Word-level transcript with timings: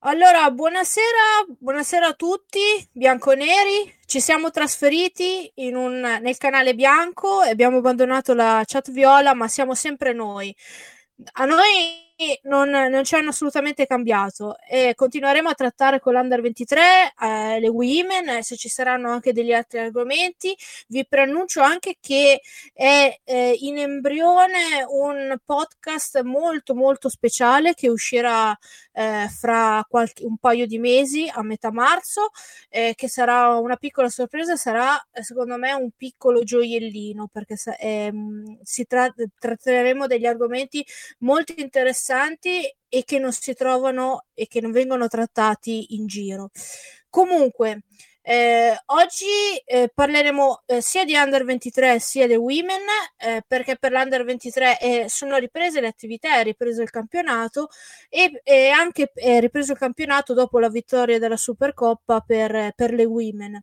Allora, 0.00 0.48
buonasera, 0.50 1.56
buonasera 1.58 2.08
a 2.08 2.12
tutti, 2.14 2.60
bianconeri. 2.92 3.92
Ci 4.04 4.20
siamo 4.20 4.50
trasferiti 4.50 5.50
un, 5.56 6.00
nel 6.22 6.36
canale 6.38 6.74
bianco 6.74 7.42
e 7.42 7.50
abbiamo 7.50 7.78
abbandonato 7.78 8.32
la 8.34 8.62
chat 8.64 8.90
viola, 8.92 9.34
ma 9.34 9.48
siamo 9.48 9.74
sempre 9.74 10.12
noi. 10.12 10.54
A 11.32 11.44
noi 11.46 12.05
non, 12.44 12.70
non 12.70 13.04
ci 13.04 13.14
hanno 13.14 13.28
assolutamente 13.28 13.86
cambiato 13.86 14.56
e 14.66 14.94
continueremo 14.94 15.50
a 15.50 15.54
trattare 15.54 16.00
con 16.00 16.14
l'Under 16.14 16.40
23 16.40 17.14
eh, 17.20 17.60
le 17.60 17.68
women, 17.68 18.42
se 18.42 18.56
ci 18.56 18.70
saranno 18.70 19.10
anche 19.10 19.34
degli 19.34 19.52
altri 19.52 19.80
argomenti. 19.80 20.56
Vi 20.88 21.06
preannuncio 21.06 21.60
anche 21.60 21.96
che 22.00 22.40
è 22.72 23.20
eh, 23.22 23.56
in 23.60 23.78
embrione 23.78 24.84
un 24.88 25.36
podcast 25.44 26.22
molto 26.22 26.74
molto 26.74 27.10
speciale 27.10 27.74
che 27.74 27.90
uscirà 27.90 28.56
eh, 28.92 29.28
fra 29.28 29.84
qualche, 29.86 30.24
un 30.24 30.38
paio 30.38 30.66
di 30.66 30.78
mesi 30.78 31.30
a 31.30 31.42
metà 31.42 31.70
marzo, 31.70 32.30
eh, 32.70 32.94
che 32.96 33.08
sarà 33.08 33.58
una 33.58 33.76
piccola 33.76 34.08
sorpresa, 34.08 34.56
sarà 34.56 34.96
secondo 35.20 35.58
me 35.58 35.72
un 35.74 35.90
piccolo 35.94 36.42
gioiellino 36.42 37.28
perché 37.30 37.56
ehm, 37.78 38.60
si 38.62 38.86
tra- 38.86 39.12
tratteremo 39.38 40.06
degli 40.06 40.24
argomenti 40.24 40.84
molto 41.18 41.52
interessanti 41.56 42.04
interessanti 42.06 42.72
e 42.88 43.04
che 43.04 43.18
non 43.18 43.32
si 43.32 43.54
trovano 43.54 44.26
e 44.34 44.46
che 44.46 44.60
non 44.60 44.70
vengono 44.70 45.08
trattati 45.08 45.96
in 45.96 46.06
giro. 46.06 46.50
Comunque, 47.10 47.82
eh, 48.22 48.76
oggi 48.86 49.24
eh, 49.64 49.90
parleremo 49.92 50.62
eh, 50.66 50.80
sia 50.80 51.04
di 51.04 51.14
Under 51.14 51.44
23 51.44 51.98
sia 51.98 52.26
di 52.26 52.34
Women, 52.34 52.82
eh, 53.18 53.42
perché 53.46 53.76
per 53.76 53.92
l'Under 53.92 54.24
23 54.24 54.78
eh, 54.80 55.04
sono 55.08 55.36
riprese 55.36 55.80
le 55.80 55.86
attività, 55.88 56.38
è 56.38 56.42
ripreso 56.42 56.82
il 56.82 56.90
campionato 56.90 57.68
e, 58.08 58.40
e 58.42 58.68
anche 58.70 59.10
è 59.14 59.40
ripreso 59.40 59.72
il 59.72 59.78
campionato 59.78 60.34
dopo 60.34 60.58
la 60.58 60.68
vittoria 60.68 61.18
della 61.18 61.36
Supercoppa 61.36 62.20
per, 62.20 62.72
per 62.74 62.92
le 62.92 63.04
Women 63.04 63.62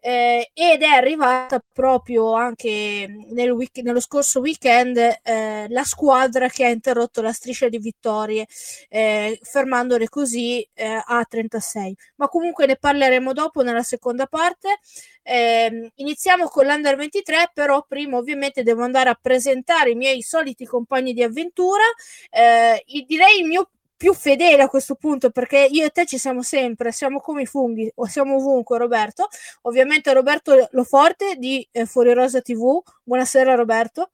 eh, 0.00 0.50
ed 0.54 0.82
è 0.82 0.86
arrivata 0.86 1.62
proprio 1.72 2.32
anche 2.34 3.06
nel 3.30 3.50
week- 3.50 3.78
nello 3.82 4.00
scorso 4.00 4.40
weekend 4.40 4.96
eh, 4.96 5.66
la 5.68 5.84
squadra 5.84 6.48
che 6.48 6.64
ha 6.64 6.68
interrotto 6.68 7.20
la 7.20 7.32
striscia 7.32 7.68
di 7.68 7.78
vittorie, 7.78 8.46
eh, 8.88 9.38
fermandole 9.42 10.08
così 10.08 10.66
eh, 10.74 11.02
a 11.04 11.24
36. 11.28 11.96
Ma 12.16 12.28
comunque 12.28 12.66
ne 12.66 12.76
parleremo 12.76 13.32
dopo 13.32 13.62
nella 13.62 13.82
seconda 13.82 14.26
parte. 14.26 14.78
Eh, 15.22 15.92
iniziamo 15.96 16.48
con 16.48 16.66
l'Under 16.66 16.96
23, 16.96 17.50
però 17.52 17.84
prima 17.86 18.16
ovviamente 18.16 18.62
devo 18.62 18.82
andare 18.82 19.10
a 19.10 19.18
presentare 19.20 19.90
i 19.90 19.94
miei 19.94 20.22
soliti 20.22 20.64
compagni 20.64 21.12
di 21.12 21.22
avventura. 21.22 21.82
Eh, 22.30 22.82
direi 23.06 23.40
il 23.40 23.46
mio 23.46 23.70
più 23.98 24.14
fedele 24.14 24.62
a 24.62 24.68
questo 24.68 24.94
punto 24.94 25.30
perché 25.30 25.68
io 25.68 25.84
e 25.84 25.90
te 25.90 26.06
ci 26.06 26.18
siamo 26.18 26.42
sempre, 26.42 26.92
siamo 26.92 27.20
come 27.20 27.42
i 27.42 27.46
funghi 27.46 27.90
o 27.96 28.06
siamo 28.06 28.36
ovunque 28.36 28.78
Roberto. 28.78 29.26
Ovviamente 29.62 30.14
Roberto 30.14 30.68
Loforte 30.70 31.34
di 31.36 31.68
eh, 31.72 31.84
Fuori 31.84 32.14
Rosa 32.14 32.40
TV. 32.40 32.80
Buonasera 33.02 33.56
Roberto. 33.56 34.12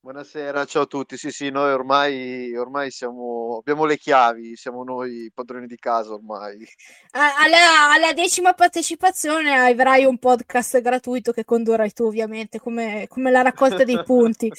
Buonasera, 0.00 0.64
ciao 0.64 0.82
a 0.82 0.86
tutti. 0.86 1.16
Sì, 1.16 1.30
sì, 1.30 1.50
noi 1.50 1.72
ormai, 1.72 2.56
ormai 2.56 2.90
siamo, 2.90 3.58
abbiamo 3.60 3.84
le 3.84 3.98
chiavi, 3.98 4.56
siamo 4.56 4.82
noi 4.82 5.30
padroni 5.32 5.66
di 5.66 5.76
casa 5.76 6.14
ormai. 6.14 6.66
Alla, 7.12 7.92
alla, 7.94 8.12
decima 8.12 8.52
partecipazione 8.52 9.54
avrai 9.54 10.04
un 10.04 10.18
podcast 10.18 10.80
gratuito 10.80 11.30
che 11.30 11.44
condurrai 11.44 11.92
tu, 11.92 12.06
ovviamente, 12.06 12.58
come, 12.58 13.06
come 13.08 13.30
la 13.30 13.42
raccolta 13.42 13.84
dei 13.84 14.02
punti. 14.02 14.50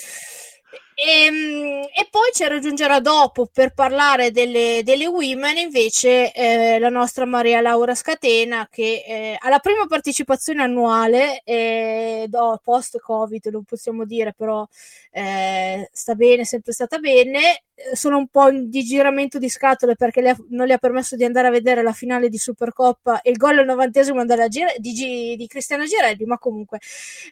E, 0.96 1.26
ehm, 1.26 1.88
e, 1.94 2.08
poi 2.10 2.30
ci 2.34 2.48
raggiungerà 2.48 3.00
dopo 3.00 3.48
per 3.52 3.74
parlare 3.74 4.32
delle, 4.32 4.82
delle 4.84 5.08
women 5.08 5.58
invece 5.58 6.32
eh, 6.32 6.78
la 6.80 6.90
nostra 6.90 7.26
Maria 7.26 7.62
Laura 7.62 7.96
Scatena 7.96 8.68
che 8.70 9.04
eh, 9.06 9.38
alla 9.40 9.60
prima 9.60 9.86
partecipazione 9.88 10.62
annuale 10.62 11.42
eh, 11.44 12.30
post 12.64 13.00
covid 13.00 13.50
lo 13.50 13.64
possiamo 13.66 14.06
dire 14.06 14.34
però 14.34 14.68
eh, 15.12 15.90
sta 15.92 16.16
bene 16.16 16.46
sempre 16.46 16.74
stata 16.74 16.98
bene 17.00 17.64
eh, 17.76 17.96
sono 17.96 18.18
un 18.18 18.28
po' 18.28 18.52
di 18.52 18.84
giramento 18.84 19.40
di 19.40 19.50
scatole 19.50 19.96
perché 19.96 20.22
le 20.22 20.30
ha, 20.30 20.38
non 20.50 20.68
le 20.68 20.74
ha 20.74 20.78
permesso 20.78 21.16
di 21.16 21.24
andare 21.24 21.48
a 21.48 21.52
vedere 21.52 21.82
la 21.82 21.92
finale 21.92 22.30
di 22.30 22.38
Supercoppa 22.38 23.22
e 23.22 23.32
il 23.32 23.38
gol 23.38 23.58
al 23.58 23.66
novantesimo 23.66 24.24
Gire, 24.48 24.76
di, 24.78 24.92
G, 24.94 25.36
di 25.36 25.48
Cristiano 25.48 25.86
Girelli, 25.86 26.26
ma 26.26 26.38
comunque 26.38 26.80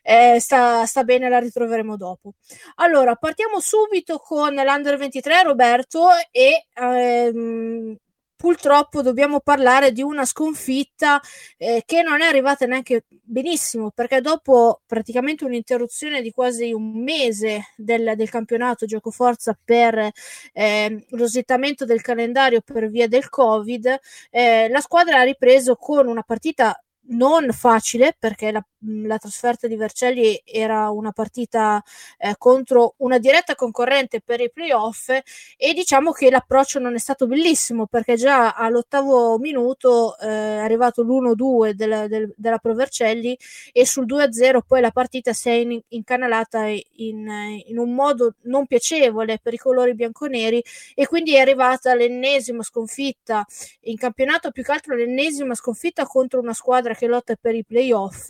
eh, 0.01 0.39
sta, 0.39 0.85
sta, 0.85 1.03
bene, 1.03 1.29
la 1.29 1.39
ritroveremo 1.39 1.95
dopo. 1.95 2.33
Allora, 2.75 3.15
partiamo 3.15 3.50
subito 3.59 4.17
con 4.19 4.53
l'Under 4.53 4.97
23, 4.97 5.43
Roberto, 5.43 6.07
e 6.31 6.67
ehm, 6.73 7.95
purtroppo 8.41 9.03
dobbiamo 9.03 9.39
parlare 9.39 9.91
di 9.91 10.01
una 10.01 10.25
sconfitta 10.25 11.21
eh, 11.57 11.83
che 11.85 12.01
non 12.01 12.21
è 12.21 12.25
arrivata 12.25 12.65
neanche 12.65 13.05
benissimo 13.07 13.91
perché 13.91 14.19
dopo 14.19 14.81
praticamente 14.87 15.45
un'interruzione 15.45 16.23
di 16.23 16.31
quasi 16.31 16.73
un 16.73 17.03
mese 17.03 17.67
del, 17.75 18.13
del 18.15 18.29
campionato 18.31 18.87
gioco 18.87 19.11
forza 19.11 19.55
per 19.63 20.09
eh, 20.53 21.05
lo 21.09 21.27
slittamento 21.27 21.85
del 21.85 22.01
calendario 22.01 22.61
per 22.61 22.89
via 22.89 23.07
del 23.07 23.29
covid 23.29 23.99
eh, 24.31 24.67
la 24.69 24.81
squadra 24.81 25.19
ha 25.19 25.23
ripreso 25.23 25.75
con 25.75 26.07
una 26.07 26.23
partita 26.23 26.75
non 27.09 27.51
facile 27.51 28.15
perché 28.17 28.51
la, 28.51 28.65
la, 28.81 29.17
trasferta 29.17 29.67
di 29.67 29.75
Vercelli 29.75 30.41
era 30.45 30.89
una 30.89 31.11
partita 31.11 31.83
eh, 32.17 32.35
contro 32.37 32.95
una 32.97 33.17
diretta 33.19 33.55
concorrente 33.55 34.21
per 34.21 34.39
i 34.41 34.51
playoff 34.51 35.09
e 35.09 35.73
diciamo 35.73 36.11
che 36.11 36.29
l'approccio 36.29 36.79
non 36.79 36.95
è 36.95 36.99
stato 36.99 37.27
bellissimo 37.27 37.85
perché 37.85 38.15
già 38.15 38.53
all'ottavo 38.53 39.37
minuto 39.37 40.17
eh, 40.17 40.27
è 40.27 40.57
arrivato 40.57 41.03
l'1-2 41.03 41.71
del, 41.71 42.05
del, 42.07 42.33
della 42.35 42.57
Pro 42.57 42.73
Vercelli 42.73 43.37
e 43.71 43.85
sul 43.85 44.05
2-0 44.05 44.59
poi 44.65 44.81
la 44.81 44.91
partita 44.91 45.33
si 45.33 45.49
è 45.49 45.53
in, 45.53 45.79
incanalata 45.89 46.65
in, 46.65 47.29
in, 47.65 47.77
un 47.77 47.93
modo 47.93 48.35
non 48.43 48.65
piacevole 48.65 49.39
per 49.41 49.53
i 49.53 49.57
colori 49.57 49.93
bianconeri 49.93 50.63
e 50.95 51.07
quindi 51.07 51.35
è 51.35 51.39
arrivata 51.39 51.93
l'ennesima 51.93 52.63
sconfitta 52.63 53.45
in 53.81 53.97
campionato 53.97 54.51
più 54.51 54.63
che 54.63 54.71
altro 54.71 54.95
l'ennesima 54.95 55.55
sconfitta 55.55 56.05
contro 56.05 56.39
una 56.39 56.53
squadra 56.53 56.93
che 56.93 57.07
lotta 57.07 57.35
per 57.39 57.55
i 57.55 57.63
playoff 57.63 58.29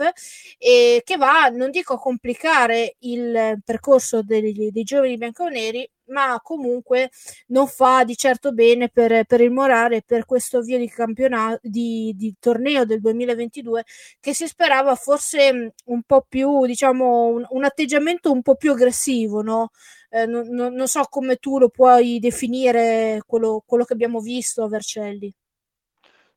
e 0.57 1.01
che 1.03 1.17
va, 1.17 1.49
non 1.49 1.71
dico 1.71 1.93
a 1.93 1.99
complicare 1.99 2.95
il 2.99 3.61
percorso 3.63 4.21
degli, 4.23 4.69
dei 4.71 4.83
giovani 4.83 5.17
bianconeri, 5.17 5.89
ma 6.11 6.39
comunque 6.43 7.09
non 7.47 7.67
fa 7.67 8.03
di 8.03 8.15
certo 8.15 8.51
bene 8.51 8.89
per, 8.89 9.25
per 9.25 9.41
il 9.41 9.51
morale 9.51 10.03
per 10.03 10.25
questo 10.25 10.57
avvio 10.59 10.77
di 10.77 10.87
campionato 10.89 11.59
di, 11.63 12.13
di, 12.15 12.35
torneo 12.39 12.85
del 12.85 12.99
2022 13.01 13.83
che 14.19 14.33
si 14.33 14.47
sperava 14.47 14.95
forse 14.95 15.73
un 15.85 16.01
po' 16.03 16.25
più 16.27 16.65
diciamo 16.65 17.25
un, 17.27 17.45
un 17.49 17.63
atteggiamento 17.63 18.31
un 18.31 18.41
po' 18.41 18.55
più 18.55 18.71
aggressivo 18.71 19.41
no? 19.41 19.69
Eh, 20.09 20.25
non, 20.25 20.47
non, 20.49 20.87
so 20.87 21.03
come 21.09 21.37
tu 21.37 21.57
lo 21.57 21.69
puoi 21.69 22.19
definire 22.19 23.21
quello, 23.25 23.63
quello 23.65 23.85
che 23.85 23.93
abbiamo 23.93 24.19
visto 24.19 24.63
a 24.63 24.67
Vercelli 24.67 25.33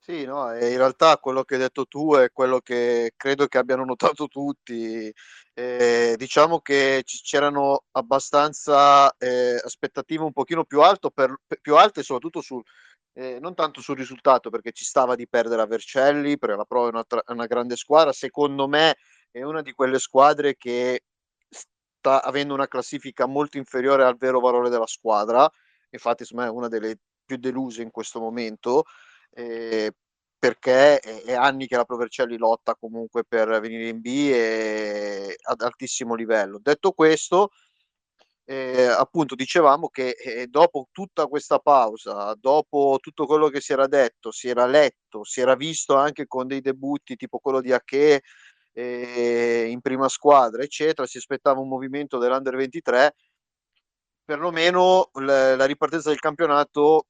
sì, 0.06 0.26
no, 0.26 0.52
in 0.52 0.76
realtà 0.76 1.16
quello 1.16 1.44
che 1.44 1.54
hai 1.54 1.60
detto 1.60 1.86
tu 1.86 2.14
è 2.14 2.30
quello 2.30 2.60
che 2.60 3.14
credo 3.16 3.46
che 3.46 3.56
abbiano 3.56 3.86
notato 3.86 4.28
tutti. 4.28 5.10
Eh, 5.54 6.14
diciamo 6.18 6.60
che 6.60 7.02
c'erano 7.06 7.84
abbastanza 7.92 9.10
eh, 9.16 9.58
aspettative 9.64 10.22
un 10.22 10.32
pochino 10.32 10.64
più, 10.64 10.82
alto 10.82 11.10
per, 11.10 11.34
più 11.58 11.76
alte, 11.76 12.02
soprattutto 12.02 12.42
sul, 12.42 12.62
eh, 13.14 13.38
non 13.40 13.54
tanto 13.54 13.80
sul 13.80 13.96
risultato, 13.96 14.50
perché 14.50 14.72
ci 14.72 14.84
stava 14.84 15.14
di 15.14 15.26
perdere 15.26 15.62
a 15.62 15.66
Vercelli, 15.66 16.36
perché 16.36 16.56
la 16.56 16.66
prova 16.66 16.88
è 16.88 16.90
una, 16.90 17.04
tra- 17.04 17.22
una 17.28 17.46
grande 17.46 17.76
squadra. 17.76 18.12
Secondo 18.12 18.68
me 18.68 18.96
è 19.30 19.42
una 19.42 19.62
di 19.62 19.72
quelle 19.72 19.98
squadre 19.98 20.56
che 20.58 21.04
sta 21.48 22.22
avendo 22.22 22.52
una 22.52 22.68
classifica 22.68 23.24
molto 23.24 23.56
inferiore 23.56 24.04
al 24.04 24.18
vero 24.18 24.40
valore 24.40 24.68
della 24.68 24.86
squadra. 24.86 25.50
Infatti, 25.88 26.26
me 26.34 26.44
è 26.44 26.50
una 26.50 26.68
delle 26.68 26.98
più 27.24 27.38
deluse 27.38 27.80
in 27.80 27.90
questo 27.90 28.20
momento 28.20 28.84
eh, 29.34 29.92
perché 30.38 30.98
è, 31.00 31.32
anni 31.34 31.66
che 31.66 31.76
la 31.76 31.84
Provercelli 31.84 32.36
lotta 32.36 32.74
comunque 32.74 33.24
per 33.24 33.60
venire 33.60 33.88
in 33.88 34.00
B 34.00 34.06
e 34.32 35.36
ad 35.42 35.60
altissimo 35.62 36.14
livello. 36.14 36.58
Detto 36.60 36.92
questo, 36.92 37.50
eh, 38.44 38.84
appunto 38.84 39.34
dicevamo 39.34 39.88
che 39.88 40.10
eh, 40.10 40.46
dopo 40.48 40.88
tutta 40.92 41.26
questa 41.26 41.58
pausa, 41.58 42.34
dopo 42.38 42.98
tutto 43.00 43.26
quello 43.26 43.48
che 43.48 43.60
si 43.60 43.72
era 43.72 43.86
detto, 43.86 44.30
si 44.32 44.48
era 44.48 44.66
letto, 44.66 45.24
si 45.24 45.40
era 45.40 45.54
visto 45.56 45.94
anche 45.96 46.26
con 46.26 46.46
dei 46.46 46.60
debutti 46.60 47.16
tipo 47.16 47.38
quello 47.38 47.60
di 47.60 47.72
Ache 47.72 48.22
eh, 48.72 49.66
in 49.70 49.80
prima 49.80 50.08
squadra, 50.08 50.62
eccetera, 50.62 51.06
si 51.06 51.16
aspettava 51.18 51.60
un 51.60 51.68
movimento 51.68 52.18
dell'Under 52.18 52.56
23, 52.56 53.14
perlomeno 54.24 55.10
l- 55.14 55.54
la 55.56 55.64
ripartenza 55.64 56.10
del 56.10 56.18
campionato 56.20 57.06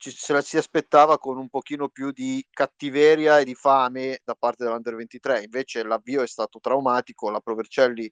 ci, 0.00 0.10
se 0.10 0.32
la 0.32 0.40
si 0.40 0.56
aspettava 0.56 1.18
con 1.18 1.36
un 1.36 1.48
pochino 1.50 1.88
più 1.90 2.10
di 2.10 2.44
cattiveria 2.50 3.38
e 3.38 3.44
di 3.44 3.54
fame 3.54 4.20
da 4.24 4.34
parte 4.34 4.64
dell'Under 4.64 4.96
23. 4.96 5.42
Invece 5.42 5.84
l'avvio 5.84 6.22
è 6.22 6.26
stato 6.26 6.58
traumatico, 6.58 7.30
la 7.30 7.40
Provercelli 7.40 8.10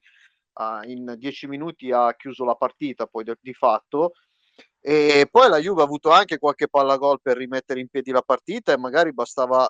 uh, 0.53 0.87
in 0.87 1.15
dieci 1.17 1.47
minuti 1.47 1.91
ha 1.91 2.15
chiuso 2.15 2.45
la 2.45 2.55
partita 2.55 3.07
poi 3.07 3.23
di, 3.23 3.33
di 3.41 3.53
fatto 3.53 4.13
E 4.81 5.27
poi 5.31 5.49
la 5.49 5.57
Juve 5.59 5.81
ha 5.81 5.85
avuto 5.85 6.11
anche 6.11 6.37
qualche 6.37 6.67
palla 6.67 6.97
gol 6.97 7.21
per 7.21 7.37
rimettere 7.37 7.79
in 7.79 7.89
piedi 7.89 8.11
la 8.11 8.21
partita 8.21 8.71
e 8.71 8.77
magari 8.77 9.11
bastava 9.13 9.67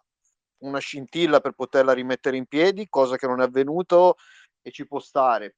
una 0.59 0.79
scintilla 0.79 1.39
per 1.39 1.53
poterla 1.53 1.93
rimettere 1.93 2.37
in 2.37 2.45
piedi, 2.47 2.87
cosa 2.89 3.15
che 3.17 3.27
non 3.27 3.41
è 3.41 3.45
avvenuto 3.45 4.17
e 4.61 4.71
ci 4.71 4.85
può 4.85 4.99
stare. 4.99 5.55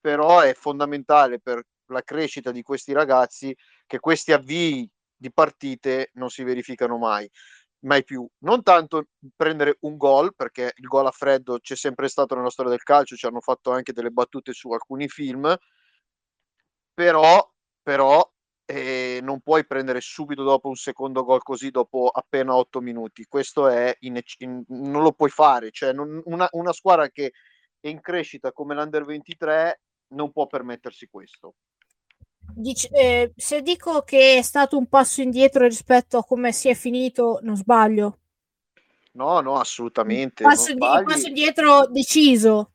Però 0.00 0.40
è 0.40 0.54
fondamentale 0.54 1.40
per 1.40 1.62
la 1.86 2.02
crescita 2.02 2.50
di 2.52 2.62
questi 2.62 2.92
ragazzi 2.92 3.56
che 3.86 3.98
questi 3.98 4.32
avvii 4.32 4.88
di 5.22 5.32
partite 5.32 6.10
non 6.14 6.28
si 6.28 6.42
verificano 6.42 6.98
mai 6.98 7.30
mai 7.82 8.04
più. 8.04 8.26
Non 8.38 8.62
tanto 8.62 9.06
prendere 9.36 9.76
un 9.80 9.96
gol, 9.96 10.34
perché 10.34 10.72
il 10.76 10.86
gol 10.86 11.06
a 11.06 11.10
freddo 11.10 11.58
c'è 11.60 11.76
sempre 11.76 12.08
stato 12.08 12.34
nella 12.34 12.50
storia 12.50 12.70
del 12.70 12.82
calcio, 12.82 13.16
ci 13.16 13.26
hanno 13.26 13.40
fatto 13.40 13.70
anche 13.72 13.92
delle 13.92 14.10
battute 14.10 14.52
su 14.52 14.70
alcuni 14.72 15.08
film, 15.08 15.56
però, 16.94 17.50
però 17.82 18.30
eh, 18.64 19.20
non 19.22 19.40
puoi 19.40 19.66
prendere 19.66 20.00
subito 20.00 20.42
dopo 20.44 20.68
un 20.68 20.76
secondo 20.76 21.24
gol 21.24 21.42
così 21.42 21.70
dopo 21.70 22.08
appena 22.08 22.54
otto 22.54 22.80
minuti. 22.80 23.24
Questo 23.26 23.68
è 23.68 23.94
in, 24.00 24.20
in, 24.38 24.64
non 24.68 25.02
lo 25.02 25.12
puoi 25.12 25.30
fare. 25.30 25.70
Cioè, 25.70 25.92
non, 25.92 26.20
una, 26.26 26.48
una 26.52 26.72
squadra 26.72 27.08
che 27.10 27.32
è 27.80 27.88
in 27.88 28.00
crescita 28.00 28.52
come 28.52 28.74
l'Under 28.74 29.04
23 29.04 29.80
non 30.08 30.30
può 30.30 30.46
permettersi 30.46 31.08
questo. 31.08 31.54
Dice, 32.54 32.88
eh, 32.88 33.32
se 33.36 33.62
dico 33.62 34.02
che 34.02 34.38
è 34.38 34.42
stato 34.42 34.76
un 34.76 34.86
passo 34.86 35.22
indietro 35.22 35.64
rispetto 35.64 36.18
a 36.18 36.24
come 36.24 36.52
si 36.52 36.68
è 36.68 36.74
finito, 36.74 37.38
non 37.42 37.56
sbaglio. 37.56 38.18
No, 39.12 39.40
no, 39.40 39.58
assolutamente. 39.58 40.44
Un 40.44 40.50
passo, 40.50 40.72
di, 40.72 40.78
passo 40.78 41.26
indietro 41.28 41.86
deciso. 41.86 42.72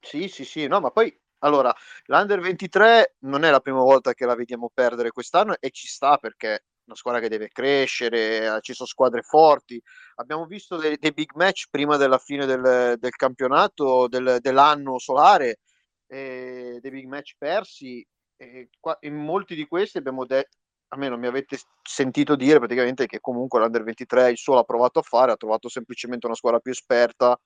Sì, 0.00 0.28
sì, 0.28 0.44
sì, 0.44 0.66
no, 0.66 0.80
ma 0.80 0.90
poi 0.90 1.14
allora 1.40 1.74
l'Under 2.06 2.40
23 2.40 3.16
non 3.20 3.44
è 3.44 3.50
la 3.50 3.60
prima 3.60 3.80
volta 3.80 4.14
che 4.14 4.26
la 4.26 4.34
vediamo 4.34 4.70
perdere 4.72 5.10
quest'anno 5.10 5.56
e 5.58 5.70
ci 5.70 5.86
sta 5.86 6.16
perché 6.18 6.54
è 6.54 6.62
una 6.86 6.96
squadra 6.96 7.20
che 7.20 7.28
deve 7.28 7.48
crescere, 7.48 8.58
ci 8.62 8.74
sono 8.74 8.88
squadre 8.88 9.22
forti. 9.22 9.80
Abbiamo 10.16 10.46
visto 10.46 10.76
dei, 10.76 10.96
dei 10.98 11.12
big 11.12 11.32
match 11.34 11.66
prima 11.70 11.96
della 11.96 12.18
fine 12.18 12.46
del, 12.46 12.96
del 12.98 13.16
campionato, 13.16 14.08
del, 14.08 14.38
dell'anno 14.40 14.98
solare, 14.98 15.60
eh, 16.06 16.78
dei 16.80 16.90
big 16.90 17.06
match 17.06 17.34
persi 17.38 18.04
e 18.40 18.70
qua, 18.80 18.96
in 19.02 19.14
molti 19.16 19.54
di 19.54 19.66
questi 19.66 19.98
abbiamo 19.98 20.24
detto, 20.24 20.56
almeno 20.88 21.18
mi 21.18 21.26
avete 21.26 21.58
sentito 21.82 22.36
dire 22.36 22.58
praticamente 22.58 23.06
che 23.06 23.20
comunque 23.20 23.60
l'Under 23.60 23.82
23 23.82 24.30
il 24.30 24.38
suo 24.38 24.54
l'ha 24.54 24.64
provato 24.64 25.00
a 25.00 25.02
fare, 25.02 25.32
ha 25.32 25.36
trovato 25.36 25.68
semplicemente 25.68 26.24
una 26.24 26.34
squadra 26.34 26.58
più 26.58 26.72
esperta 26.72 27.38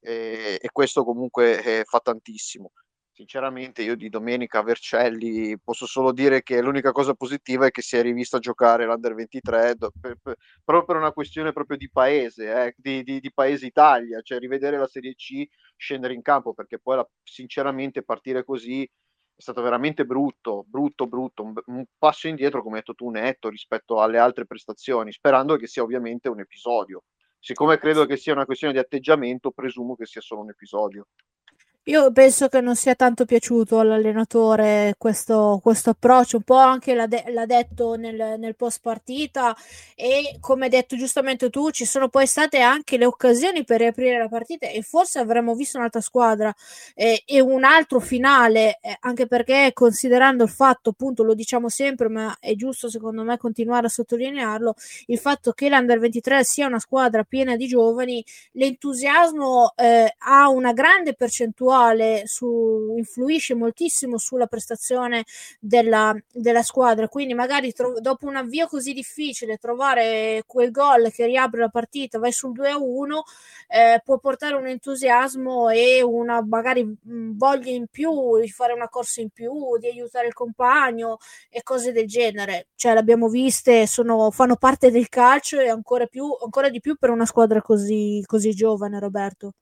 e, 0.00 0.58
e 0.60 0.68
questo 0.72 1.04
comunque 1.04 1.62
eh, 1.62 1.84
fa 1.84 2.00
tantissimo. 2.00 2.72
Sinceramente 3.12 3.82
io 3.82 3.96
di 3.96 4.08
domenica 4.08 4.60
a 4.60 4.62
Vercelli 4.62 5.58
posso 5.62 5.84
solo 5.84 6.10
dire 6.10 6.42
che 6.42 6.62
l'unica 6.62 6.90
cosa 6.90 7.12
positiva 7.12 7.66
è 7.66 7.70
che 7.70 7.82
si 7.82 7.98
è 7.98 8.02
rivista 8.02 8.38
a 8.38 8.40
giocare 8.40 8.86
l'Under 8.86 9.14
23 9.14 9.74
do, 9.74 9.92
per, 10.00 10.16
per, 10.22 10.36
proprio 10.64 10.86
per 10.86 10.96
una 10.96 11.12
questione 11.12 11.52
proprio 11.52 11.76
di 11.76 11.90
paese, 11.90 12.50
eh, 12.50 12.74
di, 12.78 13.02
di, 13.02 13.20
di, 13.20 13.30
paese 13.30 13.66
Italia, 13.66 14.22
cioè 14.22 14.38
rivedere 14.38 14.78
la 14.78 14.86
Serie 14.86 15.14
C, 15.14 15.46
scendere 15.76 16.14
in 16.14 16.22
campo 16.22 16.54
perché 16.54 16.78
poi 16.78 16.96
la, 16.96 17.08
sinceramente 17.22 18.02
partire 18.02 18.42
così 18.42 18.90
è 19.40 19.42
stato 19.42 19.62
veramente 19.62 20.04
brutto, 20.04 20.66
brutto, 20.68 21.06
brutto, 21.06 21.42
un, 21.42 21.54
un, 21.64 21.84
passo 21.96 22.28
indietro, 22.28 22.62
come 22.62 22.74
hai 22.76 22.80
detto 22.80 22.94
tu, 22.94 23.08
netto 23.08 23.48
rispetto 23.48 24.02
alle 24.02 24.18
altre 24.18 24.44
prestazioni, 24.44 25.12
sperando 25.12 25.56
che 25.56 25.66
sia 25.66 25.82
ovviamente 25.82 26.28
un 26.28 26.40
episodio. 26.40 27.04
Siccome 27.38 27.78
credo 27.78 28.04
che 28.04 28.18
sia 28.18 28.34
una 28.34 28.44
questione 28.44 28.74
di 28.74 28.78
atteggiamento, 28.78 29.50
presumo 29.50 29.96
che 29.96 30.04
sia 30.04 30.20
solo 30.20 30.42
un 30.42 30.50
episodio. 30.50 31.06
Io 31.84 32.12
penso 32.12 32.48
che 32.48 32.60
non 32.60 32.76
sia 32.76 32.94
tanto 32.94 33.24
piaciuto 33.24 33.78
all'allenatore 33.78 34.94
questo, 34.98 35.58
questo 35.62 35.90
approccio, 35.90 36.36
un 36.36 36.42
po' 36.42 36.56
anche 36.56 36.92
l'ha, 36.94 37.06
de- 37.06 37.24
l'ha 37.28 37.46
detto 37.46 37.94
nel, 37.94 38.38
nel, 38.38 38.54
post 38.54 38.80
partita 38.82 39.56
e 39.94 40.36
come 40.40 40.64
hai 40.64 40.70
detto 40.70 40.94
giustamente 40.94 41.48
tu 41.48 41.70
ci 41.70 41.86
sono 41.86 42.08
poi 42.08 42.26
state 42.26 42.60
anche 42.60 42.98
le 42.98 43.06
occasioni 43.06 43.64
per 43.64 43.78
riaprire 43.80 44.18
la 44.18 44.28
partita 44.28 44.68
e 44.68 44.82
forse 44.82 45.20
avremmo 45.20 45.54
visto 45.54 45.78
un'altra 45.78 46.02
squadra 46.02 46.54
eh, 46.94 47.22
e 47.24 47.40
un 47.40 47.64
altro 47.64 47.98
finale, 47.98 48.78
eh, 48.82 48.96
anche 49.00 49.26
perché 49.26 49.70
considerando 49.72 50.44
il 50.44 50.50
fatto, 50.50 50.90
appunto 50.90 51.22
lo 51.22 51.32
diciamo 51.34 51.70
sempre, 51.70 52.08
ma 52.10 52.36
è 52.40 52.54
giusto 52.56 52.90
secondo 52.90 53.22
me 53.24 53.38
continuare 53.38 53.86
a 53.86 53.90
sottolinearlo, 53.90 54.74
il 55.06 55.18
fatto 55.18 55.52
che 55.52 55.70
l'Under 55.70 55.98
23 55.98 56.44
sia 56.44 56.66
una 56.66 56.78
squadra 56.78 57.24
piena 57.24 57.56
di 57.56 57.66
giovani, 57.66 58.22
l'entusiasmo 58.52 59.72
eh, 59.76 60.14
ha 60.18 60.48
una 60.50 60.72
grande 60.74 61.14
percentuale 61.14 61.68
percentuale 61.70 62.22
su, 62.26 62.94
influisce 62.96 63.54
moltissimo 63.54 64.18
sulla 64.18 64.46
prestazione 64.46 65.24
della, 65.60 66.14
della 66.32 66.62
squadra. 66.62 67.08
Quindi, 67.08 67.34
magari 67.34 67.72
tro- 67.72 68.00
dopo 68.00 68.26
un 68.26 68.36
avvio 68.36 68.66
così 68.66 68.92
difficile, 68.92 69.56
trovare 69.56 70.42
quel 70.46 70.70
gol 70.70 71.10
che 71.12 71.26
riapre 71.26 71.60
la 71.60 71.68
partita, 71.68 72.18
vai 72.18 72.32
sul 72.32 72.52
2 72.52 72.70
a 72.70 72.78
1, 72.78 73.22
eh, 73.68 74.00
può 74.04 74.18
portare 74.18 74.54
un 74.54 74.66
entusiasmo 74.66 75.68
e 75.70 76.02
una 76.02 76.44
magari 76.44 76.84
mh, 76.84 77.36
voglia 77.36 77.70
in 77.70 77.86
più 77.88 78.38
di 78.40 78.48
fare 78.50 78.72
una 78.72 78.88
corsa 78.88 79.20
in 79.20 79.30
più, 79.30 79.76
di 79.78 79.86
aiutare 79.86 80.26
il 80.26 80.32
compagno 80.34 81.18
e 81.48 81.62
cose 81.62 81.92
del 81.92 82.06
genere. 82.06 82.68
Cioè, 82.74 82.94
l'abbiamo 82.94 83.28
viste, 83.28 83.86
sono, 83.86 84.30
fanno 84.30 84.56
parte 84.56 84.90
del 84.90 85.08
calcio 85.08 85.58
e 85.60 85.68
ancora, 85.68 86.06
più, 86.06 86.24
ancora 86.42 86.68
di 86.68 86.80
più 86.80 86.96
per 86.96 87.10
una 87.10 87.26
squadra 87.26 87.60
così, 87.62 88.22
così 88.26 88.50
giovane, 88.52 88.98
Roberto. 88.98 89.52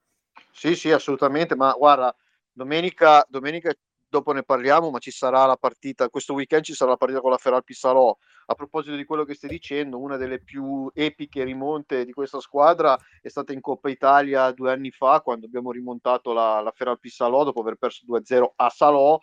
Sì, 0.52 0.74
sì, 0.74 0.90
assolutamente, 0.90 1.54
ma 1.54 1.72
guarda, 1.72 2.14
domenica, 2.52 3.24
domenica 3.28 3.72
dopo 4.10 4.32
ne 4.32 4.42
parliamo, 4.42 4.90
ma 4.90 4.98
ci 4.98 5.10
sarà 5.10 5.44
la 5.44 5.56
partita, 5.56 6.08
questo 6.08 6.32
weekend 6.34 6.62
ci 6.64 6.72
sarà 6.74 6.92
la 6.92 6.96
partita 6.96 7.20
con 7.20 7.30
la 7.30 7.36
Feralpi 7.36 7.74
Salò. 7.74 8.16
A 8.46 8.54
proposito 8.54 8.96
di 8.96 9.04
quello 9.04 9.24
che 9.24 9.34
stai 9.34 9.50
dicendo, 9.50 9.98
una 10.00 10.16
delle 10.16 10.40
più 10.42 10.90
epiche 10.94 11.44
rimonte 11.44 12.04
di 12.04 12.12
questa 12.12 12.40
squadra 12.40 12.98
è 13.20 13.28
stata 13.28 13.52
in 13.52 13.60
Coppa 13.60 13.90
Italia 13.90 14.50
due 14.52 14.72
anni 14.72 14.90
fa, 14.90 15.20
quando 15.20 15.46
abbiamo 15.46 15.70
rimontato 15.70 16.32
la, 16.32 16.60
la 16.60 16.72
Feralpi 16.74 17.10
Salò 17.10 17.44
dopo 17.44 17.60
aver 17.60 17.76
perso 17.76 18.04
2-0 18.06 18.54
a 18.56 18.68
Salò. 18.70 19.18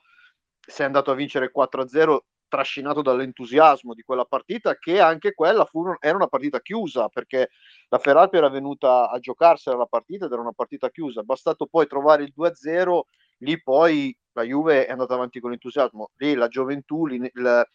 Sei 0.67 0.85
andato 0.85 1.11
a 1.11 1.15
vincere 1.15 1.51
4-0 1.51 2.25
trascinato 2.55 3.01
dall'entusiasmo 3.01 3.93
di 3.93 4.01
quella 4.01 4.23
partita, 4.23 4.77
che 4.77 4.99
anche 4.99 5.33
quella 5.33 5.65
fu, 5.65 5.83
era 5.99 6.15
una 6.15 6.27
partita 6.27 6.61
chiusa, 6.61 7.09
perché 7.09 7.49
la 7.89 7.99
Ferrari 7.99 8.37
era 8.37 8.49
venuta 8.49 9.09
a 9.09 9.19
giocarsela 9.19 9.75
la 9.75 9.85
partita 9.85 10.25
ed 10.25 10.31
era 10.31 10.41
una 10.41 10.53
partita 10.53 10.89
chiusa. 10.89 11.23
Bastato 11.23 11.65
poi 11.65 11.85
trovare 11.87 12.23
il 12.23 12.33
2-0, 12.35 13.01
lì 13.39 13.61
poi 13.61 14.15
la 14.31 14.43
Juve 14.43 14.85
è 14.85 14.91
andata 14.91 15.13
avanti 15.13 15.39
con 15.39 15.51
entusiasmo. 15.51 16.11
Lì 16.15 16.33
la 16.33 16.47
gioventù, 16.47 17.05
la, 17.33 17.67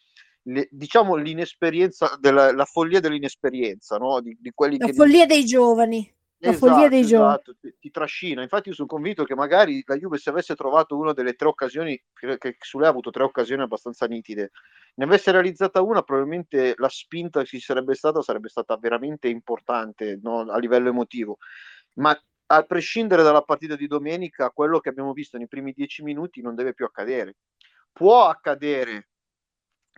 le, 0.43 0.67
diciamo 0.71 1.15
l'inesperienza, 1.15 2.17
della, 2.19 2.51
la 2.51 2.65
follia 2.65 2.99
dell'inesperienza, 2.99 3.97
no? 3.97 4.19
di, 4.19 4.35
di 4.39 4.51
quelli 4.53 4.77
la 4.79 4.87
che... 4.87 4.93
follia 4.93 5.25
dei 5.27 5.45
giovani 5.45 6.11
la 6.43 6.49
esatto, 6.49 6.67
follia 6.67 6.89
dei 6.89 6.99
esatto, 7.01 7.55
ti, 7.59 7.75
ti, 7.79 7.91
trascina. 7.91 8.41
Infatti, 8.41 8.69
io 8.69 8.75
sono 8.75 8.87
convinto 8.87 9.23
che 9.23 9.35
magari 9.35 9.83
la 9.85 9.95
Juve, 9.95 10.17
se 10.17 10.31
avesse 10.31 10.55
trovato 10.55 10.97
una 10.97 11.13
delle 11.13 11.33
tre 11.33 11.47
occasioni, 11.47 12.01
che, 12.13 12.37
che 12.39 12.55
su 12.59 12.79
lei 12.79 12.87
ha 12.87 12.91
avuto 12.91 13.11
tre 13.11 13.23
occasioni 13.23 13.61
abbastanza 13.61 14.07
nitide, 14.07 14.51
ne 14.95 15.03
avesse 15.03 15.31
realizzata 15.31 15.81
una, 15.81 16.01
probabilmente 16.01 16.73
la 16.77 16.89
spinta 16.89 17.41
che 17.41 17.45
ci 17.45 17.59
sarebbe 17.59 17.93
stata 17.93 18.21
sarebbe 18.21 18.49
stata 18.49 18.75
veramente 18.77 19.27
importante 19.27 20.19
no? 20.21 20.39
a 20.39 20.57
livello 20.57 20.89
emotivo. 20.89 21.37
Ma 21.95 22.19
a 22.47 22.63
prescindere 22.63 23.21
dalla 23.21 23.43
partita 23.43 23.75
di 23.75 23.85
domenica, 23.85 24.49
quello 24.49 24.79
che 24.79 24.89
abbiamo 24.89 25.13
visto 25.13 25.37
nei 25.37 25.47
primi 25.47 25.73
dieci 25.73 26.01
minuti 26.01 26.41
non 26.41 26.55
deve 26.55 26.73
più 26.73 26.85
accadere. 26.85 27.35
Può 27.91 28.25
accadere 28.25 29.10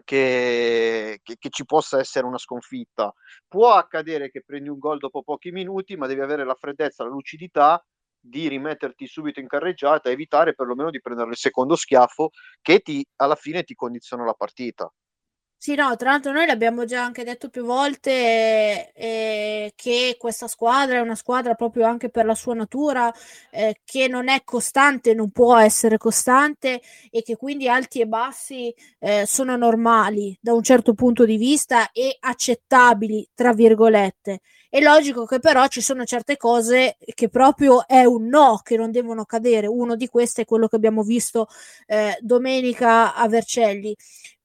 che, 0.04 1.20
che, 1.24 1.36
che, 1.38 1.50
ci 1.50 1.66
possa 1.66 2.00
essere 2.00 2.26
una 2.26 2.38
sconfitta. 2.38 3.14
Può 3.48 3.74
accadere 3.74 4.30
che 4.30 4.44
prendi 4.46 4.70
un 4.70 4.78
gol 4.78 4.98
dopo 4.98 5.24
pochi 5.24 5.52
minuti, 5.52 5.96
ma 5.96 6.08
devi 6.08 6.22
avere 6.22 6.46
la 6.46 6.56
freddezza, 6.56 7.04
la 7.04 7.10
lucidità 7.10 7.84
di 8.20 8.48
rimetterti 8.48 9.06
subito 9.06 9.40
in 9.42 9.48
carreggiata 9.48 10.10
evitare 10.10 10.54
perlomeno 10.56 10.90
di 10.90 11.02
prendere 11.02 11.32
il 11.32 11.36
secondo 11.38 11.76
schiaffo 11.76 12.30
che 12.62 12.80
ti, 12.80 13.06
alla 13.18 13.36
fine 13.36 13.64
ti 13.64 13.76
condiziona 13.76 14.24
la 14.24 14.34
partita. 14.34 14.90
Sì, 15.66 15.76
no, 15.76 15.96
tra 15.96 16.10
l'altro 16.10 16.34
noi 16.34 16.46
l'abbiamo 16.46 16.84
già 16.84 17.06
anche 17.06 17.24
detto 17.24 17.48
più 17.48 17.64
volte 17.64 18.92
eh, 18.92 19.72
che 19.78 20.18
questa 20.20 20.50
squadra 20.50 20.98
è 20.98 21.00
una 21.00 21.16
squadra 21.16 21.54
proprio 21.54 21.86
anche 21.86 22.10
per 22.10 22.26
la 22.26 22.36
sua 22.36 22.54
natura 22.54 23.10
eh, 23.50 23.80
che 23.86 24.10
non 24.10 24.28
è 24.28 24.42
costante, 24.44 25.14
non 25.14 25.32
può 25.32 25.56
essere 25.58 25.96
costante 25.98 26.82
e 27.10 27.22
che 27.22 27.38
quindi 27.38 27.70
alti 27.70 28.02
e 28.02 28.08
bassi 28.08 28.74
eh, 29.00 29.24
sono 29.26 29.56
normali 29.56 30.38
da 30.42 30.52
un 30.54 30.64
certo 30.64 30.94
punto 30.96 31.24
di 31.24 31.38
vista 31.38 31.92
e 31.94 32.18
accettabili, 32.20 33.30
tra 33.34 33.54
virgolette. 33.54 34.42
È 34.74 34.80
logico 34.82 35.26
che 35.26 35.38
però 35.38 35.68
ci 35.68 35.82
sono 35.82 36.04
certe 36.04 36.36
cose 36.36 36.98
che 37.14 37.30
proprio 37.30 37.86
è 37.86 38.06
un 38.06 38.26
no, 38.26 38.60
che 38.64 38.76
non 38.76 38.90
devono 38.90 39.24
cadere. 39.24 39.68
Uno 39.68 39.96
di 39.96 40.08
questi 40.08 40.42
è 40.42 40.46
quello 40.46 40.68
che 40.68 40.76
abbiamo 40.78 41.04
visto 41.04 41.48
eh, 41.86 42.18
domenica 42.22 43.14
a 43.14 43.28
Vercelli 43.28 43.96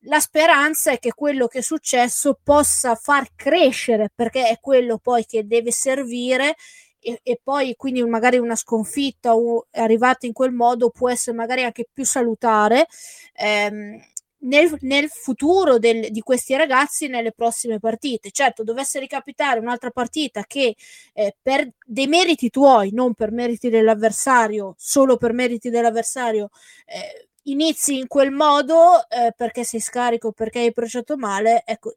la 0.03 0.21
speranza 0.21 0.93
è 0.93 0.99
che 0.99 1.15
quello 1.15 1.47
che 1.47 1.59
è 1.59 1.63
successo 1.63 2.39
possa 2.43 2.95
far 2.95 3.29
crescere, 3.35 4.11
perché 4.15 4.49
è 4.49 4.59
quello 4.61 4.99
poi 4.99 5.25
che 5.25 5.47
deve 5.47 5.73
servire 5.73 6.57
e, 7.01 7.21
e 7.23 7.41
poi 7.43 7.75
quindi 7.75 8.05
magari 8.05 8.37
una 8.37 8.55
sconfitta 8.55 9.35
o 9.35 9.67
arrivata 9.73 10.27
in 10.27 10.33
quel 10.35 10.53
modo 10.53 10.91
può 10.91 11.09
essere 11.09 11.37
magari 11.37 11.65
anche 11.65 11.89
più 11.91 12.05
salutare. 12.05 12.87
Ehm, 13.35 13.99
nel, 14.41 14.77
nel, 14.81 15.09
futuro 15.09 15.79
del, 15.79 16.11
di 16.11 16.21
questi 16.21 16.55
ragazzi 16.57 17.09
nelle 17.09 17.33
prossime 17.33 17.79
partite. 17.79 18.31
Certo, 18.31 18.63
dovesse 18.65 18.99
ricapitare 18.99 19.61
un'altra 19.61 19.91
partita 19.91 20.45
che 20.45 20.77
eh, 21.13 21.37
per 21.41 21.69
dei 21.85 22.07
meriti 22.07 22.51
tuoi, 22.51 22.91
non 22.93 23.15
per 23.15 23.33
meriti 23.33 23.69
dell'avversario, 23.71 24.75
solo 24.77 25.17
per 25.17 25.33
meriti 25.33 25.71
dell'avversario, 25.71 26.51
eh, 26.87 27.29
inizi 27.45 27.99
in 27.99 28.07
quel 28.07 28.31
modo 28.31 29.09
eh, 29.09 29.33
perché 29.37 29.65
sei 29.65 29.81
scarico, 29.81 30.33
perché 30.33 30.61
hai 30.61 30.67
approcciato 30.69 31.17
male, 31.17 31.63
ecco, 31.65 31.97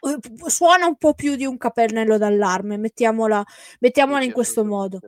eh, 0.00 0.48
suona 0.48 0.86
un 0.86 0.96
po' 0.96 1.14
più 1.14 1.36
di 1.36 1.46
un 1.46 1.56
capello 1.56 2.18
d'allarme, 2.18 2.76
mettiamola, 2.76 3.44
mettiamola 3.80 4.24
in 4.24 4.32
questo 4.32 4.64
modo. 4.64 5.00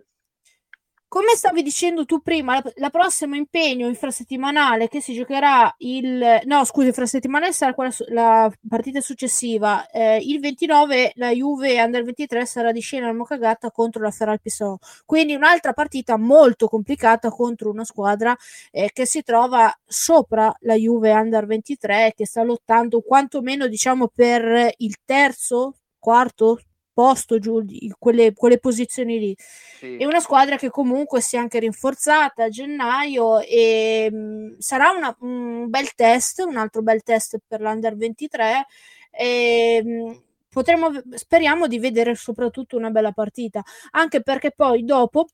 Come 1.10 1.34
stavi 1.36 1.62
dicendo 1.62 2.04
tu 2.04 2.20
prima, 2.20 2.56
la, 2.56 2.62
la 2.74 2.90
prossima 2.90 3.34
impegno 3.34 3.88
infrasettimanale 3.88 4.88
che 4.88 5.00
si 5.00 5.14
giocherà 5.14 5.74
il 5.78 6.40
no, 6.44 6.64
scusi, 6.66 6.88
infrasettimanale 6.88 7.50
sarà 7.54 7.72
quella, 7.72 7.90
la 8.08 8.52
partita 8.68 9.00
successiva. 9.00 9.88
Eh, 9.88 10.18
il 10.18 10.38
29 10.38 11.12
la 11.14 11.30
Juve 11.30 11.80
Under 11.80 12.04
23 12.04 12.44
sarà 12.44 12.72
di 12.72 12.80
scena 12.80 13.08
al 13.08 13.16
Mocagata 13.16 13.70
contro 13.70 14.02
la 14.02 14.10
Feral 14.10 14.38
Pisano. 14.38 14.80
Quindi 15.06 15.34
un'altra 15.34 15.72
partita 15.72 16.18
molto 16.18 16.68
complicata 16.68 17.30
contro 17.30 17.70
una 17.70 17.84
squadra 17.84 18.36
eh, 18.70 18.90
che 18.92 19.06
si 19.06 19.22
trova 19.22 19.74
sopra 19.86 20.54
la 20.60 20.74
Juve 20.74 21.12
Under 21.12 21.46
23 21.46 22.12
che 22.14 22.26
sta 22.26 22.42
lottando 22.42 23.00
quantomeno 23.00 23.66
diciamo 23.66 24.08
per 24.14 24.74
il 24.76 24.96
terzo, 25.06 25.76
quarto, 25.98 26.60
posto 26.98 27.38
giù 27.38 27.64
quelle, 27.96 28.32
quelle 28.32 28.58
posizioni 28.58 29.20
lì. 29.20 29.36
Sì. 29.38 29.98
È 29.98 30.04
una 30.04 30.18
squadra 30.18 30.56
che 30.56 30.68
comunque 30.68 31.20
si 31.20 31.36
è 31.36 31.38
anche 31.38 31.60
rinforzata 31.60 32.42
a 32.42 32.48
gennaio 32.48 33.38
e 33.38 34.08
mh, 34.10 34.16
mm, 34.16 34.54
sarà 34.58 34.90
una, 34.90 35.16
un 35.20 35.68
bel 35.68 35.94
test, 35.94 36.40
un 36.40 36.56
altro 36.56 36.82
bel 36.82 37.04
test 37.04 37.38
per 37.46 37.60
l'Under 37.60 37.96
23. 37.96 38.66
E, 39.12 39.80
mh, 39.84 39.90
mm, 39.90 40.12
potremo, 40.50 40.90
speriamo 41.10 41.68
di 41.68 41.78
vedere 41.78 42.16
soprattutto 42.16 42.76
una 42.76 42.90
bella 42.90 43.12
partita, 43.12 43.62
anche 43.92 44.20
perché 44.20 44.50
poi 44.50 44.82
dopo 44.82 45.28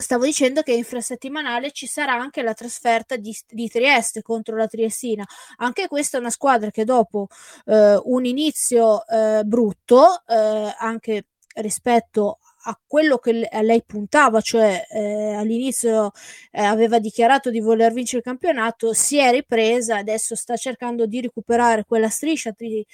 stavo 0.00 0.24
dicendo 0.24 0.62
che 0.62 0.72
infrasettimanale 0.72 1.72
ci 1.72 1.86
sarà 1.88 2.14
anche 2.14 2.42
la 2.42 2.54
trasferta 2.54 3.16
di, 3.16 3.36
di, 3.48 3.68
Trieste 3.68 4.22
contro 4.22 4.56
la 4.56 4.68
Triestina. 4.68 5.26
Anche 5.56 5.88
questa 5.88 6.16
è 6.16 6.20
una 6.20 6.30
squadra 6.30 6.70
che 6.70 6.84
dopo 6.84 7.26
eh, 7.66 8.00
un 8.04 8.24
inizio 8.24 9.04
eh, 9.06 9.42
brutto, 9.44 10.22
eh, 10.26 10.74
anche 10.78 11.26
rispetto 11.56 12.38
a 12.62 12.78
quello 12.86 13.18
che 13.18 13.48
a 13.50 13.60
lei 13.62 13.82
puntava, 13.84 14.40
cioè 14.40 14.84
eh, 14.90 15.34
all'inizio 15.34 16.12
eh, 16.52 16.62
aveva 16.62 16.98
dichiarato 17.00 17.50
di 17.50 17.60
voler 17.60 17.92
vincere 17.92 18.18
il 18.18 18.24
campionato, 18.24 18.92
si 18.92 19.18
è 19.18 19.30
ripresa, 19.32 19.96
adesso 19.96 20.36
sta 20.36 20.56
cercando 20.56 21.06
di 21.06 21.20
recuperare 21.20 21.84
quella 21.84 22.08
striscia, 22.08 22.52
di, 22.56 22.84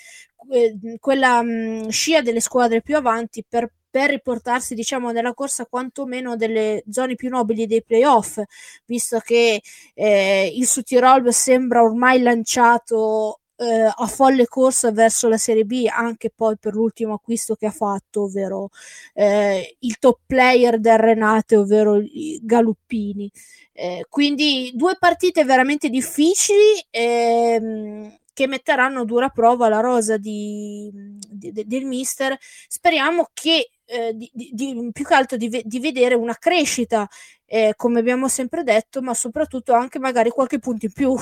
eh, 0.51 0.79
quella 1.01 1.43
mh, 1.43 1.89
scia 1.89 2.23
delle 2.23 2.41
squadre 2.41 2.83
più 2.83 2.97
avanti 2.97 3.45
per 3.47 3.71
per 3.95 4.11
riportarsi 4.11 4.75
diciamo 4.75 5.13
nella 5.13 5.35
corsa 5.35 5.67
quantomeno 5.67 6.35
delle 6.35 6.83
zone 6.91 7.15
più 7.15 7.29
nobili 7.29 7.69
dei 7.69 7.85
playoff 7.85 8.41
visto 8.87 9.21
che 9.21 9.63
eh, 9.95 10.53
il 10.53 10.67
Sud 10.67 11.29
sembra 11.29 11.81
ormai 11.81 12.21
lanciato 12.21 13.39
eh, 13.55 13.89
a 13.95 14.07
folle 14.09 14.49
corsa 14.49 14.91
verso 14.91 15.29
la 15.29 15.37
Serie 15.37 15.65
B 15.65 15.87
anche 15.89 16.33
poi 16.35 16.59
per 16.59 16.75
l'ultimo 16.75 17.15
acquisto 17.15 17.55
che 17.55 17.67
ha 17.67 17.71
fatto 17.71 18.23
ovvero 18.23 18.71
eh, 19.13 19.77
il 19.79 19.97
top 20.01 20.19
player 20.27 20.81
del 20.81 20.99
Renate 20.99 21.57
ovvero 21.57 22.03
Galuppini 22.41 23.31
eh, 23.71 24.07
quindi 24.09 24.73
due 24.75 24.97
partite 24.99 25.45
veramente 25.45 25.89
difficili 25.89 26.85
ehm, 26.91 28.19
che 28.35 28.49
metteranno 28.49 29.05
dura 29.05 29.29
prova 29.29 29.69
la 29.69 29.81
rosa 29.81 30.19
di, 30.19 30.91
di, 30.93 31.53
del 31.53 31.85
mister. 31.85 32.37
Speriamo 32.67 33.31
che 33.33 33.71
eh, 33.87 34.15
di, 34.15 34.31
di, 34.33 34.91
più 34.93 35.05
che 35.05 35.15
altro 35.15 35.37
di, 35.37 35.63
di 35.65 35.81
vedere 35.81 36.15
una 36.15 36.37
crescita, 36.37 37.09
eh, 37.45 37.75
come 37.77 38.01
abbiamo 38.01 38.29
sempre 38.29 38.63
detto, 38.63 39.03
ma 39.03 39.15
soprattutto 39.15 39.73
anche 39.73 39.99
magari 39.99 40.31
qualche 40.31 40.59
punto 40.59 40.87
in 40.87 40.93
più. 40.93 41.17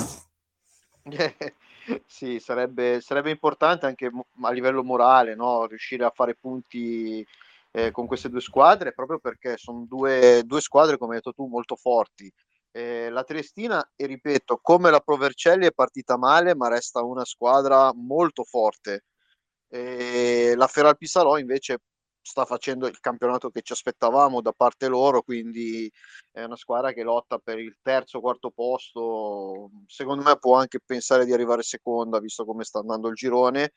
sì, 2.06 2.38
sarebbe, 2.38 3.00
sarebbe, 3.00 3.30
importante 3.30 3.86
anche 3.86 4.10
a 4.42 4.50
livello 4.52 4.84
morale 4.84 5.34
no? 5.34 5.66
riuscire 5.66 6.04
a 6.04 6.12
fare 6.14 6.34
punti 6.34 7.26
eh, 7.72 7.90
con 7.90 8.06
queste 8.06 8.28
due 8.28 8.40
squadre, 8.40 8.92
proprio 8.92 9.18
perché 9.18 9.56
sono 9.56 9.84
due, 9.88 10.42
due 10.44 10.60
squadre, 10.60 10.98
come 10.98 11.14
hai 11.14 11.16
detto 11.16 11.32
tu, 11.32 11.46
molto 11.46 11.76
forti. 11.76 12.32
Eh, 12.70 13.10
la 13.10 13.24
Triestina, 13.24 13.92
e 13.96 14.06
ripeto, 14.06 14.60
come 14.62 14.90
la 14.90 15.00
Provercelli 15.00 15.66
è 15.66 15.72
partita 15.72 16.16
male, 16.16 16.54
ma 16.54 16.68
resta 16.68 17.02
una 17.02 17.24
squadra 17.24 17.92
molto 17.94 18.44
forte. 18.44 19.04
Eh, 19.68 20.54
la 20.56 20.66
Feral 20.66 20.96
Pisarò 20.96 21.38
invece 21.38 21.80
sta 22.22 22.44
facendo 22.44 22.86
il 22.86 23.00
campionato 23.00 23.50
che 23.50 23.62
ci 23.62 23.72
aspettavamo 23.72 24.40
da 24.40 24.52
parte 24.52 24.86
loro, 24.86 25.22
quindi 25.22 25.90
è 26.30 26.44
una 26.44 26.56
squadra 26.56 26.92
che 26.92 27.02
lotta 27.02 27.38
per 27.38 27.58
il 27.58 27.76
terzo, 27.82 28.20
quarto 28.20 28.50
posto. 28.50 29.70
Secondo 29.86 30.22
me 30.22 30.38
può 30.38 30.56
anche 30.56 30.78
pensare 30.84 31.24
di 31.24 31.32
arrivare 31.32 31.62
seconda, 31.62 32.20
visto 32.20 32.44
come 32.44 32.64
sta 32.64 32.78
andando 32.78 33.08
il 33.08 33.14
girone. 33.14 33.74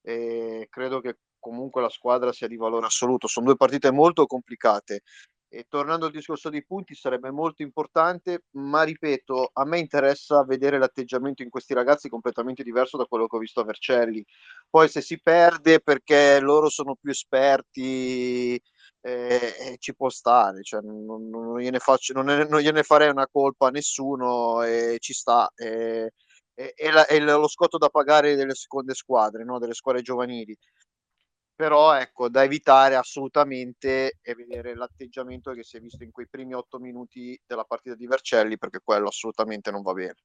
E 0.00 0.66
credo 0.70 1.00
che 1.00 1.18
comunque 1.38 1.82
la 1.82 1.90
squadra 1.90 2.32
sia 2.32 2.48
di 2.48 2.56
valore 2.56 2.86
assoluto. 2.86 3.28
Sono 3.28 3.46
due 3.46 3.56
partite 3.56 3.92
molto 3.92 4.26
complicate 4.26 5.02
e 5.54 5.66
tornando 5.68 6.06
al 6.06 6.12
discorso 6.12 6.48
dei 6.48 6.64
punti 6.64 6.94
sarebbe 6.94 7.30
molto 7.30 7.60
importante, 7.60 8.44
ma 8.52 8.84
ripeto, 8.84 9.50
a 9.52 9.66
me 9.66 9.78
interessa 9.78 10.44
vedere 10.44 10.78
l'atteggiamento 10.78 11.42
in 11.42 11.50
questi 11.50 11.74
ragazzi 11.74 12.08
completamente 12.08 12.62
diverso 12.62 12.96
da 12.96 13.04
quello 13.04 13.26
che 13.26 13.36
ho 13.36 13.38
visto 13.38 13.60
a 13.60 13.64
Vercelli. 13.64 14.24
Poi 14.70 14.88
se 14.88 15.02
si 15.02 15.20
perde 15.20 15.80
perché 15.80 16.40
loro 16.40 16.70
sono 16.70 16.96
più 16.98 17.10
esperti, 17.10 18.54
eh, 18.54 19.54
eh, 19.60 19.76
ci 19.78 19.94
può 19.94 20.08
stare, 20.08 20.62
cioè, 20.62 20.80
non, 20.80 21.28
non, 21.28 21.58
gliene 21.58 21.80
faccio, 21.80 22.14
non, 22.14 22.24
non, 22.48 22.60
gliene 22.60 22.82
farei 22.82 23.10
una 23.10 23.28
colpa 23.30 23.66
a 23.66 23.70
nessuno 23.70 24.62
e 24.62 24.96
ci 25.00 25.12
sta. 25.12 25.50
E, 25.54 26.12
è, 26.54 26.90
la, 26.90 27.06
è, 27.06 27.18
lo 27.18 27.48
scotto 27.48 27.76
da 27.76 27.88
pagare 27.88 28.36
delle 28.36 28.54
seconde 28.54 28.94
squadre, 28.94 29.44
no? 29.44 29.58
delle 29.58 29.74
squadre 29.74 30.00
giovanili 30.02 30.56
però 31.54 31.94
ecco 31.94 32.28
da 32.28 32.42
evitare 32.42 32.96
assolutamente 32.96 34.18
e 34.20 34.34
vedere 34.34 34.74
l'atteggiamento 34.74 35.52
che 35.52 35.62
si 35.62 35.76
è 35.76 35.80
visto 35.80 36.02
in 36.02 36.10
quei 36.10 36.28
primi 36.28 36.54
otto 36.54 36.78
minuti 36.78 37.40
della 37.46 37.64
partita 37.64 37.94
di 37.94 38.06
Vercelli 38.06 38.58
perché 38.58 38.80
quello 38.82 39.08
assolutamente 39.08 39.70
non 39.70 39.82
va 39.82 39.92
bene. 39.92 40.16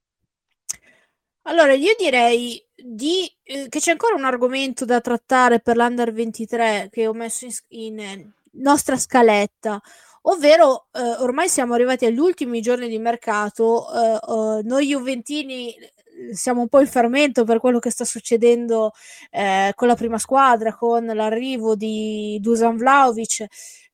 Allora 1.44 1.74
io 1.74 1.96
direi 1.98 2.62
di, 2.76 3.26
eh, 3.44 3.68
che 3.70 3.80
c'è 3.80 3.92
ancora 3.92 4.16
un 4.16 4.26
argomento 4.26 4.84
da 4.84 5.00
trattare 5.00 5.62
per 5.62 5.78
l'Under 5.78 6.12
23 6.12 6.90
che 6.92 7.08
ho 7.08 7.14
messo 7.14 7.46
in, 7.46 7.52
in 7.70 8.00
eh, 8.00 8.34
nostra 8.60 8.98
scaletta 8.98 9.80
ovvero 10.24 10.88
eh, 10.92 11.00
ormai 11.00 11.48
siamo 11.48 11.74
arrivati 11.74 12.06
agli 12.06 12.18
ultimi 12.18 12.62
giorni 12.62 12.90
di 12.90 13.00
mercato 13.00 13.88
eh, 13.94 14.64
noi 14.64 14.88
Juventini 14.88 15.74
siamo 16.34 16.62
un 16.62 16.68
po' 16.68 16.80
in 16.80 16.88
fermento 16.88 17.44
per 17.44 17.60
quello 17.60 17.80
che 17.80 17.92
sta 17.92 18.06
succedendo 18.06 18.92
eh, 19.32 19.72
con 19.76 19.88
la 19.88 19.96
prima 19.96 20.18
squadra, 20.18 20.76
con 20.76 21.06
l'arrivo 21.06 21.76
di 21.76 22.38
Dusan 22.42 22.78
Vlaovic, 22.78 23.46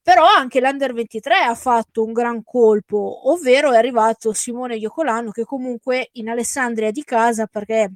però 0.01 0.25
anche 0.25 0.59
l'Under 0.59 0.93
23 0.93 1.35
ha 1.35 1.55
fatto 1.55 2.03
un 2.03 2.11
gran 2.11 2.43
colpo, 2.43 3.31
ovvero 3.31 3.71
è 3.71 3.77
arrivato 3.77 4.33
Simone 4.33 4.75
Iocolano 4.75 5.31
che 5.31 5.45
comunque 5.45 6.09
in 6.13 6.29
Alessandria 6.29 6.91
di 6.91 7.03
casa 7.03 7.47
perché 7.47 7.91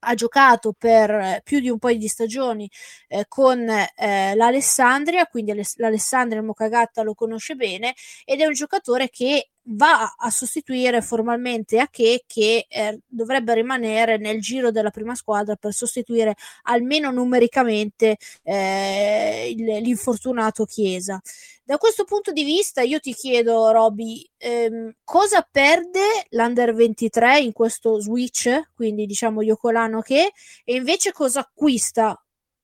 ha 0.00 0.14
giocato 0.14 0.74
per 0.76 1.40
più 1.42 1.60
di 1.60 1.70
un 1.70 1.78
paio 1.78 1.98
di 1.98 2.08
stagioni 2.08 2.70
eh, 3.08 3.24
con 3.28 3.68
eh, 3.68 4.34
l'Alessandria, 4.34 5.26
quindi 5.26 5.52
l'Alessandria 5.76 6.42
Mocagatta 6.42 7.02
lo 7.02 7.14
conosce 7.14 7.54
bene 7.54 7.94
ed 8.24 8.40
è 8.40 8.46
un 8.46 8.52
giocatore 8.52 9.08
che 9.08 9.50
va 9.70 10.14
a 10.16 10.30
sostituire 10.30 11.02
formalmente 11.02 11.78
Ake 11.78 12.24
che 12.26 12.66
eh, 12.68 13.00
dovrebbe 13.06 13.54
rimanere 13.54 14.16
nel 14.16 14.40
giro 14.40 14.70
della 14.70 14.90
prima 14.90 15.14
squadra 15.14 15.56
per 15.56 15.72
sostituire 15.72 16.34
almeno 16.62 17.10
numericamente 17.10 18.16
eh, 18.42 19.52
l'infortunato 19.56 20.64
Chiesa. 20.64 21.20
Da 21.64 21.76
questo 21.76 22.04
punto 22.04 22.32
di 22.32 22.44
vista 22.44 22.80
io 22.80 22.98
ti 22.98 23.12
chiedo 23.12 23.70
Roby 23.70 24.26
ehm, 24.38 24.92
cosa 25.04 25.46
perde 25.50 26.26
l'Under 26.30 26.74
23 26.74 27.40
in 27.40 27.52
questo 27.52 28.00
switch, 28.00 28.70
quindi 28.74 29.04
diciamo 29.06 29.42
Yocolano 29.42 30.00
che 30.00 30.32
e 30.64 30.74
invece 30.74 31.12
cosa 31.12 31.40
acquista 31.40 32.18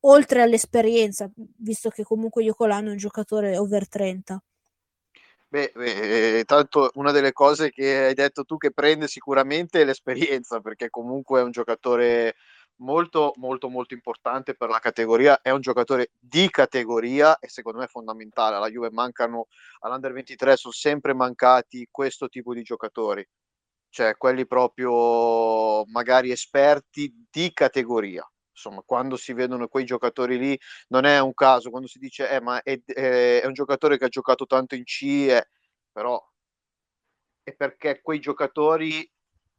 oltre 0.07 0.43
all'esperienza, 0.43 1.31
visto 1.59 1.91
che 1.91 2.03
comunque 2.03 2.43
Yocolano 2.43 2.89
è 2.89 2.93
un 2.93 2.97
giocatore 2.97 3.59
over 3.59 3.89
30. 3.89 4.43
Beh, 5.55 5.71
beh, 5.73 6.39
eh, 6.41 6.45
tanto 6.45 6.91
una 6.95 7.13
delle 7.13 7.33
cose 7.33 7.71
che 7.71 8.07
hai 8.07 8.15
detto 8.15 8.45
tu 8.45 8.57
che 8.57 8.73
prende 8.73 9.07
sicuramente 9.07 9.81
è 9.81 9.85
l'esperienza, 9.85 10.59
perché 10.61 10.91
comunque 10.91 11.39
è 11.39 11.45
un 11.45 11.53
giocatore 11.53 12.35
molto, 12.79 13.33
molto, 13.37 13.69
molto 13.69 13.95
importante 13.95 14.57
per 14.57 14.69
la 14.69 14.81
categoria. 14.81 15.41
È 15.41 15.51
un 15.51 15.61
giocatore 15.61 16.11
di 16.19 16.51
categoria 16.51 17.39
e 17.39 17.49
secondo 17.49 17.79
me 17.79 17.85
è 17.85 17.89
fondamentale. 17.89 18.57
Alla 18.57 18.69
Juve 18.69 18.91
mancano, 18.91 19.47
all'Under 19.81 20.13
23 20.13 20.57
sono 20.57 20.73
sempre 20.73 21.15
mancati 21.15 21.87
questo 21.89 22.29
tipo 22.29 22.53
di 22.53 22.63
giocatori. 22.63 23.25
cioè 23.91 24.17
quelli 24.19 24.47
proprio 24.47 25.85
magari 25.87 26.31
esperti 26.33 27.27
di 27.31 27.53
categoria. 27.55 28.29
Insomma, 28.55 28.83
quando 28.87 29.17
si 29.17 29.33
vedono 29.33 29.67
quei 29.69 29.85
giocatori 29.85 30.39
lì, 30.39 30.59
non 30.89 31.05
è 31.05 31.19
un 31.21 31.35
caso, 31.35 31.71
quando 31.71 31.89
si 31.89 31.99
dice, 31.99 32.31
eh, 32.31 32.41
ma 32.41 32.63
è, 32.63 32.81
è, 32.85 33.41
è 33.43 33.47
un 33.47 33.53
giocatore 33.53 33.99
che 33.99 34.05
ha 34.05 34.09
giocato 34.09 34.47
tanto 34.47 34.77
in 34.77 34.87
CIE, 34.87 35.51
però 35.93 36.21
è 37.43 37.53
perché 37.55 38.01
quei 38.01 38.21
giocatori 38.21 39.09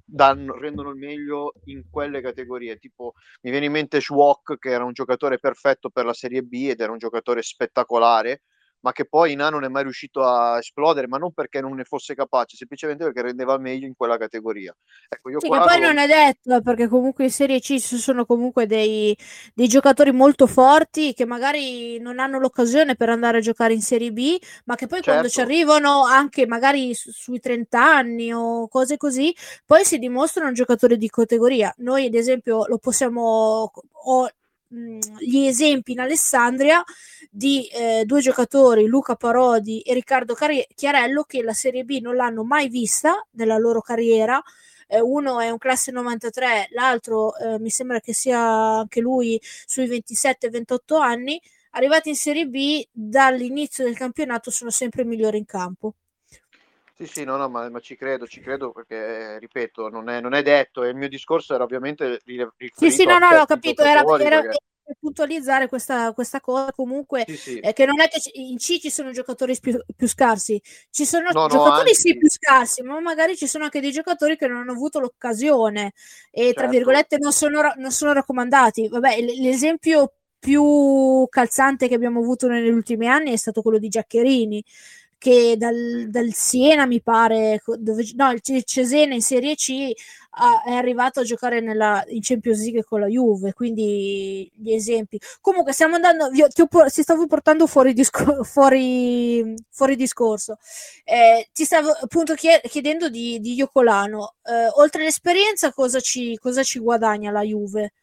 danno, 0.04 0.58
rendono 0.58 0.90
il 0.92 0.98
meglio 0.98 1.54
in 1.66 1.90
quelle 1.90 2.22
categorie. 2.22 2.78
Tipo, 2.78 3.14
mi 3.42 3.52
viene 3.52 3.66
in 3.66 3.72
mente 3.72 4.00
Schwok, 4.02 4.58
che 4.58 4.70
era 4.70 4.84
un 4.86 4.94
giocatore 4.94 5.40
perfetto 5.40 5.90
per 5.90 6.06
la 6.06 6.14
Serie 6.14 6.42
B 6.42 6.68
ed 6.70 6.80
era 6.80 6.92
un 6.92 6.98
giocatore 6.98 7.42
spettacolare, 7.42 8.44
ma 8.86 8.92
che 8.92 9.06
poi 9.06 9.32
Ina 9.32 9.50
non 9.50 9.64
è 9.64 9.68
mai 9.68 9.82
riuscito 9.82 10.24
a 10.24 10.60
esplodere, 10.60 11.08
ma 11.08 11.18
non 11.18 11.32
perché 11.34 11.60
non 11.60 11.74
ne 11.74 11.86
fosse 11.86 12.14
capace, 12.14 12.56
semplicemente 12.56 13.04
perché 13.04 13.24
rendeva 13.24 13.58
meglio 13.58 13.88
in 13.88 13.96
quella 13.96 14.16
categoria. 14.16 14.76
Ecco, 15.10 15.32
io 15.32 15.40
sì, 15.40 15.50
che 15.50 15.58
poi 15.58 15.80
non 15.80 15.98
è 15.98 16.06
detto, 16.06 16.62
perché 16.62 16.88
comunque 16.88 17.24
in 17.24 17.32
Serie 17.32 17.60
C 17.60 17.80
ci 17.80 17.98
sono 17.98 18.28
comunque 18.28 18.68
dei, 18.68 19.18
dei, 19.56 19.68
giocatori 19.68 20.12
molto 20.12 20.46
forti 20.46 21.16
che 21.16 21.26
magari 21.26 21.98
non 21.98 22.20
hanno 22.20 22.38
l'occasione 22.38 22.96
per 22.96 23.10
andare 23.10 23.40
a 23.40 23.42
giocare 23.42 23.74
in 23.74 23.82
Serie 23.82 24.12
B, 24.12 24.38
ma 24.66 24.76
che 24.76 24.86
poi 24.86 25.02
certo. 25.02 25.10
quando 25.10 25.30
ci 25.30 25.36
certo. 25.38 25.52
arrivano 25.52 26.04
anche 26.04 26.46
magari 26.46 26.94
su, 26.94 27.10
sui 27.10 27.40
30 27.40 27.84
anni 27.84 28.32
o 28.32 28.68
cose 28.68 28.98
così, 28.98 29.36
poi 29.66 29.84
si 29.84 29.98
dimostrano 29.98 30.52
giocatori 30.52 30.96
di 30.96 31.10
categoria. 31.10 31.74
Noi 31.78 32.06
ad 32.06 32.14
esempio 32.14 32.68
lo 32.68 32.78
possiamo... 32.78 33.72
Ho, 34.08 34.30
gli 34.68 35.46
esempi 35.46 35.92
in 35.94 36.00
Alessandria 36.00 36.84
di 37.30 37.68
eh, 37.68 38.04
due 38.06 38.22
giocatori, 38.22 38.86
Luca 38.86 39.16
Parodi 39.16 39.82
e 39.82 39.94
Riccardo 39.94 40.34
Car- 40.34 40.68
Chiarello, 40.74 41.24
che 41.24 41.44
la 41.44 41.54
Serie 41.54 41.84
B 41.84 42.00
non 42.02 42.16
l'hanno 42.16 42.44
mai 42.44 42.70
vista 42.70 43.26
nella 43.32 43.58
loro 43.58 43.82
carriera. 43.82 44.42
Eh, 44.88 45.00
uno 45.00 45.40
è 45.40 45.50
un 45.50 45.58
classe 45.58 45.92
93, 45.92 46.68
l'altro 46.72 47.36
eh, 47.38 47.60
mi 47.60 47.70
sembra 47.70 48.00
che 48.00 48.14
sia 48.14 48.40
anche 48.40 49.02
lui 49.02 49.40
sui 49.66 49.88
27-28 49.88 51.00
anni. 51.02 51.42
Arrivati 51.72 52.10
in 52.10 52.16
Serie 52.16 52.48
B, 52.48 52.86
dall'inizio 52.92 53.84
del 53.84 53.98
campionato 53.98 54.50
sono 54.52 54.70
sempre 54.70 55.04
migliori 55.04 55.38
in 55.38 55.46
campo. 55.46 55.96
Sì, 56.98 57.08
sì, 57.08 57.24
no, 57.26 57.36
no, 57.36 57.50
ma, 57.50 57.70
ma, 57.70 57.80
ci 57.82 57.98
credo, 57.98 58.26
ci 58.26 58.40
credo 58.40 58.72
perché, 58.72 59.38
ripeto, 59.38 59.90
non 59.90 60.08
è, 60.08 60.22
non 60.22 60.34
è 60.34 60.42
detto 60.42 60.82
e 60.82 60.90
il 60.90 60.96
mio 60.96 61.10
discorso 61.10 61.54
era 61.54 61.66
ovviamente... 61.66 62.22
Sì, 62.74 62.90
sì, 62.90 63.04
no, 63.04 63.18
no, 63.18 63.36
l'ho 63.36 63.46
capito, 63.46 63.84
era, 63.84 64.00
era, 64.00 64.40
perché... 64.40 64.58
per 64.82 64.96
puntualizzare 64.98 65.68
questa, 65.68 66.14
questa 66.14 66.40
cosa 66.40 66.72
comunque, 66.72 67.26
sì, 67.28 67.36
sì. 67.36 67.60
Eh, 67.60 67.74
che 67.74 67.86
non 67.86 68.00
è 68.00 68.08
che 68.08 68.22
in 68.36 68.56
C 68.56 68.80
ci 68.80 68.90
sono 68.90 69.12
giocatori 69.12 69.60
più, 69.60 69.78
più 69.94 70.08
scarsi, 70.08 70.62
ci 70.90 71.06
sono 71.06 71.32
no, 71.34 71.48
giocatori 71.48 71.90
no, 71.90 71.94
sì 71.94 72.18
più 72.18 72.30
scarsi, 72.30 72.82
ma 72.82 72.98
magari 73.02 73.36
ci 73.36 73.48
sono 73.48 73.66
anche 73.66 73.82
dei 73.82 73.92
giocatori 73.92 74.38
che 74.38 74.48
non 74.48 74.60
hanno 74.60 74.72
avuto 74.72 75.02
l'occasione 75.02 75.92
e, 76.32 76.44
certo. 76.44 76.62
tra 76.62 76.68
virgolette, 76.70 77.18
non 77.18 77.34
sono, 77.34 77.74
non 77.76 77.92
sono 77.92 78.14
raccomandati. 78.14 78.88
Vabbè, 78.88 79.20
l'esempio 79.20 80.14
più 80.40 81.28
calzante 81.28 81.90
che 81.90 81.96
abbiamo 81.96 82.20
avuto 82.22 82.48
negli 82.48 82.70
ultimi 82.70 83.10
anni 83.10 83.34
è 83.34 83.36
stato 83.36 83.62
quello 83.62 83.80
di 83.80 83.90
Giaccherini 83.90 84.64
che 85.18 85.56
dal, 85.58 86.08
dal 86.10 86.34
Siena 86.34 86.86
mi 86.86 87.02
pare, 87.02 87.62
dove, 87.78 88.06
no, 88.16 88.32
il 88.32 88.64
Cesena 88.64 89.14
in 89.14 89.22
Serie 89.22 89.56
C 89.56 89.92
ha, 90.38 90.64
è 90.64 90.72
arrivato 90.72 91.22
a 91.22 91.24
giocare 91.24 91.62
nella, 91.62 92.04
in 92.08 92.20
Champions 92.22 92.62
League 92.62 92.84
con 92.84 93.00
la 93.00 93.08
Juve, 93.08 93.54
quindi 93.54 94.50
gli 94.54 94.74
esempi. 94.74 95.20
Comunque 95.42 95.74
stiamo 95.74 95.96
andando, 95.96 96.30
io, 96.34 96.48
ti, 96.48 96.64
ti 96.68 97.02
stavo 97.02 97.26
portando 97.28 97.68
fuori, 97.68 97.94
discor- 97.94 98.44
fuori, 98.46 99.56
fuori 99.70 99.96
discorso. 99.96 100.58
Eh, 101.04 101.50
ti 101.54 101.64
stavo 101.64 101.92
appunto 101.92 102.34
chiedendo 102.36 103.10
di, 103.10 103.40
di 103.40 103.54
Iocolano, 103.56 104.36
eh, 104.44 104.70
oltre 104.76 105.02
all'esperienza 105.02 105.72
cosa 105.72 106.00
ci, 106.00 106.38
cosa 106.38 106.64
ci 106.64 106.80
guadagna 106.80 107.32
la 107.32 107.42
Juve? 107.42 107.94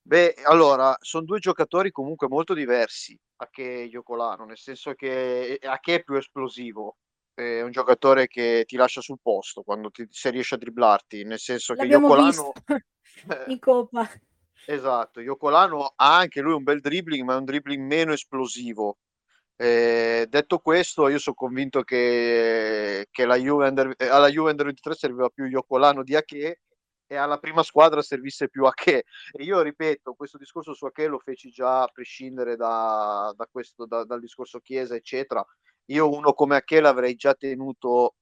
Beh, 0.00 0.36
allora, 0.44 0.96
sono 1.00 1.24
due 1.24 1.38
giocatori 1.38 1.90
comunque 1.90 2.28
molto 2.28 2.54
diversi 2.54 3.18
a 3.40 3.48
che 3.50 3.88
Iocolano, 3.90 4.44
nel 4.44 4.58
senso 4.58 4.94
che 4.94 5.58
a 5.62 5.78
che 5.78 5.96
è 5.96 6.02
più 6.02 6.14
esplosivo. 6.14 6.96
È 7.38 7.62
un 7.62 7.70
giocatore 7.70 8.26
che 8.26 8.64
ti 8.66 8.76
lascia 8.76 9.00
sul 9.00 9.20
posto 9.22 9.62
quando 9.62 9.90
ti, 9.90 10.06
se 10.10 10.30
riesce 10.30 10.56
a 10.56 10.58
dribblarti, 10.58 11.22
nel 11.22 11.38
senso 11.38 11.74
L'abbiamo 11.74 12.08
che 12.08 12.14
Iocolano... 12.14 12.52
in 13.46 13.58
Coppa. 13.60 14.10
Esatto, 14.66 15.20
Iocolano 15.20 15.92
ha 15.94 16.16
anche 16.16 16.40
lui 16.40 16.54
un 16.54 16.64
bel 16.64 16.80
dribbling, 16.80 17.24
ma 17.24 17.34
è 17.34 17.38
un 17.38 17.44
dribbling 17.44 17.86
meno 17.86 18.12
esplosivo. 18.12 18.98
Eh, 19.54 20.26
detto 20.28 20.58
questo, 20.58 21.08
io 21.08 21.18
sono 21.18 21.36
convinto 21.36 21.82
che, 21.82 23.06
che 23.10 23.24
la 23.24 23.36
Juve 23.36 23.68
under, 23.68 23.94
alla 23.98 24.28
Juve 24.28 24.50
Under 24.50 24.66
23 24.66 24.94
serviva 24.94 25.28
più 25.28 25.46
Iocolano 25.46 26.02
di 26.02 26.16
Ache 26.16 26.60
e 27.08 27.16
alla 27.16 27.38
prima 27.38 27.62
squadra 27.62 28.02
servisse 28.02 28.48
più 28.48 28.66
a 28.66 28.72
che. 28.72 29.04
E 29.32 29.42
io 29.42 29.60
ripeto, 29.62 30.14
questo 30.14 30.36
discorso 30.36 30.74
su 30.74 30.84
a 30.84 30.92
che 30.92 31.08
lo 31.08 31.18
feci 31.18 31.50
già 31.50 31.82
a 31.82 31.88
prescindere 31.88 32.54
da, 32.54 33.32
da 33.34 33.48
questo, 33.50 33.86
da, 33.86 34.04
dal 34.04 34.20
discorso 34.20 34.60
Chiesa, 34.60 34.94
eccetera. 34.94 35.44
Io 35.86 36.08
uno 36.10 36.34
come 36.34 36.56
a 36.56 36.62
che 36.62 36.80
l'avrei 36.80 37.14
già 37.16 37.34
tenuto 37.34 38.14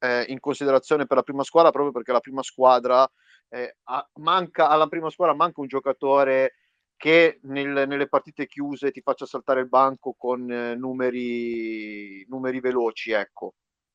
eh, 0.00 0.24
in 0.28 0.40
considerazione 0.40 1.06
per 1.06 1.16
la 1.16 1.22
prima 1.22 1.44
squadra 1.44 1.70
proprio 1.70 1.92
perché 1.92 2.12
la 2.12 2.20
prima 2.20 2.42
squadra 2.42 3.08
eh, 3.48 3.76
ha, 3.84 4.10
manca, 4.14 4.68
alla 4.68 4.88
prima 4.88 5.10
squadra 5.10 5.34
manca 5.34 5.60
un 5.60 5.68
giocatore 5.68 6.54
che 6.96 7.38
nel, 7.42 7.86
nelle 7.86 8.08
partite 8.08 8.48
chiuse 8.48 8.90
ti 8.90 9.00
faccia 9.00 9.26
saltare 9.26 9.60
il 9.60 9.68
banco 9.68 10.14
con 10.18 10.50
eh, 10.50 10.74
numeri, 10.74 12.26
numeri 12.28 12.58
veloci, 12.58 13.12
ecco. 13.12 13.54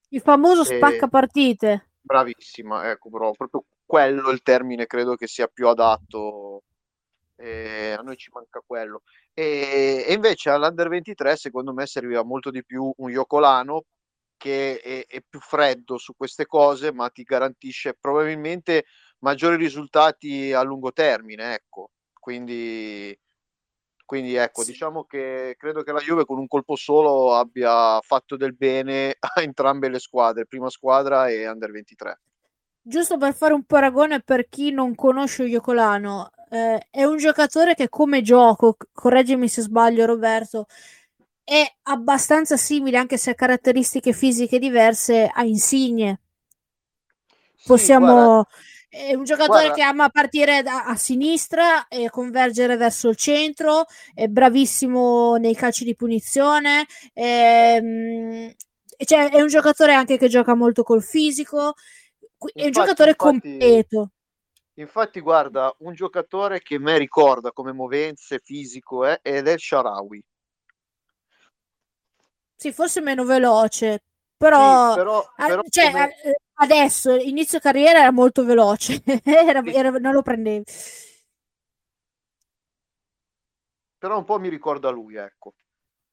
Il 0.10 0.22
famoso 0.22 0.64
spacca 0.64 1.10
partite. 1.10 1.90
Bravissima, 2.00 2.90
ecco, 2.90 3.10
bro, 3.10 3.32
proprio 3.32 3.66
quello 3.94 4.32
il 4.32 4.42
termine 4.42 4.88
credo 4.88 5.16
che 5.16 5.28
sia 5.28 5.46
più 5.46 5.68
adatto. 5.68 6.64
Eh, 7.36 7.92
a 7.92 8.02
noi 8.02 8.18
ci 8.18 8.32
manca 8.34 8.60
quello. 8.66 9.04
E, 9.34 10.04
e, 10.08 10.14
invece 10.14 10.50
all'Under 10.50 10.90
23 10.90 11.36
secondo 11.36 11.74
me 11.74 11.86
serviva 11.86 12.24
molto 12.24 12.50
di 12.50 12.64
più 12.66 12.92
un 12.98 13.12
Iocolano 13.12 13.84
che 14.36 14.80
è, 14.80 15.06
è, 15.06 15.22
più 15.22 15.40
freddo 15.40 16.00
su 16.00 16.16
queste 16.16 16.48
cose, 16.48 16.92
ma 16.92 17.10
ti 17.10 17.22
garantisce 17.22 17.94
probabilmente 17.94 18.86
maggiori 19.20 19.58
risultati 19.58 20.52
a 20.54 20.64
lungo 20.64 20.92
termine. 20.92 21.54
Ecco, 21.54 21.92
quindi, 22.20 23.16
quindi 24.06 24.36
ecco, 24.36 24.64
sì. 24.64 24.72
diciamo 24.72 25.04
che 25.06 25.56
credo 25.56 25.84
che 25.84 25.92
la 25.92 26.00
Juve 26.00 26.26
con 26.26 26.40
un 26.40 26.48
colpo 26.48 26.76
solo 26.76 27.36
abbia 27.36 28.00
fatto 28.02 28.38
del 28.38 28.56
bene 28.56 29.16
a 29.20 29.42
entrambe 29.42 29.88
le 29.90 30.00
squadre, 30.00 30.48
prima 30.48 30.70
squadra 30.72 31.30
e 31.30 31.48
Under 31.48 31.70
23 31.72 32.20
giusto 32.84 33.18
per 33.18 33.34
fare 33.34 33.54
un 33.54 33.64
paragone 33.64 34.22
per 34.22 34.48
chi 34.50 34.72
non 34.72 34.94
conosce 34.94 35.46
Iocolano, 35.46 36.32
eh, 36.50 36.88
è 36.92 37.04
un 37.04 37.18
giocatore 37.18 37.74
che 37.74 37.90
come 37.90 38.22
gioco, 38.22 38.78
correggimi 38.94 39.48
se 39.48 39.62
sbaglio 39.62 40.06
Roberto, 40.06 40.68
è 41.44 41.66
abbastanza 41.84 42.58
simile 42.58 42.98
anche 42.98 43.18
se 43.18 43.32
ha 43.32 43.36
caratteristiche 43.36 44.14
fisiche 44.14 44.60
diverse 44.60 45.30
a 45.34 45.44
Insigne. 45.44 46.20
Possiamo... 47.66 48.46
Sì, 48.50 48.72
è 48.94 49.16
un 49.16 49.24
giocatore 49.24 49.70
guarda. 49.70 49.74
che 49.74 49.82
ama 49.82 50.10
partire 50.10 50.62
da, 50.62 50.84
a 50.86 50.96
sinistra 50.96 51.88
e 51.88 52.12
convergere 52.12 52.78
verso 52.78 53.10
il 53.10 53.16
centro, 53.16 53.86
è 54.14 54.28
bravissimo 54.28 55.36
nei 55.38 55.56
calci 55.56 55.84
di 55.84 55.96
punizione, 55.96 56.86
è, 57.12 57.80
ehm, 57.82 58.54
cioè, 59.04 59.32
è 59.32 59.42
un 59.42 59.48
giocatore 59.48 59.94
anche 59.96 60.18
che 60.20 60.28
gioca 60.28 60.54
molto 60.54 60.84
col 60.84 61.02
fisico, 61.02 61.74
è 62.52 62.66
un 62.66 62.72
giocatore 62.72 63.10
infatti, 63.12 63.40
completo. 63.40 64.10
Infatti, 64.76 65.20
guarda, 65.20 65.74
un 65.80 65.94
giocatore 65.94 66.62
che 66.62 66.80
me 66.80 66.98
ricorda 66.98 67.52
come 67.52 67.72
movenze 67.72 68.40
fisico 68.40 69.06
è, 69.06 69.20
ed 69.22 69.48
è 69.48 69.52
il 69.52 69.60
Sharawi. 69.60 70.24
Sì, 72.56 72.72
forse 72.72 73.02
meno 73.02 73.26
veloce, 73.26 74.04
però, 74.38 74.92
sì, 74.92 74.98
però, 74.98 75.32
però 75.36 75.62
cioè, 75.70 75.92
come... 75.92 76.16
adesso, 76.56 77.14
inizio 77.14 77.60
carriera 77.60 78.00
era 78.00 78.12
molto 78.12 78.44
veloce, 78.46 79.02
era, 79.24 79.62
sì. 79.62 79.74
era, 79.74 79.90
non 79.92 80.14
lo 80.14 80.22
prendevi. 80.22 80.64
Però 83.98 84.18
un 84.18 84.24
po' 84.24 84.40
mi 84.40 84.50
ricorda 84.50 84.90
lui, 84.90 85.16
ecco. 85.16 85.54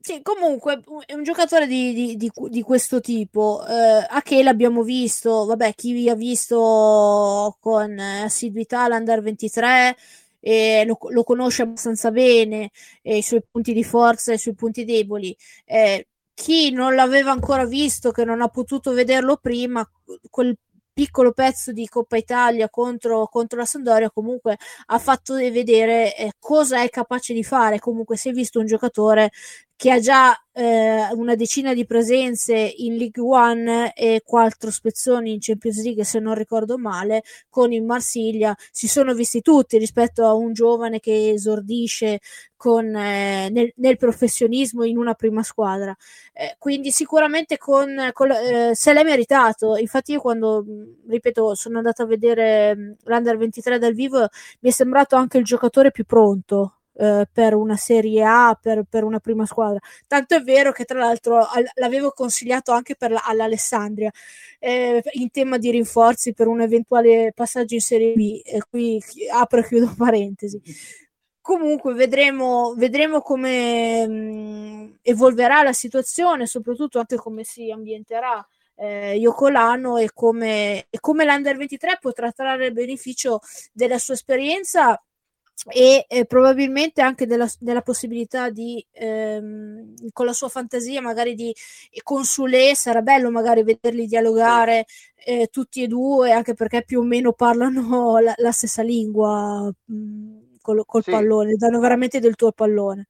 Sì, 0.03 0.23
comunque 0.23 0.81
è 1.05 1.13
un 1.13 1.23
giocatore 1.23 1.67
di, 1.67 1.93
di, 1.93 2.17
di, 2.17 2.31
di 2.49 2.63
questo 2.63 3.01
tipo. 3.01 3.63
Eh, 3.67 4.07
a 4.09 4.23
che 4.23 4.43
l'abbiamo 4.43 4.83
visto, 4.83 5.45
vabbè, 5.45 5.75
chi 5.75 5.93
vi 5.93 6.09
ha 6.09 6.15
visto 6.15 7.57
con 7.61 7.99
assiduità 7.99 8.89
l'Under 8.89 9.21
23 9.21 9.97
eh, 10.41 10.85
lo, 10.87 10.97
lo, 11.11 11.23
conosce 11.23 11.63
abbastanza 11.63 12.11
bene, 12.11 12.71
eh, 13.03 13.19
i 13.19 13.23
suoi 13.23 13.43
punti 13.49 13.75
di 13.75 13.85
forza 13.85 14.33
e 14.33 14.37
i 14.37 14.39
suoi 14.39 14.55
punti 14.55 14.85
deboli. 14.87 15.37
Eh, 15.67 16.07
chi 16.33 16.71
non 16.71 16.95
l'aveva 16.95 17.31
ancora 17.33 17.67
visto, 17.67 18.11
che 18.11 18.25
non 18.25 18.41
ha 18.41 18.49
potuto 18.49 18.93
vederlo 18.93 19.37
prima, 19.37 19.87
quel 20.31 20.57
piccolo 20.93 21.33
pezzo 21.33 21.73
di 21.73 21.87
Coppa 21.87 22.17
Italia 22.17 22.69
contro, 22.71 23.27
contro 23.29 23.59
la 23.59 23.65
Sampdoria 23.65 24.11
comunque 24.11 24.59
ha 24.87 24.99
fatto 24.99 25.35
vedere 25.35 26.17
eh, 26.17 26.33
cosa 26.39 26.83
è 26.83 26.89
capace 26.91 27.33
di 27.33 27.45
fare 27.45 27.79
comunque 27.79 28.17
si 28.17 28.29
è 28.29 28.33
visto 28.33 28.59
un 28.59 28.67
giocatore 28.67 29.31
che 29.81 29.90
ha 29.90 29.99
già 29.99 30.38
eh, 30.53 31.09
una 31.14 31.35
decina 31.35 31.73
di 31.73 31.87
presenze 31.87 32.55
in 32.55 32.99
League 32.99 33.23
One 33.23 33.95
e 33.95 34.21
quattro 34.23 34.71
spezzoni 34.71 35.33
in 35.33 35.38
Champions 35.40 35.83
League, 35.83 36.05
se 36.05 36.19
non 36.19 36.35
ricordo 36.35 36.77
male, 36.77 37.23
con 37.49 37.73
il 37.73 37.83
Marsiglia. 37.83 38.55
Si 38.71 38.88
sono 38.88 39.14
visti 39.14 39.40
tutti 39.40 39.79
rispetto 39.79 40.27
a 40.27 40.35
un 40.35 40.53
giovane 40.53 41.01
che 41.01 41.31
esordisce 41.31 42.21
con, 42.57 42.95
eh, 42.95 43.49
nel, 43.49 43.73
nel, 43.77 43.97
professionismo 43.97 44.85
in 44.85 44.99
una 44.99 45.14
prima 45.14 45.43
squadra. 45.43 45.97
Eh, 46.35 46.57
quindi 46.59 46.90
sicuramente 46.90 47.57
con, 47.57 48.11
con 48.12 48.31
eh, 48.33 48.73
se 48.75 48.93
l'è 48.93 49.03
meritato. 49.03 49.77
Infatti 49.79 50.12
io 50.12 50.21
quando, 50.21 50.62
ripeto, 51.09 51.55
sono 51.55 51.79
andata 51.79 52.03
a 52.03 52.07
vedere 52.07 52.97
l'Under 53.03 53.38
23 53.38 53.79
dal 53.79 53.95
vivo, 53.95 54.29
mi 54.61 54.69
è 54.69 54.73
sembrato 54.73 55.16
anche 55.16 55.38
il 55.38 55.45
giocatore 55.45 55.90
più 55.90 56.05
pronto 56.05 56.80
eh, 57.01 57.27
per 57.33 57.55
una 57.55 57.77
Serie 57.77 58.23
A, 58.23 58.59
per, 58.61 58.85
per, 58.89 59.05
una 59.05 59.21
prima 59.21 59.47
squadra. 59.47 59.79
Tanto 60.07 60.35
è 60.35 60.43
vero 60.43 60.71
che 60.71 60.85
tra 60.85 60.99
l'altro 60.99 61.39
al, 61.39 61.65
l'avevo 61.77 62.11
consigliato 62.11 62.73
anche 62.73 62.95
per 62.95 63.11
la, 63.11 63.23
all'Alessandria 63.25 64.11
eh, 64.59 65.03
in 65.13 65.31
tema 65.31 65.57
di 65.57 65.71
rinforzi 65.71 66.35
per 66.35 66.47
un 66.47 66.61
eventuale 66.61 67.33
passaggio 67.35 67.75
in 67.75 67.81
Serie 67.81 68.13
B. 68.13 68.43
E 68.45 68.61
qui 68.69 69.03
apro 69.33 69.61
e 69.61 69.67
chiudo 69.67 69.95
parentesi. 69.97 70.61
Comunque 71.41 71.95
vedremo, 71.95 72.75
vedremo 72.77 73.23
come 73.23 74.07
mh, 74.07 74.13
mm, 74.13 74.91
evolverà 75.01 75.63
la 75.63 75.73
situazione, 75.73 76.47
soprattutto 76.47 76.99
anche 76.99 77.17
come 77.17 77.45
si 77.45 77.71
ambienterà 77.71 78.47
eh, 78.77 79.17
Iocolano 79.17 79.97
e 79.97 80.11
come, 80.13 80.87
e 80.91 81.01
come 81.01 81.25
l'Under 81.25 81.57
23 81.57 81.99
potrà 82.01 82.31
trarre 82.31 82.73
beneficio 82.73 83.41
della 83.73 83.99
sua 83.99 84.15
esperienza 84.15 85.03
e 85.68 86.07
eh, 86.09 86.25
probabilmente 86.25 87.03
anche 87.03 87.27
della, 87.27 87.49
della 87.59 87.83
possibilità 87.83 88.49
di 88.51 88.85
ehm, 88.92 89.94
con 90.12 90.25
la 90.27 90.33
sua 90.33 90.49
fantasia 90.49 91.03
magari 91.03 91.35
di 91.35 91.55
con 92.03 92.25
Sule 92.25 92.75
sarà 92.75 93.03
bello 93.03 93.31
magari 93.31 93.62
vederli 93.62 94.07
dialogare 94.07 94.87
eh, 95.25 95.49
tutti 95.51 95.83
e 95.83 95.87
due 95.87 96.33
anche 96.33 96.55
perché 96.55 96.83
più 96.85 97.01
o 97.01 97.03
meno 97.03 97.33
parlano 97.33 98.18
la, 98.20 98.33
la 98.37 98.53
stessa 98.53 98.83
lingua 98.83 99.70
mh, 99.85 99.94
mm, 99.94 100.38
col, 100.62 100.85
col 100.87 101.03
sì. 101.03 101.11
pallone 101.11 101.57
danno 101.57 101.81
veramente 101.81 102.20
del 102.20 102.37
tuo 102.37 102.53
pallone 102.53 103.09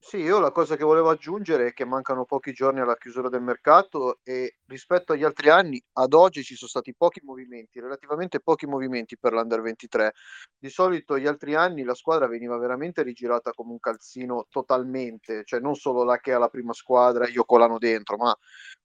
sì, 0.00 0.18
io 0.18 0.38
la 0.38 0.52
cosa 0.52 0.76
che 0.76 0.84
volevo 0.84 1.10
aggiungere 1.10 1.66
è 1.68 1.72
che 1.72 1.84
mancano 1.84 2.24
pochi 2.24 2.52
giorni 2.52 2.80
alla 2.80 2.96
chiusura 2.96 3.28
del 3.28 3.42
mercato 3.42 4.20
e 4.22 4.56
rispetto 4.66 5.12
agli 5.12 5.24
altri 5.24 5.50
anni, 5.50 5.82
ad 5.94 6.14
oggi 6.14 6.42
ci 6.44 6.54
sono 6.54 6.70
stati 6.70 6.94
pochi 6.96 7.20
movimenti, 7.24 7.80
relativamente 7.80 8.40
pochi 8.40 8.66
movimenti 8.66 9.18
per 9.18 9.32
l'Under 9.32 9.60
23. 9.60 10.12
Di 10.56 10.70
solito 10.70 11.18
gli 11.18 11.26
altri 11.26 11.54
anni 11.54 11.82
la 11.82 11.94
squadra 11.94 12.26
veniva 12.26 12.56
veramente 12.56 13.02
rigirata 13.02 13.52
come 13.52 13.72
un 13.72 13.80
calzino 13.80 14.46
totalmente, 14.48 15.42
cioè 15.44 15.60
non 15.60 15.74
solo 15.74 16.04
la 16.04 16.18
che 16.18 16.32
ha 16.32 16.38
la 16.38 16.48
prima 16.48 16.72
squadra, 16.72 17.28
io 17.28 17.44
colano 17.44 17.76
dentro, 17.78 18.16
ma 18.16 18.34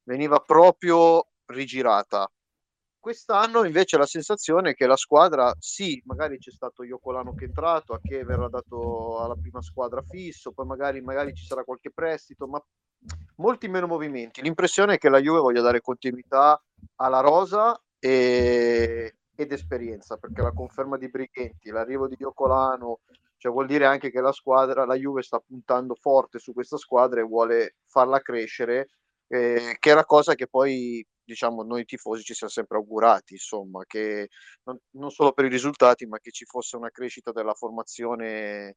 veniva 0.03 0.39
proprio 0.39 1.27
rigirata 1.45 2.29
Quest'anno 3.03 3.65
invece 3.65 3.97
la 3.97 4.05
sensazione 4.05 4.69
è 4.69 4.73
che 4.75 4.87
la 4.87 4.95
squadra, 4.95 5.53
sì, 5.59 6.01
magari 6.05 6.37
c'è 6.37 6.51
stato 6.51 6.83
Iocolano 6.83 7.33
che 7.33 7.43
è 7.43 7.47
entrato, 7.49 7.91
a 7.91 7.99
che 8.01 8.23
verrà 8.23 8.47
dato 8.47 9.19
alla 9.19 9.35
prima 9.35 9.61
squadra 9.61 10.01
fisso, 10.07 10.53
poi 10.53 10.65
magari, 10.65 11.01
magari 11.01 11.33
ci 11.33 11.43
sarà 11.45 11.65
qualche 11.65 11.91
prestito, 11.91 12.47
ma 12.47 12.63
molti 13.35 13.67
meno 13.67 13.87
movimenti. 13.87 14.41
L'impressione 14.41 14.93
è 14.93 14.97
che 14.99 15.09
la 15.09 15.19
Juve 15.19 15.41
voglia 15.41 15.59
dare 15.59 15.81
continuità 15.81 16.63
alla 16.95 17.19
rosa 17.19 17.77
e, 17.99 19.15
ed 19.35 19.51
esperienza, 19.51 20.15
perché 20.15 20.41
la 20.41 20.53
conferma 20.53 20.95
di 20.95 21.09
Brighenti, 21.09 21.71
l'arrivo 21.71 22.07
di 22.07 22.15
Iocolano, 22.17 23.01
cioè 23.35 23.51
vuol 23.51 23.67
dire 23.67 23.85
anche 23.85 24.11
che 24.11 24.21
la 24.21 24.31
squadra, 24.31 24.85
la 24.85 24.95
Juve 24.95 25.23
sta 25.23 25.43
puntando 25.45 25.95
forte 25.95 26.39
su 26.39 26.53
questa 26.53 26.77
squadra 26.77 27.19
e 27.19 27.25
vuole 27.25 27.75
farla 27.85 28.21
crescere, 28.21 28.87
eh, 29.33 29.77
che 29.79 29.91
è 29.91 29.93
la 29.95 30.05
cosa 30.05 30.35
che 30.35 30.47
poi 30.47 31.05
diciamo, 31.23 31.63
noi 31.63 31.85
tifosi 31.85 32.23
ci 32.23 32.33
siamo 32.33 32.51
sempre 32.51 32.77
augurati, 32.77 33.33
insomma, 33.33 33.83
che 33.85 34.29
non, 34.63 34.77
non, 34.91 35.09
solo 35.09 35.31
per 35.33 35.45
i 35.45 35.49
risultati, 35.49 36.05
ma 36.05 36.19
che 36.19 36.31
ci 36.31 36.45
fosse 36.45 36.75
una 36.75 36.89
crescita 36.91 37.31
della 37.31 37.53
formazione 37.53 38.75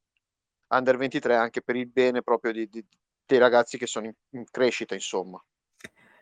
under 0.68 0.96
23 0.96 1.36
anche 1.36 1.62
per 1.62 1.76
il 1.76 1.88
bene 1.88 2.22
proprio 2.22 2.52
di, 2.52 2.68
di, 2.68 2.84
dei 3.24 3.38
ragazzi 3.38 3.78
che 3.78 3.86
sono 3.86 4.06
in, 4.06 4.12
in 4.30 4.44
crescita, 4.50 4.94
insomma. 4.94 5.42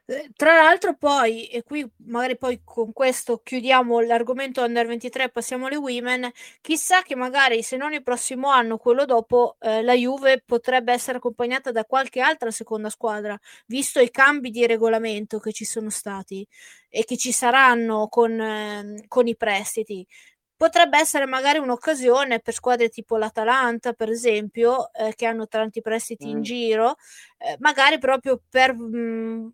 Eh, 0.07 0.31
tra 0.37 0.55
l'altro 0.55 0.95
poi, 0.97 1.47
e 1.47 1.62
qui 1.62 1.90
magari 2.07 2.37
poi 2.37 2.61
con 2.62 2.93
questo 2.93 3.40
chiudiamo 3.43 4.01
l'argomento 4.01 4.62
Under 4.62 4.87
23 4.87 5.25
e 5.25 5.29
passiamo 5.31 5.64
alle 5.67 5.77
Women, 5.77 6.31
chissà 6.61 7.01
che 7.03 7.14
magari 7.14 7.62
se 7.62 7.79
non 7.79 7.95
il 7.95 8.03
prossimo 8.03 8.51
anno, 8.51 8.77
quello 8.77 9.07
dopo, 9.07 9.57
eh, 9.61 9.83
la 9.83 9.95
Juve 9.95 10.43
potrebbe 10.45 10.93
essere 10.93 11.17
accompagnata 11.17 11.73
da 11.73 11.87
qualche 11.87 12.21
altra 12.21 12.51
seconda 12.51 12.90
squadra, 12.90 13.38
visto 13.67 13.99
i 13.99 14.11
cambi 14.11 14.51
di 14.51 14.67
regolamento 14.67 15.38
che 15.38 15.53
ci 15.53 15.64
sono 15.64 15.88
stati 15.88 16.47
e 16.90 17.05
che 17.05 17.17
ci 17.17 17.33
saranno 17.33 18.09
con, 18.09 18.38
eh, 18.38 19.05
con 19.09 19.27
i 19.27 19.37
prestiti 19.37 20.07
potrebbe 20.57 20.99
essere 20.99 21.27
magari 21.27 21.59
un'occasione 21.59 22.40
per 22.40 22.55
squadre 22.55 22.88
tipo 22.88 23.17
l'Atalanta, 23.17 23.93
per 23.93 24.09
esempio, 24.09 24.93
eh, 24.93 25.14
che 25.14 25.27
hanno 25.27 25.47
tanti 25.49 25.81
prestiti 25.81 26.27
mm. 26.27 26.31
in 26.31 26.43
giro, 26.43 26.97
eh, 27.38 27.57
magari 27.59 27.99
proprio 27.99 28.40
per 28.49 28.75
mh, 28.75 28.97
mm, 28.97 29.49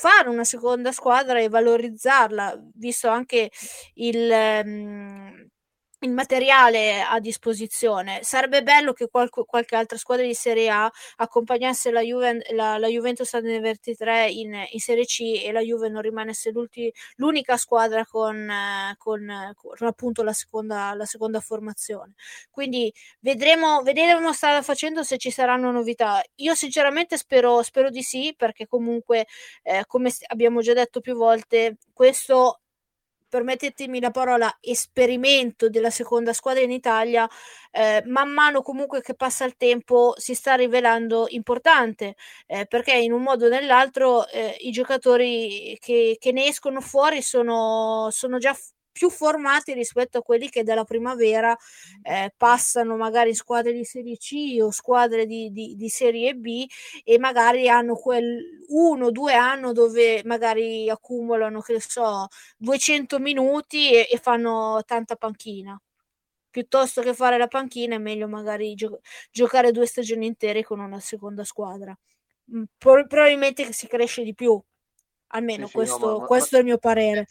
fare 0.00 0.28
una 0.28 0.44
seconda 0.44 0.92
squadra 0.92 1.40
e 1.40 1.48
valorizzarla, 1.48 2.56
visto 2.74 3.08
anche 3.08 3.50
il, 3.94 4.30
um, 4.64 5.48
il 6.00 6.12
materiale 6.12 7.02
a 7.02 7.18
disposizione. 7.18 8.20
Sarebbe 8.22 8.62
bello 8.62 8.92
che 8.92 9.08
qualche, 9.08 9.44
qualche 9.44 9.74
altra 9.74 9.98
squadra 9.98 10.24
di 10.24 10.34
Serie 10.34 10.68
A 10.70 10.90
accompagnasse 11.16 11.90
la, 11.90 12.00
Juve, 12.02 12.44
la, 12.50 12.78
la 12.78 12.86
Juventus 12.86 13.34
ad 13.34 13.44
23 13.44 14.30
in, 14.30 14.54
in, 14.70 14.78
Serie 14.78 15.04
C 15.04 15.42
e 15.44 15.50
la 15.50 15.60
Juve 15.60 15.88
non 15.88 16.02
rimanesse 16.02 16.52
l'unica 17.16 17.56
squadra 17.56 18.04
con, 18.06 18.48
con, 18.96 19.52
con 19.54 19.86
appunto 19.86 20.22
la 20.22 20.32
seconda, 20.32 20.94
la 20.94 21.04
seconda, 21.04 21.40
formazione. 21.40 22.14
Quindi 22.50 22.92
vedremo, 23.20 23.82
vedremo 23.82 24.32
strada 24.32 24.62
facendo 24.62 25.02
se 25.02 25.18
ci 25.18 25.30
saranno 25.30 25.72
novità. 25.72 26.22
Io 26.36 26.54
sinceramente 26.54 27.16
spero, 27.16 27.62
spero 27.62 27.90
di 27.90 28.02
sì, 28.02 28.34
perché 28.36 28.66
comunque, 28.66 29.26
eh, 29.62 29.84
come 29.86 30.12
abbiamo 30.28 30.60
già 30.60 30.74
detto 30.74 31.00
più 31.00 31.14
volte, 31.14 31.76
questo 31.92 32.60
permettetemi 33.28 34.00
la 34.00 34.10
parola, 34.10 34.56
esperimento 34.60 35.68
della 35.68 35.90
seconda 35.90 36.32
squadra 36.32 36.62
in 36.62 36.70
Italia, 36.70 37.28
eh, 37.70 38.02
man 38.06 38.30
mano 38.30 38.62
comunque 38.62 39.00
che 39.00 39.14
passa 39.14 39.44
il 39.44 39.56
tempo 39.56 40.14
si 40.16 40.34
sta 40.34 40.54
rivelando 40.54 41.26
importante, 41.28 42.16
eh, 42.46 42.66
perché 42.66 42.92
in 42.94 43.12
un 43.12 43.22
modo 43.22 43.46
o 43.46 43.48
nell'altro 43.48 44.26
eh, 44.28 44.56
i 44.60 44.70
giocatori 44.70 45.76
che, 45.80 46.16
che, 46.18 46.32
ne 46.32 46.46
escono 46.46 46.80
fuori 46.80 47.22
sono, 47.22 48.08
sono 48.10 48.38
già 48.38 48.56
più 48.98 49.10
formati 49.10 49.74
rispetto 49.74 50.18
a 50.18 50.22
quelli 50.22 50.48
che 50.48 50.64
dalla 50.64 50.82
primavera 50.82 51.56
eh, 52.02 52.34
passano 52.36 52.96
magari 52.96 53.28
in 53.28 53.36
squadre 53.36 53.72
di 53.72 53.84
Serie 53.84 54.16
C 54.16 54.58
o 54.60 54.72
squadre 54.72 55.24
di, 55.24 55.52
di, 55.52 55.76
di 55.76 55.88
Serie 55.88 56.34
B 56.34 56.66
e 57.04 57.16
magari 57.20 57.68
hanno 57.68 57.94
quel 57.94 58.64
uno 58.70 59.06
o 59.06 59.10
due 59.12 59.34
anni 59.34 59.72
dove 59.72 60.22
magari 60.24 60.90
accumulano, 60.90 61.60
che 61.60 61.80
so, 61.80 62.26
200 62.56 63.20
minuti 63.20 63.92
e, 63.92 64.08
e 64.10 64.18
fanno 64.18 64.82
tanta 64.84 65.14
panchina. 65.14 65.80
Piuttosto 66.50 67.00
che 67.00 67.14
fare 67.14 67.38
la 67.38 67.46
panchina 67.46 67.94
è 67.94 67.98
meglio 67.98 68.26
magari 68.26 68.74
gio- 68.74 68.98
giocare 69.30 69.70
due 69.70 69.86
stagioni 69.86 70.26
intere 70.26 70.64
con 70.64 70.80
una 70.80 70.98
seconda 70.98 71.44
squadra. 71.44 71.96
Pro- 72.76 73.06
probabilmente 73.06 73.72
si 73.72 73.86
cresce 73.86 74.24
di 74.24 74.34
più, 74.34 74.60
almeno 75.28 75.66
sì, 75.66 75.72
questo, 75.72 76.10
no, 76.10 76.18
ma, 76.18 76.26
questo 76.26 76.56
ma, 76.56 76.56
è 76.56 76.60
il 76.62 76.66
mio 76.66 76.78
parere 76.78 77.28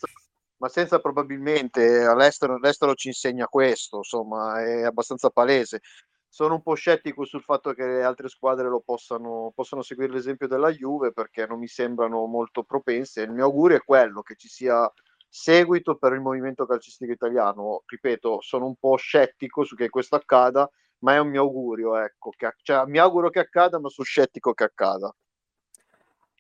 ma 0.58 0.70
senza 0.70 1.00
probabilmente 1.00 2.04
all'estero, 2.04 2.58
l'estero 2.58 2.94
ci 2.96 3.08
insegna 3.10 3.48
questo, 3.48 3.98
insomma, 3.98 4.62
è 4.64 4.84
abbastanza 4.84 5.30
palese. 5.30 5.82
Sono 6.30 6.56
un 6.56 6.62
po' 6.62 6.74
scettico 6.76 7.26
sul 7.26 7.42
fatto 7.42 7.74
che 7.74 7.86
le 7.86 8.04
altre 8.04 8.28
squadre 8.30 8.68
lo 8.70 8.82
possano, 8.82 9.52
possano 9.56 9.82
seguire 9.82 10.12
l'esempio 10.14 10.48
della 10.48 10.72
Juve 10.72 11.12
perché 11.12 11.46
non 11.48 11.60
mi 11.60 11.68
sembrano 11.68 12.26
molto 12.26 12.64
propense. 12.64 13.22
Il 13.22 13.32
mio 13.32 13.46
augurio 13.46 13.78
è 13.78 13.84
quello 13.84 14.22
che 14.22 14.36
ci 14.36 14.48
sia 14.48 14.92
seguito 15.28 15.96
per 15.98 16.14
il 16.14 16.22
movimento 16.22 16.66
calcistico 16.66 17.12
italiano. 17.12 17.82
Ripeto, 17.86 18.42
sono 18.42 18.66
un 18.68 18.76
po' 18.76 18.96
scettico 18.98 19.64
su 19.64 19.76
che 19.76 19.90
questo 19.90 20.16
accada, 20.16 20.70
ma 21.00 21.14
è 21.16 21.20
un 21.20 21.30
mio 21.30 21.42
augurio, 21.44 21.96
ecco, 21.98 22.32
che, 22.36 22.52
cioè, 22.62 22.86
mi 22.86 22.98
auguro 23.00 23.30
che 23.30 23.40
accada, 23.40 23.80
ma 23.80 23.90
sono 23.90 24.06
scettico 24.06 24.54
che 24.54 24.64
accada. 24.66 25.14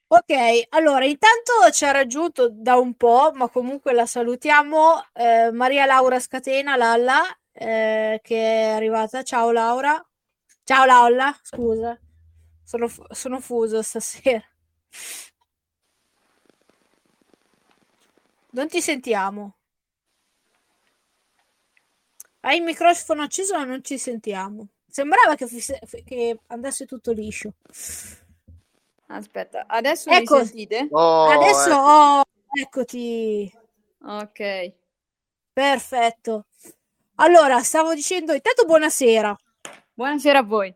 Ok, 0.10 0.32
allora 0.70 1.04
intanto 1.06 1.52
ci 1.74 1.84
ha 1.84 1.92
raggiunto 1.92 2.48
da 2.50 2.78
un 2.78 2.94
po', 2.96 3.32
ma 3.34 3.50
comunque 3.50 3.92
la 3.92 4.06
salutiamo, 4.06 5.04
eh, 5.14 5.52
Maria 5.52 5.86
Laura 5.86 6.18
Scatena, 6.18 6.78
Lalla, 6.78 7.24
eh, 7.52 8.20
che 8.24 8.36
è 8.38 8.70
arrivata. 8.70 9.22
Ciao 9.24 9.52
Laura. 9.52 10.02
Ciao 10.64 10.86
Laura, 10.86 11.38
scusa, 11.44 12.00
sono, 12.64 12.90
sono 13.12 13.40
fuso 13.42 13.82
stasera. 13.82 14.42
Non 18.52 18.68
ti 18.70 18.82
sentiamo. 18.82 19.56
Hai 22.42 22.58
il 22.58 22.64
microfono 22.64 23.24
acceso 23.24 23.56
ma 23.58 23.66
non 23.66 23.84
ci 23.84 23.98
sentiamo. 23.98 24.70
Sembrava 24.88 25.36
che, 25.36 25.48
fosse, 25.48 25.80
che 26.06 26.40
andasse 26.48 26.86
tutto 26.86 27.12
liscio. 27.12 27.54
Aspetta, 29.08 29.66
adesso 29.68 30.10
ecco. 30.10 30.40
mi 30.40 30.46
sentite? 30.46 30.88
Oh, 30.92 31.26
adesso 31.26 31.70
ecco. 31.70 31.80
oh, 31.80 32.24
eccoti. 32.60 33.52
Ok. 34.04 34.74
Perfetto. 35.54 36.46
Allora, 37.16 37.62
stavo 37.64 37.94
dicendo, 37.94 38.34
intanto 38.34 38.66
buonasera. 38.66 39.36
Buonasera 39.94 40.40
a 40.40 40.44
voi. 40.44 40.74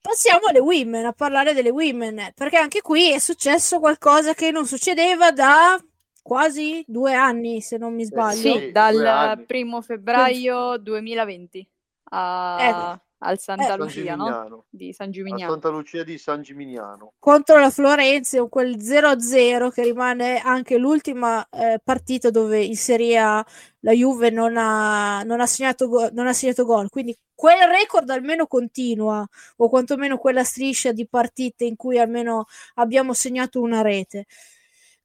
Passiamo 0.00 0.46
alle 0.48 0.60
women, 0.60 1.06
a 1.06 1.12
parlare 1.12 1.54
delle 1.54 1.70
women, 1.70 2.32
perché 2.34 2.58
anche 2.58 2.82
qui 2.82 3.12
è 3.12 3.18
successo 3.18 3.80
qualcosa 3.80 4.34
che 4.34 4.50
non 4.50 4.66
succedeva 4.66 5.32
da 5.32 5.82
quasi 6.22 6.84
due 6.86 7.14
anni, 7.14 7.62
se 7.62 7.78
non 7.78 7.94
mi 7.94 8.04
sbaglio. 8.04 8.58
Sì, 8.58 8.70
dal 8.70 9.42
primo 9.46 9.80
febbraio 9.80 10.76
2020 10.76 11.68
a... 12.10 12.58
Eh 12.60 13.02
al 13.24 13.38
Santa 13.38 13.74
eh, 13.74 13.76
Lucia, 13.76 14.14
no? 14.14 14.66
Di 14.68 14.92
San 14.92 15.10
Gimignano. 15.10 15.52
Santa 15.52 15.68
Lucia 15.70 16.04
di 16.04 16.18
San 16.18 16.42
Gimignano. 16.42 17.14
Contro 17.18 17.58
la 17.58 17.70
Florenzi, 17.70 18.38
quel 18.48 18.76
0-0 18.76 19.70
che 19.70 19.82
rimane 19.82 20.40
anche 20.40 20.76
l'ultima 20.76 21.46
eh, 21.48 21.80
partita 21.82 22.30
dove 22.30 22.62
in 22.62 22.76
Serie 22.76 23.18
A 23.18 23.46
la 23.80 23.92
Juve 23.92 24.30
non 24.30 24.56
ha, 24.56 25.22
non 25.22 25.40
ha, 25.40 25.46
segnato, 25.46 25.88
go- 25.88 26.10
non 26.12 26.26
ha 26.26 26.32
segnato 26.32 26.64
gol. 26.64 26.90
Quindi 26.90 27.16
quel 27.34 27.66
record 27.66 28.08
almeno 28.10 28.46
continua, 28.46 29.26
o 29.56 29.68
quantomeno 29.68 30.18
quella 30.18 30.44
striscia 30.44 30.92
di 30.92 31.06
partite 31.06 31.64
in 31.64 31.76
cui 31.76 31.98
almeno 31.98 32.46
abbiamo 32.74 33.12
segnato 33.14 33.60
una 33.60 33.82
rete. 33.82 34.26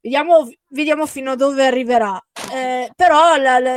Vediamo, 0.00 0.48
vediamo 0.68 1.06
fino 1.06 1.32
a 1.32 1.36
dove 1.36 1.66
arriverà. 1.66 2.22
Eh, 2.52 2.90
però 2.96 3.36
la, 3.36 3.58
la 3.58 3.76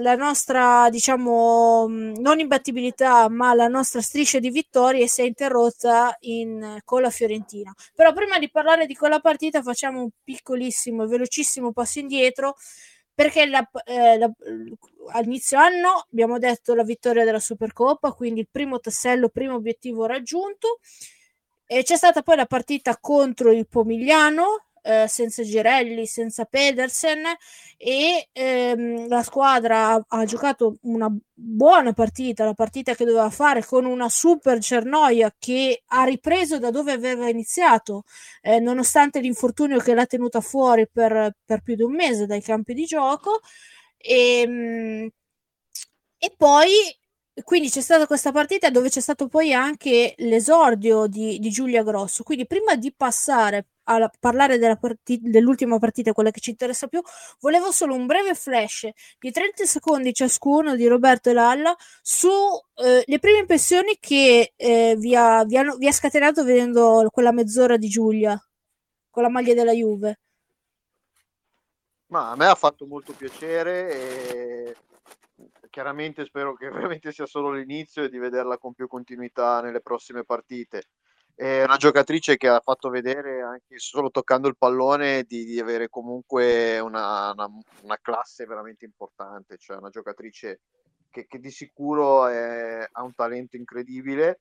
la 0.00 0.14
nostra, 0.14 0.88
diciamo, 0.90 1.86
non 1.88 2.38
imbattibilità, 2.38 3.28
ma 3.28 3.54
la 3.54 3.68
nostra 3.68 4.00
striscia 4.00 4.38
di 4.38 4.50
vittorie 4.50 5.06
si 5.06 5.22
è 5.22 5.24
interrotta 5.24 6.16
in, 6.20 6.78
con 6.84 7.02
la 7.02 7.10
Fiorentina. 7.10 7.72
Però 7.94 8.12
prima 8.12 8.38
di 8.38 8.50
parlare 8.50 8.86
di 8.86 8.94
quella 8.94 9.20
partita 9.20 9.62
facciamo 9.62 10.02
un 10.02 10.10
piccolissimo 10.22 11.06
velocissimo 11.06 11.72
passo 11.72 11.98
indietro 11.98 12.56
perché 13.18 13.46
la, 13.46 13.68
eh, 13.84 14.16
la, 14.16 14.30
all'inizio 15.12 15.58
anno 15.58 16.06
abbiamo 16.12 16.38
detto 16.38 16.74
la 16.74 16.84
vittoria 16.84 17.24
della 17.24 17.40
Supercoppa, 17.40 18.12
quindi 18.12 18.40
il 18.40 18.48
primo 18.48 18.78
tassello, 18.78 19.28
primo 19.28 19.56
obiettivo 19.56 20.06
raggiunto. 20.06 20.78
E 21.66 21.82
c'è 21.82 21.96
stata 21.96 22.22
poi 22.22 22.36
la 22.36 22.46
partita 22.46 22.96
contro 23.00 23.50
il 23.50 23.66
Pomigliano, 23.68 24.67
eh, 24.88 25.06
senza 25.06 25.42
Girelli, 25.42 26.06
senza 26.06 26.46
Pedersen 26.46 27.22
e 27.76 28.28
ehm, 28.32 29.06
la 29.06 29.22
squadra 29.22 29.90
ha, 29.92 30.04
ha, 30.08 30.24
giocato 30.24 30.78
una 30.82 31.14
buona 31.34 31.92
partita, 31.92 32.46
la 32.46 32.54
partita 32.54 32.94
che 32.94 33.04
doveva 33.04 33.28
fare 33.28 33.62
con 33.64 33.84
una 33.84 34.08
super 34.08 34.60
Cernoia 34.60 35.34
che 35.38 35.82
ha 35.88 36.04
ripreso 36.04 36.58
da 36.58 36.70
dove 36.70 36.92
aveva 36.92 37.28
iniziato, 37.28 38.04
eh, 38.40 38.60
nonostante 38.60 39.20
l'infortunio 39.20 39.78
che 39.78 39.92
l'ha 39.94 40.06
tenuta 40.06 40.40
fuori 40.40 40.88
per, 40.90 41.32
per, 41.44 41.60
più 41.60 41.74
di 41.74 41.82
un 41.82 41.92
mese 41.94 42.24
dai 42.26 42.40
campi 42.40 42.72
di 42.72 42.84
gioco. 42.86 43.40
E, 43.98 44.40
ehm, 44.40 45.08
e 46.20 46.34
poi 46.36 46.70
quindi 47.44 47.70
c'è 47.70 47.80
stata 47.80 48.06
questa 48.06 48.32
partita 48.32 48.70
dove 48.70 48.88
c'è 48.88 49.00
stato 49.00 49.28
poi 49.28 49.52
anche 49.52 50.14
l'esordio 50.18 51.06
di, 51.06 51.38
di 51.38 51.50
Giulia 51.50 51.82
Grosso. 51.82 52.22
Quindi 52.22 52.46
prima 52.46 52.74
di 52.74 52.92
passare 52.92 53.66
a 53.88 54.10
parlare 54.20 54.58
partita, 54.78 55.28
dell'ultima 55.28 55.78
partita, 55.78 56.12
quella 56.12 56.30
che 56.30 56.40
ci 56.40 56.50
interessa 56.50 56.86
più, 56.86 57.00
volevo 57.40 57.72
solo 57.72 57.94
un 57.94 58.06
breve 58.06 58.34
flash 58.34 58.88
di 59.18 59.30
30 59.30 59.64
secondi 59.64 60.12
ciascuno 60.12 60.76
di 60.76 60.86
Roberto 60.86 61.30
e 61.30 61.32
Lalla 61.32 61.74
su 62.02 62.28
eh, 62.74 63.18
prime 63.18 63.38
impressioni 63.38 63.96
che 63.98 64.52
eh, 64.54 64.94
vi, 64.98 65.14
ha, 65.14 65.44
vi, 65.44 65.56
hanno, 65.56 65.76
vi 65.76 65.86
ha 65.86 65.92
scatenato 65.92 66.44
vedendo 66.44 67.06
quella 67.10 67.32
mezz'ora 67.32 67.76
di 67.76 67.88
Giulia 67.88 68.40
con 69.10 69.22
la 69.22 69.30
maglia 69.30 69.54
della 69.54 69.72
Juve. 69.72 70.20
Ma 72.06 72.30
a 72.30 72.36
me 72.36 72.46
ha 72.46 72.54
fatto 72.54 72.86
molto 72.86 73.12
piacere 73.12 73.90
e 73.90 74.76
chiaramente 75.68 76.24
spero 76.24 76.54
che 76.54 76.68
veramente 76.70 77.12
sia 77.12 77.26
solo 77.26 77.52
l'inizio 77.52 78.04
e 78.04 78.08
di 78.08 78.18
vederla 78.18 78.58
con 78.58 78.74
più 78.74 78.86
continuità 78.86 79.60
nelle 79.60 79.80
prossime 79.80 80.24
partite 80.24 80.84
è 81.38 81.62
una 81.62 81.76
giocatrice 81.76 82.36
che 82.36 82.48
ha 82.48 82.58
fatto 82.58 82.88
vedere 82.88 83.42
anche 83.42 83.78
solo 83.78 84.10
toccando 84.10 84.48
il 84.48 84.56
pallone 84.56 85.22
di, 85.22 85.44
di 85.44 85.60
avere 85.60 85.88
comunque 85.88 86.80
una, 86.80 87.30
una, 87.30 87.48
una, 87.82 87.98
classe 88.02 88.44
veramente 88.44 88.84
importante, 88.84 89.56
cioè 89.56 89.76
una 89.76 89.88
giocatrice 89.88 90.62
che, 91.08 91.28
che 91.28 91.38
di 91.38 91.52
sicuro 91.52 92.26
è, 92.26 92.84
ha 92.90 93.02
un 93.04 93.14
talento 93.14 93.54
incredibile. 93.54 94.40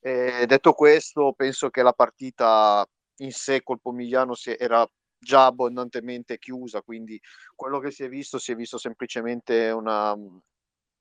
E 0.00 0.44
detto 0.48 0.72
questo, 0.72 1.34
penso 1.36 1.70
che 1.70 1.82
la 1.82 1.92
partita 1.92 2.84
in 3.18 3.30
sé 3.30 3.62
col 3.62 3.80
Pomigliano 3.80 4.34
si 4.34 4.56
era 4.58 4.84
già 5.16 5.46
abbondantemente 5.46 6.38
chiusa, 6.38 6.82
quindi 6.82 7.18
quello 7.54 7.78
che 7.78 7.92
si 7.92 8.02
è 8.02 8.08
visto 8.08 8.38
si 8.40 8.50
è 8.50 8.56
visto 8.56 8.76
semplicemente 8.76 9.70
una 9.70 10.16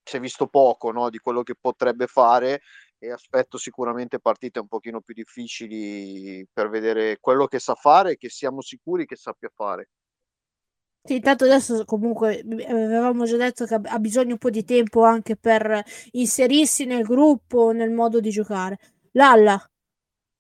si 0.04 0.18
è 0.18 0.20
visto 0.20 0.48
poco 0.48 0.92
no, 0.92 1.10
di 1.10 1.18
quello 1.18 1.44
che 1.44 1.56
potrebbe 1.60 2.08
fare 2.08 2.62
e 3.04 3.12
aspetto 3.12 3.58
sicuramente 3.58 4.20
partite 4.20 4.60
un 4.60 4.68
pochino 4.68 5.02
più 5.02 5.14
difficili 5.14 6.48
per 6.54 6.70
vedere 6.70 7.18
quello 7.20 7.48
che 7.48 7.60
sa 7.60 7.76
fare 7.76 8.12
e 8.12 8.18
che 8.18 8.30
siamo 8.30 8.62
sicuri 8.62 9.06
che 9.06 9.18
sappia 9.18 9.52
fare. 9.54 9.90
Sì, 11.06 11.16
intanto 11.16 11.44
adesso 11.44 11.84
comunque 11.84 12.40
avevamo 12.40 13.26
già 13.26 13.36
detto 13.36 13.66
che 13.66 13.76
ha 13.76 14.00
bisogno 14.00 14.34
un 14.34 14.38
po' 14.38 14.50
di 14.50 14.64
tempo 14.64 15.04
anche 15.04 15.36
per 15.36 15.84
inserirsi 16.12 16.86
nel 16.86 17.04
gruppo, 17.04 17.72
nel 17.72 17.92
modo 17.92 18.22
di 18.22 18.30
giocare. 18.30 18.78
Lalla. 19.12 19.62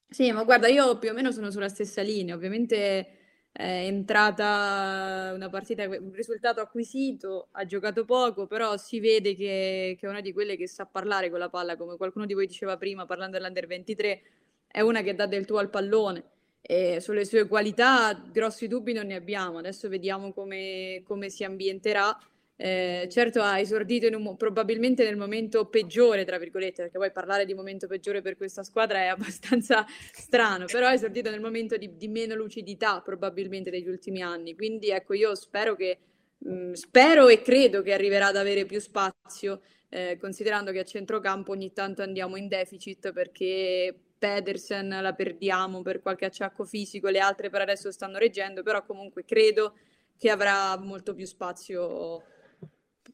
Sì, 0.08 0.32
ma 0.32 0.45
guarda, 0.45 0.69
io 0.69 0.97
più 0.99 1.10
o 1.10 1.13
meno 1.13 1.34
sono 1.34 1.52
sulla 1.52 1.67
stessa 1.67 2.02
linea. 2.02 2.34
Ovviamente 2.34 3.23
è 3.54 3.86
entrata 3.86 5.32
una 5.36 5.48
partita, 5.48 5.88
un 5.88 6.12
risultato 6.12 6.60
acquisito, 6.60 7.50
ha 7.52 7.66
giocato 7.66 8.04
poco, 8.04 8.48
però 8.48 8.78
si 8.78 9.00
vede 9.00 9.36
che, 9.36 9.96
che, 10.00 10.08
è 10.08 10.10
una 10.10 10.22
di 10.22 10.34
quelle 10.34 10.58
che 10.58 10.68
sa 10.68 10.88
parlare 10.88 11.30
con 11.30 11.38
la 11.38 11.50
palla, 11.50 11.78
come 11.78 11.96
qualcuno 11.96 12.26
di 12.26 12.34
voi 12.34 12.48
diceva 12.48 12.78
prima 12.78 13.06
parlando 13.06 13.38
dell'Under 13.38 13.68
23, 13.68 14.22
è 14.66 14.82
una 14.82 15.04
che 15.04 15.13
dà 15.13 15.28
del 15.28 15.46
tuo 15.46 15.60
al 15.60 15.70
pallone. 15.70 16.24
E 16.62 17.00
sulle 17.00 17.26
sue 17.26 17.46
qualità 17.46 18.13
grossi 18.32 18.68
dubbi 18.68 18.94
non 18.94 19.06
ne 19.06 19.16
abbiamo, 19.16 19.60
adesso 19.60 19.88
vediamo 19.88 20.34
come, 20.34 21.04
come 21.06 21.30
si 21.30 21.44
ambienterà 21.44 22.18
eh, 22.63 23.10
certo 23.12 23.41
ha 23.41 23.60
esordito 23.60 24.08
un, 24.15 24.38
probabilmente 24.38 25.04
nel 25.04 25.17
momento 25.17 25.65
peggiore, 25.65 26.23
tra 26.23 26.38
virgolette, 26.38 26.84
perché 26.84 26.97
poi 26.97 27.12
parlare 27.12 27.43
di 27.43 27.54
momento 27.54 27.88
peggiore 27.88 28.21
per 28.21 28.38
questa 28.38 28.63
squadra 28.63 28.99
è 28.99 29.08
abbastanza 29.12 29.86
strano, 30.13 30.63
però 30.67 30.88
ha 30.88 30.93
esordito 30.93 31.30
nel 31.30 31.41
momento 31.41 31.76
di, 31.76 31.97
di, 31.97 32.08
meno 32.08 32.36
lucidità 32.36 33.02
probabilmente 33.02 33.69
degli 33.69 33.89
ultimi 33.89 34.21
anni. 34.21 34.56
Quindi 34.56 34.91
ecco, 34.91 35.13
io 35.13 35.36
spero 35.36 35.76
che 35.76 35.97
mh, 36.38 36.54
mm, 36.54 36.71
spero 36.71 37.28
e 37.28 37.41
credo 37.41 37.82
che 37.82 37.91
arriverà 37.91 38.28
ad 38.28 38.38
avere 38.38 38.63
più 38.63 38.80
spazio, 38.80 39.60
eh, 39.89 40.17
considerando 40.17 40.71
che 40.71 40.80
a 40.80 40.86
centrocampo 40.86 41.52
ogni 41.52 41.73
tanto 41.73 42.02
andiamo 42.02 42.38
in 42.38 42.47
deficit 42.47 43.12
perché 43.12 43.93
Pedersen 44.17 44.88
la 45.02 45.12
perdiamo 45.12 45.82
per 45.82 46.02
qualche 46.02 46.23
acciacco 46.23 46.63
fisico, 46.63 47.10
le 47.10 47.19
altre 47.19 47.49
per 47.49 47.60
adesso 47.60 47.91
stanno 47.91 48.17
reggendo, 48.17 48.63
però 48.63 48.86
comunque 48.86 49.26
credo 49.26 49.76
che 50.17 50.30
avrà 50.30 50.78
molto 50.78 51.13
più 51.13 51.26
spazio 51.26 52.23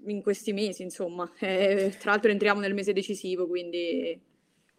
in 0.07 0.21
questi 0.21 0.53
mesi, 0.53 0.81
insomma. 0.83 1.29
Eh, 1.39 1.95
tra 1.99 2.11
l'altro 2.11 2.31
entriamo 2.31 2.59
nel 2.59 2.73
mese 2.73 2.93
decisivo, 2.93 3.47
quindi 3.47 4.19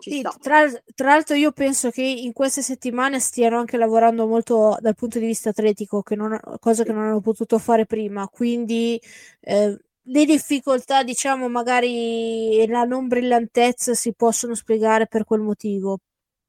ci 0.01 0.11
sì, 0.11 0.23
tra, 0.23 0.67
tra, 0.95 1.13
l'altro 1.13 1.37
io 1.37 1.53
penso 1.53 1.91
che 1.91 2.03
in 2.03 2.33
queste 2.33 2.63
settimane 2.63 3.21
stiano 3.21 3.59
anche 3.59 3.77
lavorando 3.77 4.27
molto 4.27 4.77
dal 4.81 4.95
punto 4.95 5.19
di 5.19 5.27
vista 5.27 5.51
atletico, 5.51 6.03
che 6.03 6.17
non, 6.17 6.39
cosa 6.59 6.85
che 6.85 6.93
non 6.93 7.05
hanno 7.05 7.21
potuto 7.21 7.59
fare 7.59 7.85
prima, 7.85 8.27
quindi 8.29 8.99
eh, 9.41 9.79
le 10.03 10.25
difficoltà, 10.25 11.03
diciamo, 11.03 11.49
magari 11.49 12.67
la 12.67 12.85
non 12.85 13.09
brillantezza 13.09 13.95
si 13.95 14.15
possono 14.15 14.55
spiegare 14.55 15.07
per 15.07 15.25
quel 15.25 15.41
motivo, 15.41 15.99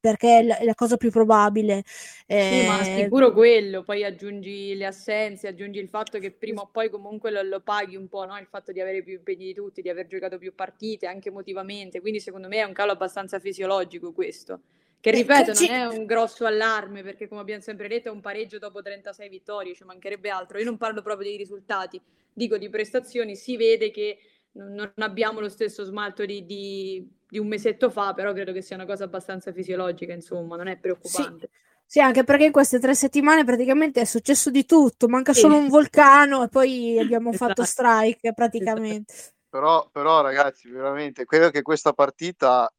perché 0.02 0.40
è 0.40 0.42
la, 0.42 0.58
è 0.58 0.64
la 0.64 0.74
cosa 0.74 0.96
più 0.96 1.12
probabile. 1.12 1.84
Eh... 2.26 2.50
Sì, 2.50 2.66
ma 2.66 2.82
sicuro 2.82 3.32
quello, 3.32 3.84
poi 3.84 4.02
aggiungi 4.02 4.74
le 4.74 4.86
assenze, 4.86 5.46
aggiungi 5.46 5.78
il 5.78 5.88
fatto 5.88 6.18
che 6.18 6.32
prima 6.32 6.60
o 6.62 6.68
poi 6.72 6.90
comunque 6.90 7.30
lo, 7.30 7.40
lo 7.42 7.60
paghi 7.60 7.94
un 7.94 8.08
po', 8.08 8.24
no? 8.26 8.36
il 8.36 8.48
fatto 8.50 8.72
di 8.72 8.80
avere 8.80 9.04
più 9.04 9.12
impegni 9.12 9.46
di 9.46 9.54
tutti, 9.54 9.80
di 9.80 9.88
aver 9.88 10.08
giocato 10.08 10.38
più 10.38 10.56
partite, 10.56 11.06
anche 11.06 11.28
emotivamente, 11.28 12.00
quindi 12.00 12.18
secondo 12.18 12.48
me 12.48 12.56
è 12.56 12.64
un 12.64 12.72
calo 12.72 12.90
abbastanza 12.90 13.38
fisiologico 13.38 14.12
questo. 14.12 14.62
Che 14.98 15.10
eh, 15.10 15.12
ripeto, 15.12 15.52
non 15.52 15.70
è 15.70 15.86
un 15.86 16.04
grosso 16.04 16.46
allarme 16.46 17.04
perché, 17.04 17.28
come 17.28 17.40
abbiamo 17.40 17.62
sempre 17.62 17.86
detto, 17.86 18.08
è 18.08 18.12
un 18.12 18.20
pareggio 18.20 18.58
dopo 18.58 18.82
36 18.82 19.28
vittorie, 19.28 19.74
ci 19.74 19.84
mancherebbe 19.84 20.30
altro. 20.30 20.58
Io 20.58 20.64
non 20.64 20.76
parlo 20.76 21.00
proprio 21.00 21.28
dei 21.28 21.36
risultati, 21.36 22.00
dico 22.32 22.58
di 22.58 22.68
prestazioni. 22.68 23.36
Si 23.36 23.56
vede 23.56 23.92
che 23.92 24.18
non 24.52 24.92
abbiamo 24.96 25.40
lo 25.40 25.48
stesso 25.48 25.84
smalto 25.84 26.24
di, 26.24 26.44
di, 26.44 27.08
di, 27.28 27.38
un 27.38 27.46
mesetto 27.46 27.90
fa, 27.90 28.12
però 28.12 28.32
credo 28.32 28.52
che 28.52 28.62
sia 28.62 28.76
una 28.76 28.86
cosa 28.86 29.04
abbastanza 29.04 29.52
fisiologica, 29.52 30.12
insomma, 30.12 30.56
non 30.56 30.68
è 30.68 30.76
preoccupante. 30.76 31.48
Sì. 31.50 31.60
Sì, 31.92 32.00
anche 32.00 32.24
perché 32.24 32.46
in 32.46 32.52
queste 32.52 32.78
tre 32.78 32.94
settimane 32.94 33.44
praticamente 33.44 34.00
è 34.00 34.04
successo 34.04 34.50
di 34.50 34.64
tutto, 34.64 35.08
manca 35.08 35.34
solo 35.34 35.56
un 35.56 35.68
vulcano 35.68 36.42
e 36.42 36.48
poi 36.48 36.98
abbiamo 36.98 37.28
esatto. 37.32 37.48
fatto 37.48 37.64
strike 37.64 38.32
praticamente. 38.32 39.12
Però, 39.50 39.86
però, 39.92 40.22
ragazzi, 40.22 40.70
veramente 40.70 41.26
credo 41.26 41.50
che 41.50 41.60
questa 41.60 41.92
partita 41.92 42.72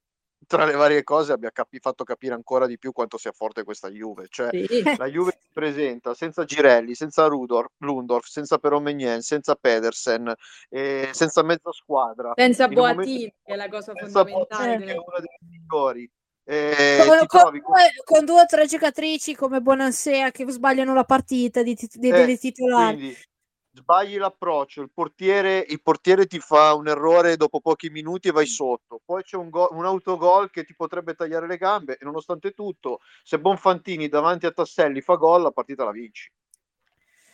tra 0.48 0.66
le 0.66 0.74
varie 0.74 1.04
cose 1.04 1.32
abbia 1.32 1.52
capi- 1.52 1.80
fatto 1.80 2.04
capire 2.04 2.34
ancora 2.34 2.66
di 2.66 2.78
più 2.78 2.92
quanto 2.92 3.18
sia 3.18 3.32
forte 3.32 3.64
questa 3.64 3.90
Juve. 3.90 4.28
Cioè, 4.30 4.50
sì. 4.68 4.84
la 4.98 5.06
Juve 5.08 5.38
si 5.40 5.50
presenta 5.54 6.14
senza 6.14 6.44
Girelli, 6.46 6.96
senza 6.96 7.26
Rudolf, 7.28 7.72
Lundorf, 7.78 8.28
senza 8.28 8.58
Peromegnen, 8.58 9.22
senza 9.22 9.56
Pedersen, 9.56 10.34
eh, 10.70 11.10
senza 11.12 11.44
mezza 11.44 11.72
squadra. 11.72 12.34
Senza 12.36 12.68
Boatini, 12.68 13.34
che 13.44 13.54
è 13.54 13.56
la 13.56 13.70
cosa 13.70 13.94
fondamentale. 13.94 14.78
Boatini, 14.78 14.92
è 14.92 14.98
una 14.98 15.18
delle 15.18 15.40
migliori. 15.50 16.12
Eh, 16.46 16.98
con, 17.08 17.26
con, 17.26 17.62
con, 17.62 17.76
con, 18.04 18.26
due 18.26 18.42
o 18.42 18.46
tre 18.46 18.66
giocatrici 18.66 19.34
come 19.34 19.62
Bonansea 19.62 20.30
che 20.30 20.46
sbagliano 20.52 20.94
la 20.94 21.06
partita 21.06 21.64
di, 21.64 21.74
di, 21.74 22.10
eh, 22.10 22.12
delle 22.12 22.38
titolari. 22.38 22.98
Quindi, 22.98 23.18
sbagli 23.74 24.18
l'approccio, 24.18 24.82
il 24.82 24.92
portiere, 24.92 25.66
il 25.68 25.82
portiere, 25.82 26.28
ti 26.28 26.40
fa 26.40 26.74
un 26.76 26.88
errore 26.88 27.38
dopo 27.38 27.60
pochi 27.60 27.90
minuti 27.90 28.28
e 28.28 28.32
vai 28.32 28.46
sotto, 28.46 29.02
poi 29.04 29.24
c'è 29.24 29.36
un, 29.36 29.50
go- 29.50 29.70
un 29.72 29.86
autogol 29.86 30.52
che 30.52 30.64
ti 30.64 30.76
potrebbe 30.76 31.16
tagliare 31.16 31.48
le 31.48 31.58
gambe 31.58 31.98
e 31.98 32.06
nonostante 32.06 32.52
tutto, 32.52 33.00
se 33.24 33.40
Bonfantini 33.40 34.08
davanti 34.08 34.46
a 34.46 34.52
Tasselli 34.52 35.02
fa 35.02 35.16
gol, 35.16 35.42
la 35.42 35.52
partita 35.52 35.84
la 35.84 35.92
vinci. 35.92 36.32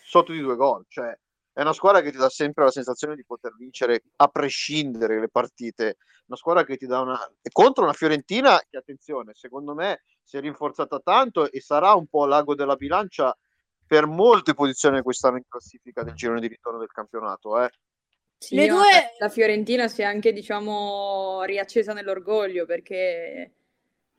Sotto 0.03 0.31
di 0.31 0.39
due 0.39 0.55
gol, 0.55 0.85
cioè 0.87 1.15
è 1.51 1.61
una 1.61 1.73
squadra 1.73 2.01
che 2.01 2.11
ti 2.11 2.17
dà 2.17 2.29
sempre 2.29 2.63
la 2.63 2.71
sensazione 2.71 3.15
di 3.15 3.25
poter 3.25 3.53
vincere 3.55 4.03
a 4.15 4.27
prescindere 4.27 5.19
le 5.19 5.27
partite, 5.27 5.97
una 6.27 6.37
squadra 6.37 6.63
che 6.63 6.77
ti 6.77 6.85
dà 6.85 7.01
una... 7.01 7.19
E 7.41 7.49
contro 7.51 7.83
una 7.83 7.93
Fiorentina 7.93 8.57
che, 8.69 8.77
attenzione, 8.77 9.33
secondo 9.33 9.73
me 9.73 10.03
si 10.23 10.37
è 10.37 10.39
rinforzata 10.39 10.99
tanto 10.99 11.51
e 11.51 11.59
sarà 11.59 11.93
un 11.95 12.07
po' 12.07 12.25
l'ago 12.25 12.55
della 12.55 12.75
bilancia 12.75 13.35
per 13.89 14.05
molte 14.05 14.53
posizioni 14.53 15.01
quest'anno 15.01 15.37
in 15.37 15.47
classifica 15.49 16.03
del 16.03 16.13
girone 16.13 16.41
di 16.41 16.47
ritorno 16.47 16.77
del 16.77 16.91
campionato. 16.91 17.59
Eh. 17.59 17.71
Sì, 18.37 18.53
Le 18.53 18.67
due... 18.67 18.83
La 19.17 19.29
Fiorentina 19.29 19.87
si 19.87 20.03
è 20.03 20.05
anche, 20.05 20.31
diciamo, 20.31 21.41
riaccesa 21.41 21.91
nell'orgoglio 21.91 22.67
perché 22.67 23.51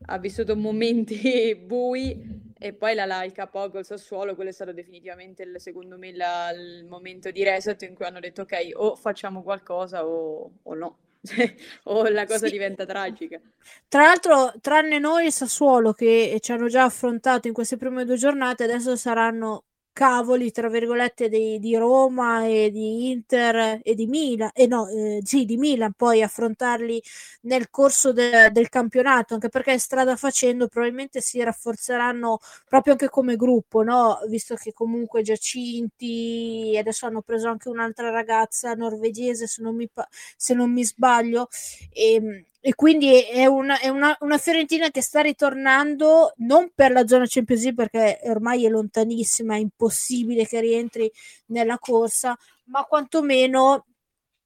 ha 0.06 0.18
vissuto 0.18 0.56
momenti 0.56 1.54
bui 1.54 2.52
e 2.58 2.72
poi 2.72 2.96
la 2.96 3.04
laica 3.04 3.46
poco 3.46 3.78
il 3.78 3.84
Sassuolo, 3.84 4.34
quello 4.34 4.50
è 4.50 4.52
stato 4.52 4.72
definitivamente 4.72 5.44
il, 5.44 5.60
secondo 5.60 5.96
me 5.96 6.16
la, 6.16 6.50
il 6.50 6.84
momento 6.86 7.30
di 7.30 7.44
reset 7.44 7.80
in 7.82 7.94
cui 7.94 8.06
hanno 8.06 8.18
detto 8.18 8.42
ok 8.42 8.70
o 8.74 8.96
facciamo 8.96 9.44
qualcosa 9.44 10.04
o, 10.04 10.50
o 10.60 10.74
no. 10.74 10.98
o 11.84 12.08
la 12.08 12.26
cosa 12.26 12.46
sì. 12.46 12.52
diventa 12.52 12.86
tragica. 12.86 13.40
Tra 13.88 14.02
l'altro, 14.02 14.52
tranne 14.60 14.98
noi 14.98 15.26
e 15.26 15.32
Sassuolo 15.32 15.92
che 15.92 16.38
ci 16.40 16.52
hanno 16.52 16.68
già 16.68 16.84
affrontato 16.84 17.46
in 17.48 17.54
queste 17.54 17.76
prime 17.76 18.04
due 18.04 18.16
giornate, 18.16 18.64
adesso 18.64 18.96
saranno 18.96 19.64
cavoli, 20.00 20.50
tra 20.50 20.70
virgolette, 20.70 21.28
di, 21.28 21.58
di, 21.58 21.76
Roma 21.76 22.46
e 22.46 22.70
di 22.70 23.10
Inter 23.10 23.80
e 23.82 23.94
di 23.94 24.06
Milan, 24.06 24.48
e 24.54 24.66
no, 24.66 24.88
eh, 24.88 25.20
sì, 25.22 25.44
di 25.44 25.58
Milan, 25.58 25.92
poi 25.92 26.22
affrontarli 26.22 27.02
nel 27.42 27.68
corso 27.68 28.10
de, 28.14 28.50
del 28.50 28.70
campionato, 28.70 29.34
anche 29.34 29.50
perché 29.50 29.78
strada 29.78 30.16
facendo 30.16 30.68
probabilmente 30.68 31.20
si 31.20 31.42
rafforzeranno 31.42 32.38
proprio 32.66 32.94
anche 32.94 33.10
come 33.10 33.36
gruppo, 33.36 33.82
no? 33.82 34.20
Visto 34.26 34.54
che 34.54 34.72
comunque 34.72 35.20
Giacinti, 35.20 36.74
adesso 36.78 37.04
hanno 37.04 37.20
preso 37.20 37.48
anche 37.48 37.68
un'altra 37.68 38.08
ragazza 38.08 38.72
norvegese, 38.72 39.46
se 39.46 39.60
non 39.62 39.76
mi, 39.76 39.86
se 40.34 40.54
non 40.54 40.72
mi 40.72 40.82
sbaglio, 40.84 41.48
e, 41.92 42.14
ehm, 42.14 42.44
e 42.60 42.74
quindi 42.74 43.22
è, 43.22 43.46
una, 43.46 43.78
è 43.78 43.88
una, 43.88 44.14
una, 44.20 44.36
Fiorentina 44.38 44.90
che 44.90 45.00
sta 45.00 45.20
ritornando 45.20 46.34
non 46.38 46.70
per 46.74 46.92
la 46.92 47.06
zona 47.06 47.24
Champions 47.26 47.62
League 47.62 47.88
perché 47.88 48.20
ormai 48.28 48.66
è 48.66 48.68
lontanissima, 48.68 49.54
è 49.54 49.58
impossibile 49.58 50.46
che 50.46 50.60
rientri 50.60 51.10
nella 51.46 51.78
corsa, 51.78 52.36
ma 52.66 52.84
quantomeno 52.84 53.86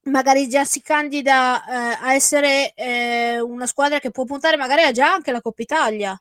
magari 0.04 0.48
già 0.48 0.64
si 0.64 0.80
candida 0.80 1.64
eh, 1.64 1.98
a 2.00 2.14
essere 2.14 2.72
eh, 2.74 3.40
una 3.40 3.66
squadra 3.66 3.98
che 3.98 4.10
può 4.10 4.24
puntare 4.24 4.56
magari 4.56 4.82
a 4.82 4.92
già 4.92 5.12
anche 5.12 5.32
la 5.32 5.40
Coppa 5.40 5.62
Italia 5.62 6.20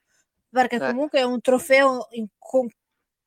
perché 0.53 0.75
eh. 0.75 0.79
comunque 0.79 1.19
è 1.19 1.23
un 1.23 1.41
trofeo 1.41 2.07
in, 2.11 2.27
con, 2.37 2.67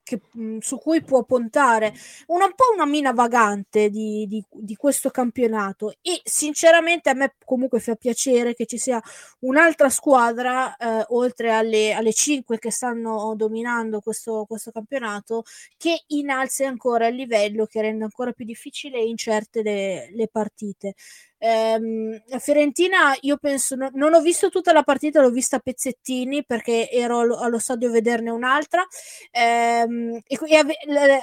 che, 0.07 0.21
mhmm, 0.33 0.59
su 0.61 0.79
cui 0.79 1.03
può 1.03 1.25
puntare. 1.25 1.93
Una, 2.27 2.45
un 2.45 2.55
po' 2.55 2.73
una 2.73 2.87
mina 2.87 3.13
vagante 3.13 3.91
di, 3.91 4.25
di, 4.29 4.43
di, 4.53 4.77
questo 4.77 5.11
campionato 5.11 5.97
e 6.01 6.21
sinceramente 6.23 7.11
a 7.11 7.15
me 7.15 7.35
comunque 7.45 7.81
fa 7.81 7.97
piacere 7.97 8.55
che 8.55 8.67
ci 8.67 8.79
sia 8.79 9.03
un'altra 9.41 9.91
squadra 9.91 10.77
eh, 10.77 11.05
oltre 11.09 11.51
alle, 11.53 11.93
alle 11.93 12.13
5 12.13 12.59
che 12.59 12.71
stanno 12.71 13.35
dominando 13.37 14.01
questo, 14.01 14.45
questo 14.47 14.71
campionato 14.71 15.43
che 15.77 16.05
innalzi 16.09 16.65
ancora 16.65 17.09
il 17.09 17.17
livello 17.17 17.67
che 17.67 17.81
rende 17.81 18.05
ancora 18.05 18.31
più 18.33 18.45
difficile 18.45 18.99
e 18.99 19.09
incerte 19.09 19.63
le, 19.63 20.11
le 20.13 20.29
partite 20.29 20.95
Ehm, 21.39 22.23
Fiorentina, 22.39 23.15
io 23.21 23.37
penso, 23.37 23.75
no, 23.77 23.91
non 23.95 24.15
ho 24.15 24.21
visto 24.21 24.49
tutta 24.49 24.73
la 24.73 24.83
partita, 24.83 25.21
l'ho 25.21 25.31
vista 25.31 25.57
a 25.57 25.61
pezzettini 25.61 26.45
perché 26.45 26.91
ero 26.91 27.21
allo, 27.21 27.37
allo 27.39 27.59
stadio 27.59 27.89
a 27.89 27.93
vederne 27.93 28.31
un'altra. 28.31 28.85
Ehm, 29.31 30.21
e, 30.27 30.39
e 30.47 30.57
ave, 30.57 30.75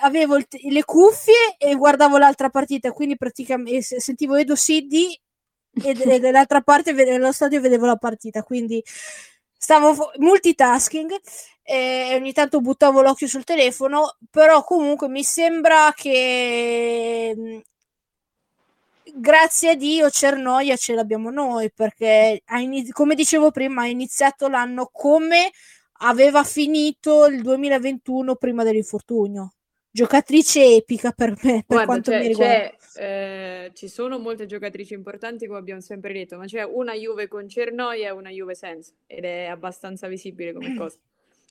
avevo 0.02 0.38
il, 0.38 0.48
le 0.50 0.84
cuffie 0.86 1.56
e 1.58 1.76
guardavo 1.76 2.18
l'altra 2.18 2.50
partita, 2.50 2.92
quindi 2.92 3.18
praticamente 3.18 4.00
sentivo 4.00 4.36
Edo 4.36 4.56
Siddi 4.56 5.20
e, 5.84 5.90
e 6.16 6.20
dall'altra 6.20 6.62
parte 6.62 6.92
allo 6.92 7.32
stadio 7.32 7.62
vedevo 7.62 7.86
la 7.86 7.96
partita, 7.98 8.44
quindi 8.44 8.84
stavo 9.58 10.12
multitasking 10.18 11.20
e 11.64 12.12
ogni 12.16 12.34
tanto 12.34 12.60
buttavo 12.60 13.02
l'occhio 13.02 13.28
sul 13.28 13.44
telefono, 13.46 14.18
però 14.30 14.64
comunque 14.64 15.08
mi 15.08 15.24
sembra 15.24 15.94
che 15.96 17.64
grazie 19.16 19.72
a 19.72 19.76
Dio 19.76 20.10
Cernoia 20.10 20.76
ce 20.76 20.94
l'abbiamo 20.94 21.30
noi 21.30 21.72
perché 21.72 22.42
iniz- 22.58 22.92
come 22.92 23.16
dicevo 23.16 23.52
prima 23.52 23.84
ha 23.84 23.88
iniziato 23.88 24.48
l'anno 24.48 24.90
come 24.92 25.52
aveva 26.00 26.44
finito 26.44 27.26
il 27.28 27.42
2021 27.42 28.36
prima 28.36 28.64
dell'infortunio. 28.64 29.54
Giocatrice 29.92 30.76
epica 30.76 31.12
per 31.12 31.30
me 31.44 31.64
per 31.64 31.64
Guarda, 31.68 31.86
quanto 31.86 32.12
mi 32.12 32.28
riguarda. 32.28 32.72
eh, 32.96 33.72
ci 33.76 33.88
sono 33.88 34.18
molte 34.18 34.48
giocatrici 34.48 34.96
importanti 34.96 35.46
come 35.46 35.60
abbiamo 35.60 35.82
sempre 35.82 36.14
detto 36.14 36.36
ma 36.36 36.46
c'è 36.46 36.64
una 36.64 36.94
Juve 36.94 37.28
con 37.28 37.48
Cernoia 37.48 38.08
e 38.08 38.12
una 38.12 38.32
Juve 38.32 38.56
senza 38.56 38.92
ed 39.06 39.24
è 39.24 39.46
abbastanza 39.46 40.08
visibile 40.08 40.54
come 40.54 40.74
cosa. 40.76 40.98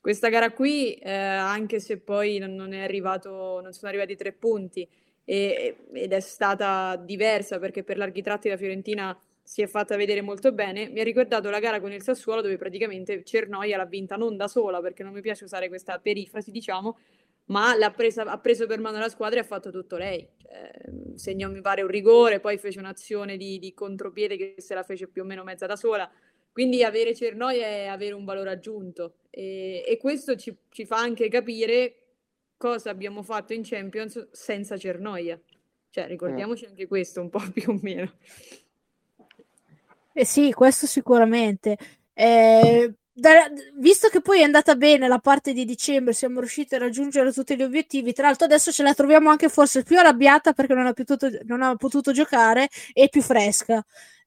Questa 0.00 0.28
gara 0.28 0.50
qui 0.50 0.94
eh, 0.94 1.12
anche 1.12 1.78
se 1.78 1.98
poi 1.98 2.38
non, 2.38 2.54
non, 2.54 2.72
è 2.72 2.82
arrivato 2.82 3.60
non 3.62 3.72
sono 3.72 3.88
arrivati 3.88 4.16
tre 4.16 4.32
punti 4.32 4.88
e, 5.24 5.76
ed 5.92 6.12
è 6.12 6.20
stata 6.20 6.96
diversa 6.96 7.58
perché 7.58 7.84
per 7.84 7.96
larghi 7.96 8.22
tratti 8.22 8.48
la 8.48 8.56
Fiorentina 8.56 9.16
si 9.42 9.62
è 9.62 9.66
fatta 9.66 9.96
vedere 9.96 10.20
molto 10.22 10.52
bene. 10.52 10.88
Mi 10.88 11.00
ha 11.00 11.04
ricordato 11.04 11.50
la 11.50 11.58
gara 11.58 11.80
con 11.80 11.92
il 11.92 12.02
Sassuolo 12.02 12.40
dove 12.40 12.56
praticamente 12.56 13.24
Cernoia 13.24 13.76
l'ha 13.76 13.86
vinta 13.86 14.16
non 14.16 14.36
da 14.36 14.48
sola 14.48 14.80
perché 14.80 15.02
non 15.02 15.12
mi 15.12 15.20
piace 15.20 15.44
usare 15.44 15.68
questa 15.68 15.98
perifrasi, 15.98 16.50
diciamo, 16.50 16.96
ma 17.46 17.74
presa, 17.94 18.22
ha 18.22 18.38
preso 18.38 18.66
per 18.66 18.78
mano 18.78 18.98
la 18.98 19.08
squadra 19.08 19.38
e 19.38 19.42
ha 19.42 19.46
fatto 19.46 19.70
tutto 19.70 19.96
lei. 19.96 20.26
Cioè, 20.40 20.70
segnò, 21.16 21.50
mi 21.50 21.60
pare, 21.60 21.82
un 21.82 21.88
rigore, 21.88 22.40
poi 22.40 22.56
fece 22.56 22.78
un'azione 22.78 23.36
di, 23.36 23.58
di 23.58 23.74
contropiede 23.74 24.36
che 24.36 24.54
se 24.58 24.74
la 24.74 24.84
fece 24.84 25.08
più 25.08 25.22
o 25.22 25.24
meno 25.24 25.42
mezza 25.42 25.66
da 25.66 25.76
sola. 25.76 26.10
Quindi 26.52 26.84
avere 26.84 27.14
Cernoia 27.14 27.66
è 27.66 27.86
avere 27.86 28.14
un 28.14 28.24
valore 28.24 28.50
aggiunto 28.50 29.14
e, 29.30 29.82
e 29.86 29.96
questo 29.96 30.36
ci, 30.36 30.54
ci 30.68 30.84
fa 30.84 30.98
anche 30.98 31.28
capire 31.28 32.01
cosa 32.62 32.90
abbiamo 32.90 33.24
fatto 33.24 33.52
in 33.52 33.62
Champions 33.64 34.28
senza 34.30 34.78
Cernoia. 34.78 35.36
Cioè, 35.90 36.06
ricordiamoci 36.06 36.64
mm. 36.64 36.68
anche 36.68 36.86
questo 36.86 37.20
un 37.20 37.28
po' 37.28 37.42
più 37.52 37.70
o 37.70 37.78
meno. 37.82 38.12
Eh 40.12 40.24
sì, 40.24 40.52
questo 40.52 40.86
sicuramente. 40.86 41.76
Eh, 42.14 42.94
da, 43.12 43.50
visto 43.78 44.08
che 44.08 44.20
poi 44.20 44.40
è 44.40 44.44
andata 44.44 44.76
bene 44.76 45.08
la 45.08 45.18
parte 45.18 45.52
di 45.52 45.64
dicembre, 45.64 46.12
siamo 46.12 46.38
riusciti 46.38 46.76
a 46.76 46.78
raggiungere 46.78 47.32
tutti 47.32 47.56
gli 47.56 47.64
obiettivi. 47.64 48.12
Tra 48.12 48.26
l'altro, 48.26 48.46
adesso 48.46 48.70
ce 48.70 48.84
la 48.84 48.94
troviamo 48.94 49.28
anche 49.28 49.48
forse 49.48 49.82
più 49.82 49.98
arrabbiata 49.98 50.52
perché 50.52 50.74
non 50.74 50.86
ha, 50.86 50.92
potuto, 50.92 51.30
non 51.42 51.62
ha 51.62 51.74
potuto 51.74 52.12
giocare 52.12 52.68
e 52.92 53.08
più 53.08 53.22
fresca. 53.22 53.84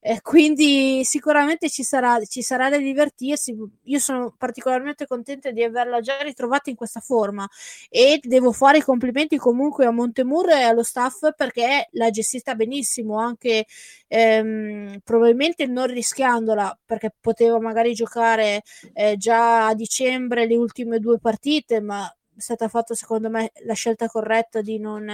Eh, 0.08 0.22
quindi 0.22 1.04
sicuramente 1.04 1.68
ci 1.68 1.82
sarà, 1.82 2.24
ci 2.26 2.44
sarà 2.44 2.70
da 2.70 2.78
divertirsi. 2.78 3.56
Io 3.86 3.98
sono 3.98 4.36
particolarmente 4.38 5.08
contenta 5.08 5.50
di 5.50 5.64
averla 5.64 6.00
già 6.00 6.18
ritrovata 6.22 6.70
in 6.70 6.76
questa 6.76 7.00
forma 7.00 7.48
e 7.90 8.20
devo 8.22 8.52
fare 8.52 8.78
i 8.78 8.82
complimenti 8.84 9.38
comunque 9.38 9.88
a 9.88 9.92
Montemur 9.92 10.50
e 10.52 10.62
allo 10.62 10.84
staff 10.84 11.34
perché 11.36 11.88
l'ha 11.94 12.12
gestita 12.12 12.54
benissimo, 12.54 13.18
anche 13.18 13.66
ehm, 14.08 15.00
probabilmente 15.04 15.66
non 15.66 15.88
rischiandola 15.88 16.78
perché 16.86 17.12
poteva 17.20 17.60
magari 17.60 17.94
giocare 17.94 18.62
eh, 18.94 19.18
già 19.18 19.66
a 19.68 19.74
dicembre 19.74 20.46
le 20.46 20.56
ultime 20.56 21.00
due 21.00 21.18
partite, 21.18 21.82
ma 21.82 22.08
stata 22.38 22.68
fatta 22.68 22.94
secondo 22.96 23.30
me 23.30 23.52
la 23.66 23.74
scelta 23.74 24.08
corretta 24.08 24.62
di 24.62 24.80
non 24.80 25.10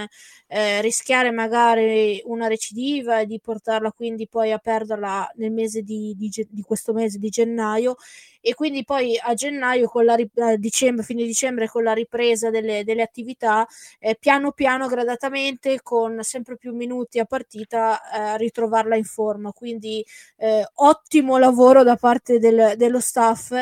eh, 0.46 0.80
rischiare 0.80 1.30
magari 1.30 2.20
una 2.24 2.46
recidiva 2.46 3.20
e 3.20 3.26
di 3.26 3.40
portarla 3.40 3.92
quindi 3.92 4.28
poi 4.28 4.52
a 4.52 4.58
perderla 4.58 5.30
nel 5.36 5.52
mese 5.52 5.82
di, 5.82 6.14
di, 6.16 6.30
di 6.48 6.62
questo 6.62 6.92
mese 6.92 7.18
di 7.18 7.28
gennaio 7.28 7.96
e 8.42 8.54
quindi 8.54 8.84
poi 8.84 9.16
a 9.18 9.32
gennaio, 9.34 9.88
con 9.88 10.04
la 10.04 10.14
a 10.14 10.56
dicembre, 10.56 11.04
fine 11.04 11.24
dicembre, 11.24 11.68
con 11.68 11.84
la 11.84 11.92
ripresa 11.94 12.50
delle, 12.50 12.84
delle 12.84 13.02
attività, 13.02 13.66
eh, 14.00 14.16
piano 14.18 14.50
piano, 14.52 14.88
gradatamente, 14.88 15.80
con 15.82 16.18
sempre 16.22 16.56
più 16.56 16.74
minuti 16.74 17.20
a 17.20 17.24
partita, 17.24 18.34
eh, 18.34 18.36
ritrovarla 18.38 18.96
in 18.96 19.04
forma. 19.04 19.52
Quindi 19.52 20.04
eh, 20.38 20.66
ottimo 20.74 21.38
lavoro 21.38 21.84
da 21.84 21.96
parte 21.96 22.38
del, 22.38 22.74
dello 22.76 23.00
staff 23.00 23.52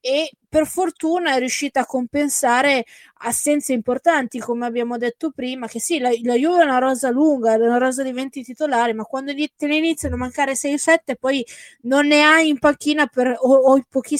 e 0.00 0.30
per 0.48 0.66
fortuna 0.66 1.34
è 1.34 1.38
riuscita 1.38 1.80
a 1.80 1.86
compensare 1.86 2.84
assenze 3.20 3.72
importanti, 3.72 4.38
come 4.38 4.64
abbiamo 4.64 4.96
detto 4.96 5.30
prima, 5.30 5.66
che 5.66 5.80
sì, 5.80 5.98
la, 5.98 6.10
la 6.22 6.34
Juve 6.34 6.62
è 6.62 6.64
una 6.64 6.78
rosa 6.78 7.10
lunga, 7.10 7.52
è 7.52 7.56
una 7.56 7.78
rosa 7.78 8.02
di 8.02 8.12
20 8.12 8.42
titolari, 8.42 8.94
ma 8.94 9.04
quando 9.04 9.32
te 9.34 9.66
ne 9.66 9.76
iniziano 9.76 10.14
a 10.14 10.18
mancare 10.18 10.54
6-7 10.54 11.16
poi 11.18 11.44
non 11.82 12.06
ne 12.06 12.22
hai 12.22 12.48
in 12.48 12.58
panchina 12.58 13.06
per, 13.06 13.36
o, 13.38 13.54
o 13.54 13.76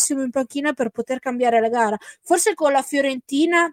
pochissimo 0.09 0.23
in 0.23 0.31
panchina 0.31 0.73
per 0.73 0.91
poter 0.91 1.19
cambiare 1.19 1.61
la 1.61 1.69
gara. 1.69 1.97
Forse 2.23 2.55
con 2.55 2.73
la 2.73 2.83
Fiorentina 2.83 3.73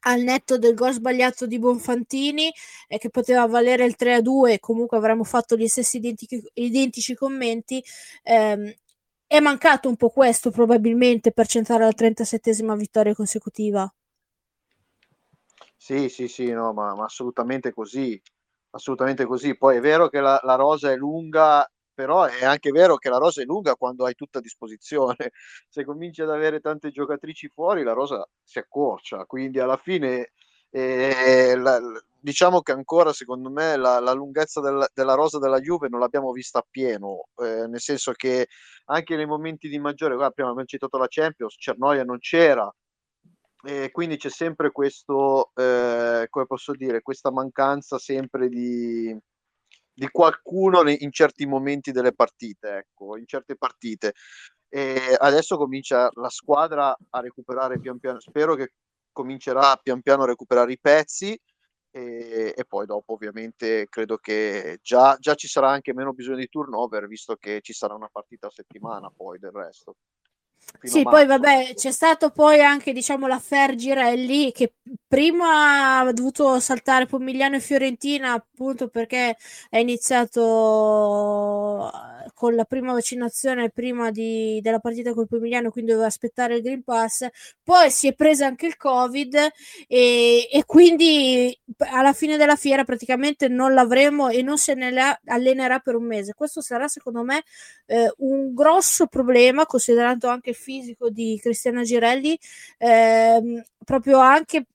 al 0.00 0.20
netto 0.20 0.58
del 0.58 0.74
gol 0.74 0.92
sbagliato 0.92 1.46
di 1.46 1.58
Bonfantini 1.58 2.52
eh, 2.86 2.98
che 2.98 3.10
poteva 3.10 3.46
valere 3.46 3.84
il 3.84 3.96
3 3.96 4.14
a 4.14 4.20
2 4.20 4.60
comunque 4.60 4.96
avremmo 4.98 5.24
fatto 5.24 5.56
gli 5.56 5.66
stessi 5.66 5.96
identici, 5.96 6.40
identici 6.54 7.14
commenti 7.14 7.82
ehm, 8.22 8.72
è 9.26 9.40
mancato 9.40 9.88
un 9.88 9.96
po' 9.96 10.10
questo 10.10 10.50
probabilmente 10.50 11.32
per 11.32 11.48
centrare 11.48 11.82
la 11.82 11.92
37esima 11.96 12.76
vittoria 12.76 13.14
consecutiva. 13.14 13.92
Sì, 15.76 16.08
sì, 16.08 16.28
sì, 16.28 16.52
no, 16.52 16.72
ma, 16.72 16.94
ma, 16.94 17.04
assolutamente 17.04 17.72
così, 17.72 18.20
assolutamente 18.70 19.24
così. 19.24 19.56
Poi 19.56 19.76
è 19.76 19.80
vero 19.80 20.08
che 20.08 20.20
la, 20.20 20.40
la, 20.44 20.54
rosa 20.54 20.92
è 20.92 20.96
lunga, 20.96 21.68
però 21.96 22.24
è 22.24 22.44
anche 22.44 22.70
vero 22.72 22.96
che 22.96 23.08
la 23.08 23.16
rosa 23.16 23.40
è 23.40 23.44
lunga 23.46 23.74
quando 23.74 24.04
hai 24.04 24.14
tutta 24.14 24.38
a 24.38 24.42
disposizione. 24.42 25.16
Se 25.66 25.82
cominci 25.84 26.20
ad 26.20 26.30
avere 26.30 26.60
tante 26.60 26.90
giocatrici 26.90 27.48
fuori, 27.48 27.82
la 27.82 27.94
rosa 27.94 28.28
si 28.42 28.58
accorcia, 28.58 29.24
quindi 29.24 29.58
alla 29.58 29.78
fine 29.78 30.32
eh, 30.68 31.56
la, 31.56 31.80
diciamo 32.20 32.60
che 32.60 32.72
ancora 32.72 33.14
secondo 33.14 33.50
me 33.50 33.76
la, 33.76 33.98
la 33.98 34.12
lunghezza 34.12 34.60
del, 34.60 34.86
della 34.92 35.14
rosa 35.14 35.38
della 35.38 35.60
Juve 35.60 35.88
non 35.88 36.00
l'abbiamo 36.00 36.32
vista 36.32 36.58
appieno, 36.58 37.28
eh, 37.36 37.66
nel 37.66 37.80
senso 37.80 38.12
che 38.12 38.48
anche 38.86 39.16
nei 39.16 39.26
momenti 39.26 39.68
di 39.68 39.78
maggiore, 39.78 40.16
guarda, 40.16 40.32
prima 40.32 40.50
abbiamo 40.50 40.68
citato 40.68 40.98
la 40.98 41.06
Champions, 41.08 41.54
Cernoia 41.58 42.04
non 42.04 42.18
c'era, 42.18 42.70
e 43.64 43.90
quindi 43.90 44.18
c'è 44.18 44.28
sempre 44.28 44.70
questo, 44.70 45.50
eh, 45.54 46.26
come 46.28 46.46
posso 46.46 46.72
dire, 46.72 47.00
questa 47.00 47.32
mancanza 47.32 47.98
sempre 47.98 48.48
di, 48.48 49.16
di 49.96 50.08
qualcuno 50.10 50.86
in 50.90 51.10
certi 51.10 51.46
momenti 51.46 51.90
delle 51.90 52.12
partite, 52.12 52.76
ecco, 52.76 53.16
in 53.16 53.26
certe 53.26 53.56
partite. 53.56 54.12
E 54.68 55.16
adesso 55.18 55.56
comincia 55.56 56.10
la 56.14 56.28
squadra 56.28 56.94
a 57.10 57.20
recuperare 57.20 57.80
pian 57.80 57.98
piano, 57.98 58.20
spero 58.20 58.54
che 58.54 58.72
comincerà 59.10 59.76
pian 59.76 60.02
piano 60.02 60.24
a 60.24 60.26
recuperare 60.26 60.72
i 60.72 60.78
pezzi 60.78 61.38
e, 61.90 62.52
e, 62.54 62.64
poi 62.68 62.84
dopo 62.84 63.14
ovviamente 63.14 63.86
credo 63.88 64.18
che 64.18 64.78
già, 64.82 65.16
già, 65.18 65.34
ci 65.34 65.48
sarà 65.48 65.70
anche 65.70 65.94
meno 65.94 66.12
bisogno 66.12 66.36
di 66.36 66.48
turnover 66.48 67.06
visto 67.06 67.36
che 67.36 67.60
ci 67.62 67.72
sarà 67.72 67.94
una 67.94 68.10
partita 68.12 68.48
a 68.48 68.50
settimana 68.50 69.10
poi 69.14 69.38
del 69.38 69.52
resto. 69.52 69.94
Sì, 70.80 71.02
poi 71.02 71.26
vabbè, 71.26 71.74
c'è 71.74 71.90
stato 71.90 72.30
poi 72.30 72.60
anche 72.62 72.92
diciamo 72.92 73.26
l'affair 73.26 73.74
Girelli 73.74 74.52
che 74.52 74.74
prima 75.08 75.98
ha 75.98 76.12
dovuto 76.12 76.60
saltare 76.60 77.06
Pomigliano 77.06 77.56
e 77.56 77.60
Fiorentina 77.60 78.32
appunto 78.34 78.86
perché 78.88 79.36
è 79.68 79.78
iniziato 79.78 80.40
con 82.36 82.54
la 82.54 82.64
prima 82.64 82.92
vaccinazione 82.92 83.70
prima 83.70 84.10
di, 84.10 84.60
della 84.60 84.78
partita 84.78 85.14
col 85.14 85.26
Pomigliano, 85.26 85.70
quindi 85.70 85.92
doveva 85.92 86.08
aspettare 86.08 86.56
il 86.56 86.62
Green 86.62 86.82
Pass. 86.82 87.26
Poi 87.64 87.90
si 87.90 88.08
è 88.08 88.14
presa 88.14 88.44
anche 88.44 88.66
il 88.66 88.76
Covid 88.76 89.34
e, 89.88 90.46
e 90.52 90.64
quindi 90.66 91.58
alla 91.78 92.12
fine 92.12 92.36
della 92.36 92.56
fiera 92.56 92.84
praticamente 92.84 93.48
non 93.48 93.72
l'avremo 93.72 94.28
e 94.28 94.42
non 94.42 94.58
se 94.58 94.74
ne 94.74 95.18
allenerà 95.24 95.78
per 95.78 95.94
un 95.94 96.04
mese. 96.04 96.34
Questo 96.34 96.60
sarà 96.60 96.88
secondo 96.88 97.22
me 97.22 97.42
eh, 97.86 98.12
un 98.18 98.52
grosso 98.52 99.06
problema 99.06 99.64
considerando 99.64 100.28
anche 100.28 100.50
il 100.50 100.56
fisico 100.56 101.08
di 101.08 101.38
Cristiana 101.40 101.84
Girelli, 101.84 102.38
eh, 102.76 103.64
proprio 103.82 104.18
anche 104.18 104.66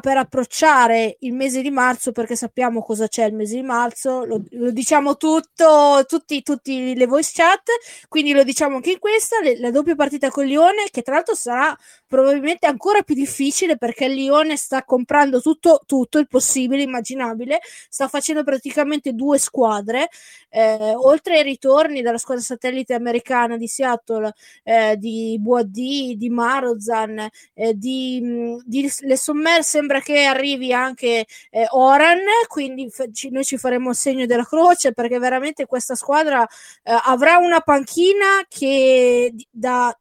per 0.00 0.16
approcciare 0.16 1.16
il 1.20 1.32
mese 1.32 1.62
di 1.62 1.70
marzo, 1.70 2.12
perché 2.12 2.36
sappiamo 2.36 2.82
cosa 2.82 3.06
c'è 3.06 3.26
il 3.26 3.34
mese 3.34 3.56
di 3.56 3.62
marzo, 3.62 4.24
lo, 4.24 4.42
lo 4.50 4.70
diciamo 4.70 5.16
tutto, 5.16 6.04
tutti, 6.06 6.42
tutti, 6.42 6.94
le 6.94 7.06
voice 7.06 7.32
chat, 7.34 7.62
quindi 8.08 8.32
lo 8.32 8.42
diciamo 8.42 8.76
anche 8.76 8.92
in 8.92 8.98
questa, 8.98 9.40
le, 9.40 9.58
la 9.58 9.70
doppia 9.70 9.94
partita 9.94 10.30
con 10.30 10.46
Lione, 10.46 10.84
che 10.90 11.02
tra 11.02 11.14
l'altro 11.14 11.34
sarà 11.34 11.76
probabilmente 12.06 12.66
ancora 12.66 13.02
più 13.02 13.14
difficile 13.14 13.76
perché 13.76 14.08
Lione 14.08 14.56
sta 14.56 14.84
comprando 14.84 15.40
tutto, 15.40 15.82
tutto 15.86 16.18
il 16.18 16.28
possibile, 16.28 16.82
immaginabile, 16.82 17.60
sta 17.88 18.08
facendo 18.08 18.42
praticamente 18.42 19.12
due 19.12 19.38
squadre, 19.38 20.08
eh, 20.48 20.94
oltre 20.94 21.38
ai 21.38 21.42
ritorni 21.42 22.02
dalla 22.02 22.18
squadra 22.18 22.42
satellite 22.42 22.94
americana 22.94 23.56
di 23.56 23.68
Seattle, 23.68 24.32
eh, 24.62 24.96
di 24.98 25.36
Boadi, 25.40 26.16
di 26.16 26.30
Marozan, 26.30 27.28
eh, 27.54 27.76
di, 27.76 28.60
di 28.64 28.90
Le 29.00 29.16
Sommerse 29.16 29.73
sembra 29.74 30.00
che 30.00 30.24
arrivi 30.24 30.72
anche 30.72 31.26
eh, 31.50 31.66
Oran, 31.70 32.20
quindi 32.46 32.88
f- 32.90 33.10
ci, 33.12 33.30
noi 33.30 33.44
ci 33.44 33.58
faremo 33.58 33.90
il 33.90 33.96
segno 33.96 34.24
della 34.26 34.44
croce 34.44 34.92
perché 34.92 35.18
veramente 35.18 35.66
questa 35.66 35.96
squadra 35.96 36.42
eh, 36.44 36.96
avrà 37.06 37.38
una 37.38 37.60
panchina 37.60 38.44
che 38.48 39.34
da 39.50 39.96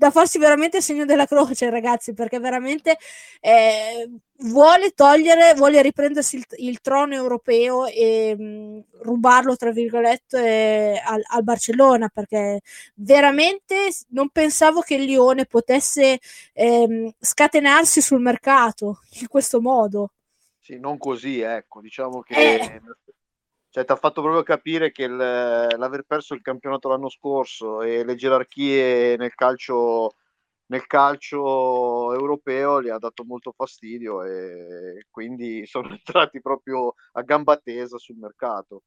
da 0.00 0.10
farsi 0.10 0.38
veramente 0.38 0.78
il 0.78 0.82
segno 0.82 1.04
della 1.04 1.26
croce, 1.26 1.68
ragazzi, 1.68 2.14
perché 2.14 2.38
veramente 2.38 2.96
eh, 3.40 4.08
vuole 4.40 4.90
togliere, 4.90 5.54
vuole 5.54 5.82
riprendersi 5.82 6.36
il, 6.36 6.44
il 6.56 6.80
trono 6.80 7.14
europeo 7.14 7.86
e 7.86 8.34
mh, 8.36 8.42
mm, 8.42 8.78
rubarlo, 9.02 9.56
tra 9.56 9.70
virgolette, 9.70 11.00
al, 11.04 11.22
al, 11.24 11.42
Barcellona, 11.42 12.08
perché 12.08 12.60
veramente 12.94 13.90
non 14.08 14.28
pensavo 14.30 14.80
che 14.80 14.94
il 14.94 15.04
Lione 15.04 15.46
potesse 15.46 16.18
eh, 16.52 17.14
scatenarsi 17.18 18.00
sul 18.00 18.20
mercato 18.20 19.00
in 19.20 19.28
questo 19.28 19.60
modo. 19.60 20.12
Sì, 20.60 20.78
non 20.78 20.98
così, 20.98 21.40
ecco, 21.40 21.80
diciamo 21.80 22.20
che... 22.20 22.34
Eh 22.34 22.80
cioè 23.72 23.84
ti 23.84 23.92
ha 23.92 23.96
fatto 23.96 24.20
proprio 24.20 24.42
capire 24.42 24.90
che 24.90 25.04
il, 25.04 25.14
l'aver 25.14 26.02
perso 26.02 26.34
il 26.34 26.42
campionato 26.42 26.88
l'anno 26.88 27.08
scorso 27.08 27.82
e 27.82 28.04
le 28.04 28.16
gerarchie 28.16 29.16
nel 29.16 29.32
calcio, 29.34 30.14
nel 30.70 30.86
calcio 30.86 32.12
europeo 32.12 32.82
gli 32.82 32.88
ha 32.88 32.98
dato 32.98 33.24
molto 33.24 33.52
fastidio 33.52 34.22
e 34.24 35.06
quindi 35.10 35.66
sono 35.66 35.90
entrati 35.90 36.40
proprio 36.40 36.94
a 37.12 37.22
gamba 37.22 37.56
tesa 37.56 37.98
sul 37.98 38.16
mercato. 38.16 38.82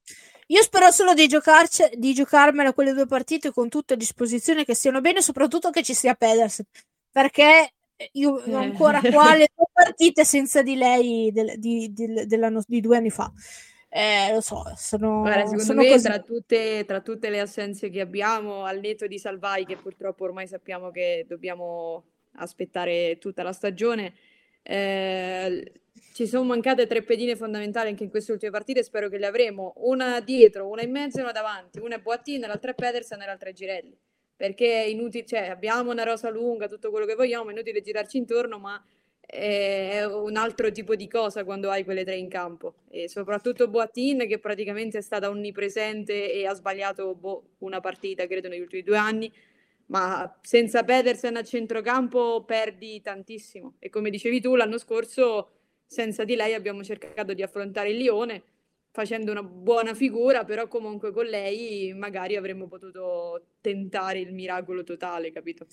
Io 0.47 0.61
spero 0.61 0.91
solo 0.91 1.13
di, 1.13 1.27
giocarci, 1.27 1.91
di 1.95 2.13
giocarmela 2.13 2.73
quelle 2.73 2.93
due 2.93 3.05
partite 3.05 3.51
con 3.51 3.69
tutte 3.69 3.93
a 3.93 3.97
disposizione, 3.97 4.65
che 4.65 4.75
stiano 4.75 5.01
bene, 5.01 5.21
soprattutto 5.21 5.69
che 5.69 5.83
ci 5.83 5.93
sia 5.93 6.15
Pedersen, 6.15 6.65
perché 7.11 7.73
io 8.13 8.31
ho 8.31 8.55
ancora 8.55 8.99
qua 8.99 9.35
le 9.35 9.49
due 9.55 9.67
partite 9.71 10.25
senza 10.25 10.61
di 10.61 10.75
lei 10.75 11.31
del, 11.31 11.53
di, 11.57 11.91
di, 11.93 12.25
di 12.27 12.81
due 12.81 12.97
anni 12.97 13.09
fa 13.09 13.31
eh, 13.95 14.33
lo 14.33 14.41
so, 14.41 14.63
sono, 14.75 15.19
Guarda, 15.19 15.41
secondo 15.43 15.63
sono 15.63 15.81
me 15.83 15.89
così. 15.89 16.01
tra 16.01 16.19
tutte, 16.19 16.83
tra 16.83 17.01
tutte 17.01 17.29
le 17.29 17.39
assenze 17.39 17.91
che 17.91 18.01
abbiamo, 18.01 18.65
al 18.65 18.79
netto 18.79 19.05
di 19.05 19.19
Salvai, 19.19 19.65
che 19.65 19.77
purtroppo 19.77 20.23
ormai 20.23 20.47
sappiamo 20.47 20.89
che 20.89 21.25
dobbiamo 21.27 22.05
aspettare 22.37 23.19
tutta 23.19 23.43
la 23.43 23.53
stagione, 23.53 24.15
eh, 24.63 25.71
ci 26.13 26.25
sono 26.25 26.43
mancate 26.43 26.87
tre 26.87 27.03
pedine 27.03 27.35
fondamentali 27.35 27.89
anche 27.89 28.03
in 28.03 28.09
queste 28.09 28.31
ultime 28.31 28.49
partite, 28.49 28.81
spero 28.81 29.09
che 29.09 29.19
le 29.19 29.27
avremo, 29.27 29.73
una 29.77 30.19
dietro, 30.21 30.67
una 30.67 30.81
in 30.81 30.89
mezzo 30.89 31.19
e 31.19 31.21
una 31.21 31.31
davanti, 31.31 31.77
una 31.77 31.97
è 31.97 31.99
Boattin, 31.99 32.41
l'altra 32.41 32.71
è 32.71 32.73
Pedersen 32.73 33.21
e 33.21 33.25
l'altra 33.27 33.49
è 33.49 33.53
Girelli, 33.53 33.95
perché 34.35 34.85
è 34.85 34.87
inutile, 34.87 35.23
cioè 35.23 35.49
abbiamo 35.49 35.91
una 35.91 36.03
rosa 36.03 36.31
lunga, 36.31 36.67
tutto 36.67 36.89
quello 36.89 37.05
che 37.05 37.13
vogliamo, 37.13 37.49
è 37.49 37.51
inutile 37.51 37.81
girarci 37.81 38.17
intorno, 38.17 38.57
ma 38.57 38.83
è 39.25 40.03
un 40.05 40.35
altro 40.35 40.71
tipo 40.71 40.95
di 40.95 41.07
cosa 41.07 41.43
quando 41.43 41.69
hai 41.69 41.83
quelle 41.83 42.03
tre 42.03 42.15
in 42.15 42.29
campo. 42.29 42.75
E 42.89 43.09
soprattutto 43.09 43.67
Boatin 43.67 44.27
che 44.27 44.39
praticamente 44.39 44.99
è 44.99 45.01
stata 45.01 45.29
onnipresente 45.29 46.31
e 46.31 46.45
ha 46.45 46.53
sbagliato 46.53 47.15
boh, 47.15 47.55
una 47.59 47.79
partita 47.79 48.27
credo 48.27 48.47
negli 48.47 48.61
ultimi 48.61 48.83
due 48.83 48.97
anni. 48.97 49.31
Ma 49.87 50.39
senza 50.41 50.83
Pedersen 50.83 51.37
a 51.37 51.43
centrocampo 51.43 52.43
perdi 52.45 53.01
tantissimo. 53.01 53.75
E 53.79 53.89
come 53.89 54.09
dicevi 54.09 54.39
tu 54.41 54.55
l'anno 54.55 54.77
scorso 54.77 55.51
senza 55.85 56.23
di 56.23 56.35
lei 56.35 56.53
abbiamo 56.53 56.83
cercato 56.83 57.33
di 57.33 57.43
affrontare 57.43 57.89
il 57.89 57.97
Lione 57.97 58.43
facendo 58.91 59.31
una 59.31 59.43
buona 59.43 59.95
figura 59.95 60.43
però 60.43 60.67
comunque 60.67 61.11
con 61.11 61.25
lei 61.25 61.93
magari 61.93 62.35
avremmo 62.35 62.67
potuto 62.67 63.47
tentare 63.59 64.19
il 64.19 64.33
miracolo 64.33 64.83
totale 64.83 65.31
capito? 65.31 65.65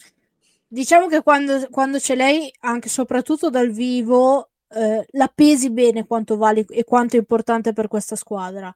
Diciamo 0.70 1.06
che 1.08 1.22
quando, 1.22 1.68
quando 1.70 1.98
c'è 1.98 2.14
lei, 2.14 2.52
anche 2.60 2.88
soprattutto 2.88 3.50
dal 3.50 3.70
vivo, 3.70 4.50
eh, 4.68 5.04
la 5.12 5.30
pesi 5.34 5.70
bene 5.70 6.06
quanto 6.06 6.36
vale 6.36 6.64
e 6.68 6.84
quanto 6.84 7.16
è 7.16 7.18
importante 7.18 7.72
per 7.72 7.88
questa 7.88 8.16
squadra. 8.16 8.74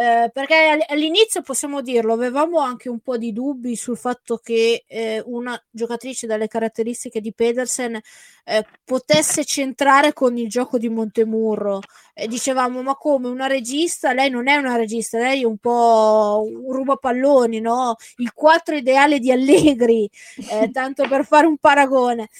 Eh, 0.00 0.30
perché 0.32 0.82
all'inizio 0.88 1.42
possiamo 1.42 1.82
dirlo, 1.82 2.14
avevamo 2.14 2.58
anche 2.60 2.88
un 2.88 3.00
po' 3.00 3.18
di 3.18 3.34
dubbi 3.34 3.76
sul 3.76 3.98
fatto 3.98 4.38
che 4.38 4.84
eh, 4.88 5.22
una 5.26 5.62
giocatrice 5.70 6.26
dalle 6.26 6.48
caratteristiche 6.48 7.20
di 7.20 7.34
Pedersen 7.34 8.00
eh, 8.44 8.64
potesse 8.82 9.44
centrare 9.44 10.14
con 10.14 10.38
il 10.38 10.48
gioco 10.48 10.78
di 10.78 10.88
Montemurro. 10.88 11.80
dicevamo, 12.26 12.80
ma 12.80 12.94
come 12.94 13.28
una 13.28 13.46
regista? 13.46 14.14
Lei 14.14 14.30
non 14.30 14.48
è 14.48 14.56
una 14.56 14.76
regista, 14.76 15.18
lei 15.18 15.42
è 15.42 15.44
un 15.44 15.58
po' 15.58 16.44
un 16.46 16.72
rubapalloni, 16.72 17.60
no? 17.60 17.96
Il 18.16 18.32
4 18.32 18.76
ideale 18.76 19.18
di 19.18 19.30
Allegri, 19.30 20.08
eh, 20.50 20.70
tanto 20.72 21.06
per 21.08 21.26
fare 21.26 21.46
un 21.46 21.58
paragone 21.58 22.30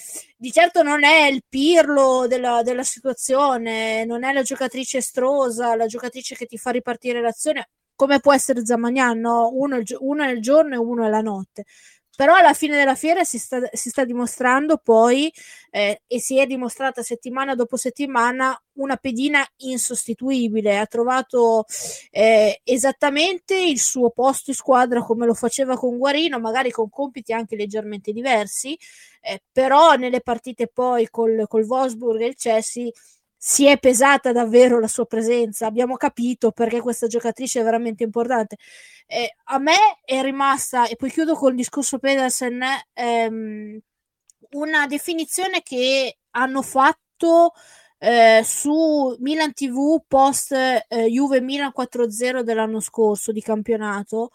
di 0.41 0.51
certo 0.51 0.81
non 0.81 1.03
è 1.03 1.27
il 1.27 1.43
pirlo 1.47 2.25
della, 2.27 2.63
della, 2.63 2.81
situazione, 2.81 4.05
non 4.05 4.23
è 4.23 4.33
la 4.33 4.41
giocatrice 4.41 4.97
estrosa, 4.97 5.75
la 5.75 5.85
giocatrice 5.85 6.33
che 6.33 6.47
ti 6.47 6.57
fa 6.57 6.71
ripartire 6.71 7.21
l'azione, 7.21 7.50
come 7.95 8.19
può 8.19 8.33
essere 8.33 8.65
Zamagnan, 8.65 9.19
no? 9.19 9.49
uno, 9.53 9.81
uno 9.99 10.29
il 10.29 10.41
giorno 10.41 10.75
e 10.75 10.77
uno 10.77 11.05
è 11.05 11.09
la 11.09 11.21
notte 11.21 11.65
però 12.21 12.35
alla 12.35 12.53
fine 12.53 12.75
della 12.75 12.93
fiera 12.93 13.23
si 13.23 13.39
sta, 13.39 13.59
si 13.71 13.89
sta 13.89 14.05
dimostrando 14.05 14.77
poi 14.77 15.33
eh, 15.71 16.01
e 16.05 16.19
si 16.19 16.37
è 16.37 16.45
dimostrata 16.45 17.01
settimana 17.01 17.55
dopo 17.55 17.77
settimana 17.77 18.55
una 18.73 18.97
pedina 18.97 19.43
insostituibile 19.57 20.77
ha 20.77 20.85
trovato 20.85 21.65
eh, 22.11 22.61
esattamente 22.63 23.57
il 23.57 23.79
suo 23.79 24.11
posto 24.11 24.51
in 24.51 24.55
squadra 24.55 25.01
come 25.01 25.25
lo 25.25 25.33
faceva 25.33 25.77
con 25.77 25.97
Guarino 25.97 26.39
magari 26.39 26.69
con 26.69 26.89
compiti 26.89 27.33
anche 27.33 27.55
leggermente 27.55 28.11
diversi 28.11 28.77
eh, 29.21 29.41
però 29.51 29.95
nelle 29.95 30.21
partite 30.21 30.67
poi 30.67 31.09
col, 31.09 31.45
col 31.47 31.63
Wolfsburg 31.63 32.21
e 32.21 32.27
il 32.27 32.35
Chelsea 32.35 32.89
si 33.43 33.65
è 33.65 33.79
pesata 33.79 34.31
davvero 34.31 34.79
la 34.79 34.87
sua 34.87 35.05
presenza, 35.07 35.65
abbiamo 35.65 35.95
capito 35.97 36.51
perché 36.51 36.79
questa 36.79 37.07
giocatrice 37.07 37.61
è 37.61 37.63
veramente 37.63 38.03
importante. 38.03 38.57
Eh, 39.07 39.35
a 39.45 39.57
me 39.57 39.73
è 40.05 40.21
rimasta, 40.21 40.85
e 40.87 40.95
poi 40.95 41.09
chiudo 41.09 41.33
col 41.33 41.55
discorso 41.55 41.97
Pedersen, 41.97 42.61
ehm, 42.93 43.79
una 44.51 44.85
definizione 44.85 45.63
che 45.63 46.19
hanno 46.31 46.61
fatto 46.61 47.53
eh, 47.97 48.41
su 48.45 49.15
Milan 49.19 49.53
TV 49.53 50.03
post 50.07 50.51
eh, 50.51 51.05
Juve 51.07 51.41
Milan 51.41 51.71
4-0 51.71 52.43
dell'anno 52.43 52.79
scorso 52.79 53.31
di 53.31 53.41
campionato. 53.41 54.29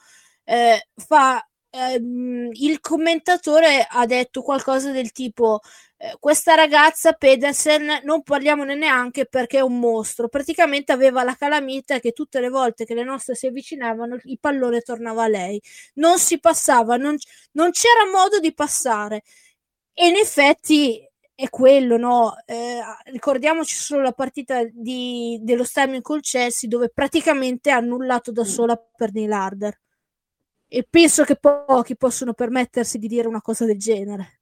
Eh, 0.44 0.88
fa 0.96 1.46
ehm, 1.70 2.48
il 2.52 2.80
commentatore 2.80 3.86
ha 3.88 4.04
detto 4.07 4.42
qualcosa 4.42 4.90
del 4.90 5.12
tipo 5.12 5.61
eh, 5.99 6.16
questa 6.20 6.55
ragazza 6.55 7.12
Pedersen 7.12 8.01
non 8.05 8.22
parliamone 8.22 8.74
neanche 8.74 9.26
perché 9.26 9.59
è 9.59 9.62
un 9.62 9.78
mostro 9.78 10.28
praticamente 10.28 10.92
aveva 10.92 11.22
la 11.22 11.34
calamita 11.34 11.99
che 12.01 12.12
tutte 12.12 12.40
le 12.40 12.49
volte 12.49 12.84
che 12.84 12.94
le 12.94 13.05
nostre 13.05 13.34
si 13.34 13.47
avvicinavano 13.47 14.18
il 14.24 14.38
pallone 14.38 14.80
tornava 14.80 15.24
a 15.24 15.28
lei 15.28 15.61
non 15.94 16.18
si 16.18 16.38
passava 16.38 16.97
non, 16.97 17.16
non 17.53 17.70
c'era 17.70 18.11
modo 18.11 18.38
di 18.40 18.53
passare 18.53 19.22
e 19.94 20.09
in 20.09 20.16
effetti 20.16 21.03
è 21.36 21.51
quello, 21.51 21.99
no? 21.99 22.34
Eh, 22.47 22.80
ricordiamoci 23.12 23.74
solo 23.74 24.03
la 24.03 24.12
partita 24.12 24.62
di, 24.72 25.38
dello 25.42 25.64
Stamina 25.64 26.01
col 26.01 26.22
Chelsea 26.22 26.68
dove 26.68 26.88
praticamente 26.88 27.70
ha 27.70 27.76
annullato 27.76 28.32
da 28.32 28.42
mm. 28.42 28.47
sola 28.47 28.76
per 28.76 29.12
Neil 29.12 29.32
Harder 29.32 29.78
e 30.66 30.86
penso 30.88 31.24
che 31.24 31.36
pochi 31.36 31.97
possono 31.97 32.32
permettersi 32.32 32.99
di 32.99 33.07
dire 33.07 33.28
una 33.28 33.42
cosa 33.42 33.66
del 33.66 33.78
genere. 33.78 34.40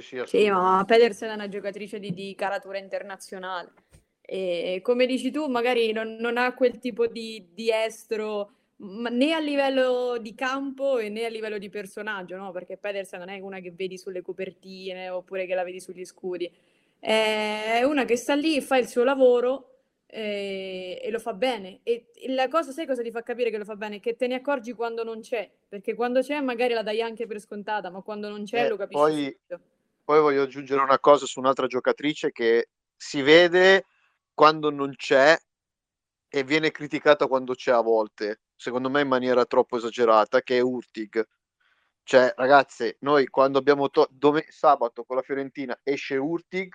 Sì, 0.00 0.18
sì, 0.18 0.22
sì 0.26 0.50
ma 0.50 0.82
Pedersen 0.86 1.30
è 1.30 1.34
una 1.34 1.48
giocatrice 1.48 1.98
di, 1.98 2.12
di 2.12 2.34
caratura 2.34 2.78
internazionale 2.78 3.72
e 4.20 4.80
come 4.82 5.06
dici 5.06 5.30
tu 5.30 5.46
magari 5.46 5.92
non, 5.92 6.16
non 6.16 6.36
ha 6.36 6.52
quel 6.52 6.78
tipo 6.78 7.06
di, 7.06 7.48
di 7.52 7.70
estro 7.70 8.50
né 8.78 9.32
a 9.32 9.38
livello 9.38 10.18
di 10.18 10.34
campo 10.34 10.96
né 10.98 11.24
a 11.24 11.28
livello 11.28 11.58
di 11.58 11.68
personaggio, 11.68 12.36
no? 12.36 12.50
Perché 12.50 12.76
Pedersen 12.76 13.20
non 13.20 13.28
è 13.28 13.38
una 13.40 13.60
che 13.60 13.70
vedi 13.70 13.96
sulle 13.96 14.22
copertine 14.22 15.08
oppure 15.08 15.46
che 15.46 15.54
la 15.54 15.64
vedi 15.64 15.80
sugli 15.80 16.04
scudi, 16.04 16.50
è 16.98 17.82
una 17.84 18.04
che 18.04 18.16
sta 18.16 18.34
lì, 18.34 18.60
fa 18.60 18.76
il 18.76 18.88
suo 18.88 19.04
lavoro 19.04 19.76
e, 20.06 21.00
e, 21.02 21.10
lo 21.10 21.18
fa 21.18 21.32
bene. 21.32 21.80
E, 21.84 22.10
la 22.28 22.48
cosa, 22.48 22.72
sai 22.72 22.86
cosa 22.86 23.02
ti 23.02 23.10
fa 23.10 23.22
capire 23.22 23.50
che 23.50 23.58
lo 23.58 23.64
fa 23.64 23.76
bene? 23.76 24.00
Che 24.00 24.16
te 24.16 24.26
ne 24.26 24.34
accorgi 24.34 24.72
quando 24.72 25.04
non 25.04 25.20
c'è, 25.20 25.48
perché 25.68 25.94
quando 25.94 26.20
c'è 26.20 26.40
magari 26.40 26.74
la 26.74 26.82
dai 26.82 27.00
anche 27.00 27.26
per 27.26 27.40
scontata, 27.40 27.90
ma 27.90 28.02
quando 28.02 28.28
non 28.28 28.44
c'è 28.44 28.64
eh, 28.64 28.68
lo 28.68 28.76
capisci. 28.76 29.02
Poi, 29.02 29.38
poi 30.06 30.20
voglio 30.20 30.42
aggiungere 30.44 30.80
una 30.82 31.00
cosa 31.00 31.26
su 31.26 31.40
un'altra 31.40 31.66
giocatrice 31.66 32.30
che 32.30 32.68
si 32.96 33.22
vede 33.22 33.86
quando 34.32 34.70
non 34.70 34.94
c'è 34.94 35.36
e 36.28 36.44
viene 36.44 36.70
criticata 36.70 37.26
quando 37.26 37.54
c'è 37.54 37.72
a 37.72 37.80
volte, 37.80 38.42
secondo 38.54 38.88
me 38.88 39.00
in 39.00 39.08
maniera 39.08 39.44
troppo 39.46 39.76
esagerata, 39.78 40.42
che 40.42 40.58
è 40.58 40.60
Urtig. 40.60 41.26
Cioè, 42.04 42.32
ragazze, 42.36 42.98
noi 43.00 43.26
quando 43.26 43.58
abbiamo 43.58 43.90
to- 43.90 44.06
dove- 44.12 44.46
sabato 44.50 45.02
con 45.04 45.16
la 45.16 45.22
Fiorentina 45.22 45.76
esce 45.82 46.16
Urtig, 46.16 46.72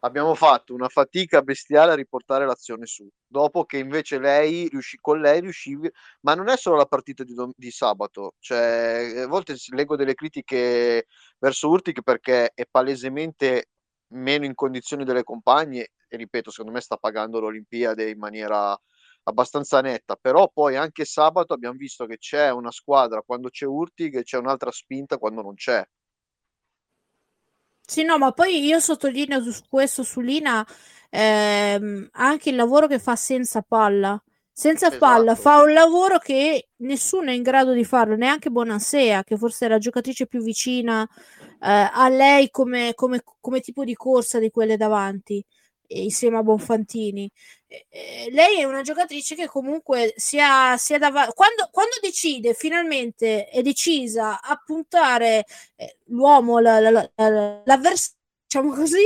abbiamo 0.00 0.34
fatto 0.34 0.74
una 0.74 0.88
fatica 0.88 1.42
bestiale 1.42 1.92
a 1.92 1.94
riportare 1.94 2.46
l'azione 2.46 2.86
su, 2.86 3.08
dopo 3.26 3.64
che 3.64 3.78
invece 3.78 4.18
lei 4.18 4.68
riuscì, 4.68 4.98
con 5.00 5.20
lei 5.20 5.40
riuscivi, 5.40 5.90
ma 6.22 6.34
non 6.34 6.48
è 6.48 6.56
solo 6.56 6.76
la 6.76 6.86
partita 6.86 7.24
di, 7.24 7.34
di 7.56 7.70
sabato, 7.70 8.34
cioè 8.38 9.20
a 9.22 9.26
volte 9.26 9.56
leggo 9.74 9.96
delle 9.96 10.14
critiche 10.14 11.06
verso 11.38 11.68
Urtic 11.68 12.02
perché 12.02 12.50
è 12.54 12.64
palesemente 12.70 13.66
meno 14.12 14.44
in 14.44 14.54
condizioni 14.54 15.04
delle 15.04 15.22
compagne 15.22 15.90
e 16.08 16.16
ripeto, 16.16 16.50
secondo 16.50 16.72
me 16.72 16.80
sta 16.80 16.96
pagando 16.96 17.38
l'Olimpiade 17.40 18.08
in 18.10 18.18
maniera 18.18 18.76
abbastanza 19.24 19.80
netta, 19.80 20.16
però 20.16 20.50
poi 20.52 20.76
anche 20.76 21.04
sabato 21.04 21.52
abbiamo 21.52 21.76
visto 21.76 22.06
che 22.06 22.18
c'è 22.18 22.50
una 22.50 22.70
squadra 22.70 23.22
quando 23.22 23.48
c'è 23.50 23.66
Urtig 23.66 24.16
e 24.16 24.22
c'è 24.22 24.38
un'altra 24.38 24.70
spinta 24.72 25.18
quando 25.18 25.42
non 25.42 25.54
c'è. 25.54 25.84
Sì, 27.90 28.04
no, 28.04 28.18
ma 28.18 28.30
poi 28.30 28.64
io 28.64 28.78
sottolineo 28.78 29.42
su 29.42 29.62
questo 29.68 30.04
su 30.04 30.20
Lina 30.20 30.64
ehm, 31.10 32.10
anche 32.12 32.50
il 32.50 32.54
lavoro 32.54 32.86
che 32.86 33.00
fa 33.00 33.16
senza 33.16 33.62
palla. 33.62 34.16
Senza 34.52 34.86
esatto. 34.86 35.04
palla 35.04 35.34
fa 35.34 35.60
un 35.60 35.72
lavoro 35.72 36.18
che 36.18 36.68
nessuno 36.82 37.30
è 37.30 37.32
in 37.32 37.42
grado 37.42 37.72
di 37.72 37.82
farlo, 37.84 38.14
neanche 38.14 38.48
Bonansea, 38.48 39.24
che 39.24 39.36
forse 39.36 39.66
è 39.66 39.68
la 39.68 39.78
giocatrice 39.78 40.28
più 40.28 40.40
vicina 40.40 41.02
eh, 41.02 41.90
a 41.92 42.08
lei 42.08 42.48
come, 42.50 42.92
come, 42.94 43.22
come 43.40 43.58
tipo 43.58 43.82
di 43.82 43.94
corsa 43.96 44.38
di 44.38 44.50
quelle 44.50 44.76
davanti 44.76 45.44
insieme 45.88 46.36
a 46.36 46.44
Bonfantini. 46.44 47.28
Eh, 47.88 48.28
lei 48.32 48.58
è 48.58 48.64
una 48.64 48.82
giocatrice 48.82 49.36
che 49.36 49.46
comunque 49.46 50.12
sia, 50.16 50.76
sia 50.76 50.98
davanti. 50.98 51.34
Quando, 51.34 51.68
quando, 51.70 51.94
decide 52.02 52.52
finalmente 52.52 53.46
è 53.46 53.62
decisa 53.62 54.40
a 54.40 54.60
puntare 54.64 55.44
eh, 55.76 55.98
l'uomo, 56.06 56.58
la, 56.58 56.80
la, 56.80 56.90
la, 56.90 57.62
l'avversario, 57.64 58.18
diciamo 58.42 58.74
così, 58.74 59.04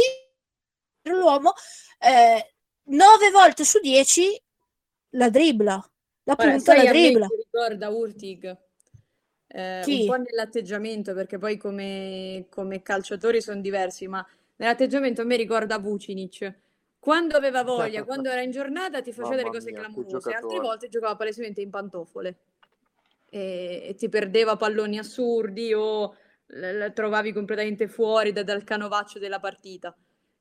l'uomo, 1.03 1.53
eh, 1.99 2.55
nove 2.85 3.31
volte 3.31 3.65
su 3.65 3.81
dieci 3.81 4.43
la 5.11 5.29
dribbla. 5.29 5.91
La 6.23 6.35
Ora, 6.39 6.51
punta 6.53 6.75
la 6.75 6.85
dribbla. 6.85 7.27
Mi 7.31 7.37
ricorda 7.37 7.89
Urtig. 7.91 8.59
Eh, 9.47 9.83
un 9.85 10.07
po' 10.07 10.17
nell'atteggiamento 10.17 11.13
perché 11.13 11.37
poi 11.37 11.59
come, 11.59 12.47
come 12.49 12.83
calciatori 12.83 13.41
sono 13.41 13.61
diversi 13.61 14.09
ma 14.09 14.27
nell'atteggiamento 14.57 15.21
a 15.21 15.25
me 15.25 15.37
ricorda 15.37 15.79
Vucinic 15.79 16.63
quando 17.05 17.37
aveva 17.37 17.63
voglia, 17.63 18.03
quando 18.03 18.31
era 18.31 18.41
in 18.41 18.51
giornata 18.51 19.03
ti 19.03 19.13
faceva 19.13 19.37
delle 19.37 19.51
cose 19.51 19.73
mia, 19.73 19.81
clamorose, 19.81 20.33
altre 20.33 20.59
volte 20.59 20.89
giocava 20.89 21.15
palesemente 21.17 21.61
in 21.61 21.69
pantofole 21.69 22.37
e, 23.29 23.83
e 23.89 23.95
ti 23.95 24.09
perdeva 24.09 24.57
palloni 24.57 24.97
assurdi 24.97 25.75
o 25.75 26.17
l- 26.47 26.91
trovavi 26.95 27.35
completamente 27.35 27.89
fuori 27.89 28.33
da, 28.33 28.43
dal 28.43 28.65
canovaccio 28.65 29.19
della 29.19 29.39
partita. 29.39 29.95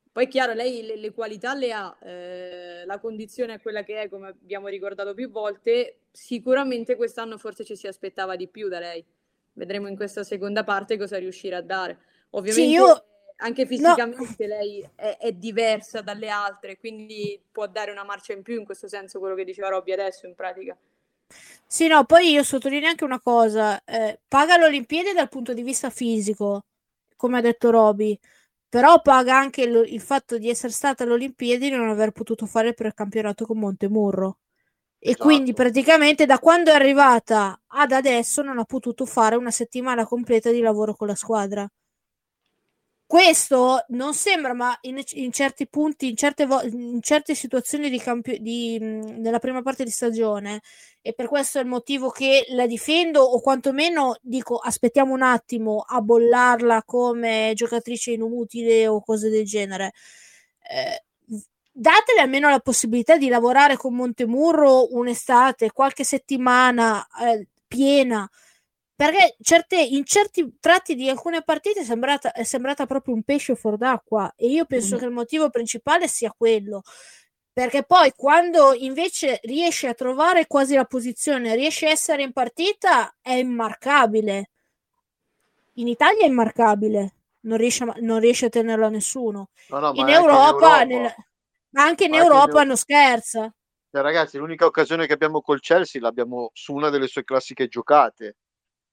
Poi 0.10 0.26
chiaro, 0.30 0.54
lei 0.54 0.86
le, 0.86 0.96
le 0.96 1.12
qualità 1.12 1.54
le 1.54 1.74
ha, 1.74 1.98
eh, 2.02 2.86
la 2.86 2.98
condizione 2.98 3.56
è 3.56 3.60
quella 3.60 3.84
che 3.84 4.04
è, 4.04 4.08
come 4.08 4.30
abbiamo 4.30 4.70
ricordato 4.70 5.14
più 5.14 5.30
volte, 5.30 6.04
sicuramente 6.14 6.96
quest'anno 6.96 7.38
forse 7.38 7.66
ci 7.66 7.76
si 7.76 7.88
aspettava 7.88 8.38
di 8.38 8.48
più 8.48 8.70
da 8.70 8.80
lei. 8.80 9.04
Vedremo 9.52 9.90
in 9.90 9.98
questa 9.98 10.24
seconda 10.24 10.64
parte 10.64 10.98
cosa 10.98 11.18
riuscirà 11.18 11.58
a 11.58 11.62
dare. 11.62 11.98
Ovviamente 12.30 12.70
sì, 12.70 12.78
io 12.78 13.04
anche 13.38 13.66
fisicamente 13.66 14.46
no. 14.46 14.56
lei 14.56 14.88
è, 14.96 15.18
è, 15.20 15.32
diversa 15.32 16.02
dalle 16.02 16.30
altre, 16.30 16.78
quindi 16.78 17.40
può 17.52 17.68
dare 17.68 17.92
una 17.92 18.04
marcia 18.04 18.34
in 18.34 18.42
più 18.42 18.58
in 18.58 18.66
questo 18.66 18.88
senso 18.88 19.20
quello 19.20 19.36
che 19.36 19.44
diceva 19.44 19.70
Robby 19.70 19.92
adesso 19.92 20.26
in 20.26 20.36
pratica. 20.36 20.78
Sì, 21.66 21.88
no, 21.88 22.06
poi 22.06 22.30
io 22.32 22.44
sottolineo 22.44 22.90
anche 22.90 23.04
una 23.04 23.20
cosa, 23.20 23.84
eh, 23.84 24.20
paga 24.28 24.58
l'Olimpiade 24.58 25.14
dal 25.14 25.30
punto 25.30 25.54
di 25.54 25.64
vista 25.64 25.90
fisico, 25.90 26.66
come 27.16 27.40
ha 27.40 27.42
detto 27.42 27.72
Robby, 27.72 28.18
però 28.70 29.02
paga 29.02 29.38
anche 29.38 29.66
lo, 29.68 29.82
il 29.82 30.02
fatto 30.02 30.38
di 30.38 30.50
essere 30.50 30.72
stata 30.72 31.04
all'Olimpiadi 31.04 31.68
e 31.68 31.76
non 31.76 31.90
aver 31.90 32.12
potuto 32.12 32.46
fare 32.46 32.70
il 32.70 32.76
precampionato 32.76 33.46
con 33.46 33.58
Montemurro. 33.60 34.38
E 35.00 35.10
esatto. 35.10 35.24
quindi 35.26 35.54
praticamente 35.54 36.26
da 36.26 36.40
quando 36.40 36.72
è 36.72 36.76
arrivata 36.76 37.60
ad 37.68 37.92
adesso 37.92 38.42
non 38.42 38.58
ha 38.58 38.64
potuto 38.64 39.06
fare 39.06 39.36
una 39.36 39.52
settimana 39.52 40.06
completa 40.06 40.50
di 40.50 40.62
lavoro 40.62 40.96
con 40.96 41.08
la 41.08 41.16
squadra 41.16 41.68
questo 43.06 43.86
non 43.90 44.14
sembra, 44.14 44.54
ma 44.54 44.76
in, 44.82 45.02
in 45.14 45.32
certi 45.32 45.68
punti, 45.68 46.10
in 46.10 46.16
certe, 46.16 46.46
vo- 46.46 46.64
in 46.64 47.02
certe 47.02 47.36
situazioni 47.36 47.90
di 47.90 48.00
campio- 48.00 48.38
di, 48.40 48.78
mh, 48.80 49.20
nella 49.20 49.40
prima 49.40 49.62
parte 49.62 49.84
di 49.84 49.92
stagione, 49.92 50.62
e 51.02 51.14
per 51.14 51.28
questo 51.28 51.60
è 51.60 51.62
il 51.62 51.68
motivo 51.68 52.10
che 52.10 52.46
la 52.50 52.66
difendo, 52.66 53.22
o 53.22 53.40
quantomeno 53.42 54.16
dico 54.22 54.58
aspettiamo 54.58 55.14
un 55.14 55.22
attimo 55.22 55.84
a 55.88 56.02
bollarla 56.02 56.84
come 56.86 57.52
giocatrice 57.56 58.12
inutile 58.12 58.88
o 58.88 59.02
cose 59.04 59.30
del 59.30 59.46
genere. 59.46 59.92
Eh, 60.70 61.04
datele 61.72 62.22
almeno 62.22 62.50
la 62.50 62.60
possibilità 62.60 63.18
di 63.18 63.28
lavorare 63.28 63.78
con 63.78 63.94
Montemurro 63.96 64.94
un'estate, 64.94 65.72
qualche 65.72 66.04
settimana 66.04 67.06
eh, 67.22 67.48
piena 67.68 68.30
perché 69.04 69.36
certe, 69.42 69.82
in 69.82 70.06
certi 70.06 70.58
tratti 70.62 70.96
di 70.96 71.10
alcune 71.10 71.42
partite 71.42 71.82
è 71.82 71.84
sembrata, 71.84 72.32
è 72.32 72.44
sembrata 72.44 72.86
proprio 72.86 73.14
un 73.14 73.24
pesce 73.24 73.54
fuor 73.54 73.76
d'acqua 73.76 74.32
e 74.38 74.48
io 74.48 74.64
penso 74.64 74.96
mm. 74.96 75.00
che 75.00 75.06
il 75.06 75.12
motivo 75.12 75.50
principale 75.50 76.08
sia 76.08 76.34
quello 76.38 76.84
perché 77.52 77.84
poi 77.84 78.14
quando 78.16 78.74
invece 78.74 79.42
riesce 79.44 79.88
a 79.88 79.94
trovare 79.94 80.48
quasi 80.48 80.76
la 80.76 80.86
posizione, 80.86 81.54
riesce 81.54 81.88
a 81.88 81.92
essere 81.92 82.24
in 82.24 82.32
partita, 82.32 83.16
è 83.22 83.34
immarcabile. 83.34 84.50
In 85.74 85.88
Italia 85.88 86.24
è 86.24 86.28
immarcabile, 86.28 87.14
non 87.42 87.58
riesce 87.58 87.84
a, 87.84 87.94
non 88.00 88.20
riesce 88.20 88.46
a 88.46 88.50
tenerlo 88.50 88.86
a 88.86 88.90
nessuno. 88.90 89.50
No, 89.68 89.80
no, 89.80 89.92
in, 89.94 90.08
Europa, 90.08 90.10
in 90.10 90.14
Europa, 90.14 90.84
nel, 90.86 91.16
ma 91.72 91.84
anche 91.84 92.06
in 92.06 92.12
ma 92.12 92.18
Europa 92.18 92.58
anche 92.58 92.66
non 92.66 92.78
scherza. 92.78 93.54
Cioè, 93.92 94.02
ragazzi, 94.02 94.38
l'unica 94.38 94.66
occasione 94.66 95.06
che 95.06 95.14
abbiamo 95.14 95.42
col 95.42 95.60
Chelsea 95.60 96.02
l'abbiamo 96.02 96.50
su 96.54 96.74
una 96.74 96.90
delle 96.90 97.08
sue 97.08 97.24
classiche 97.24 97.68
giocate 97.68 98.38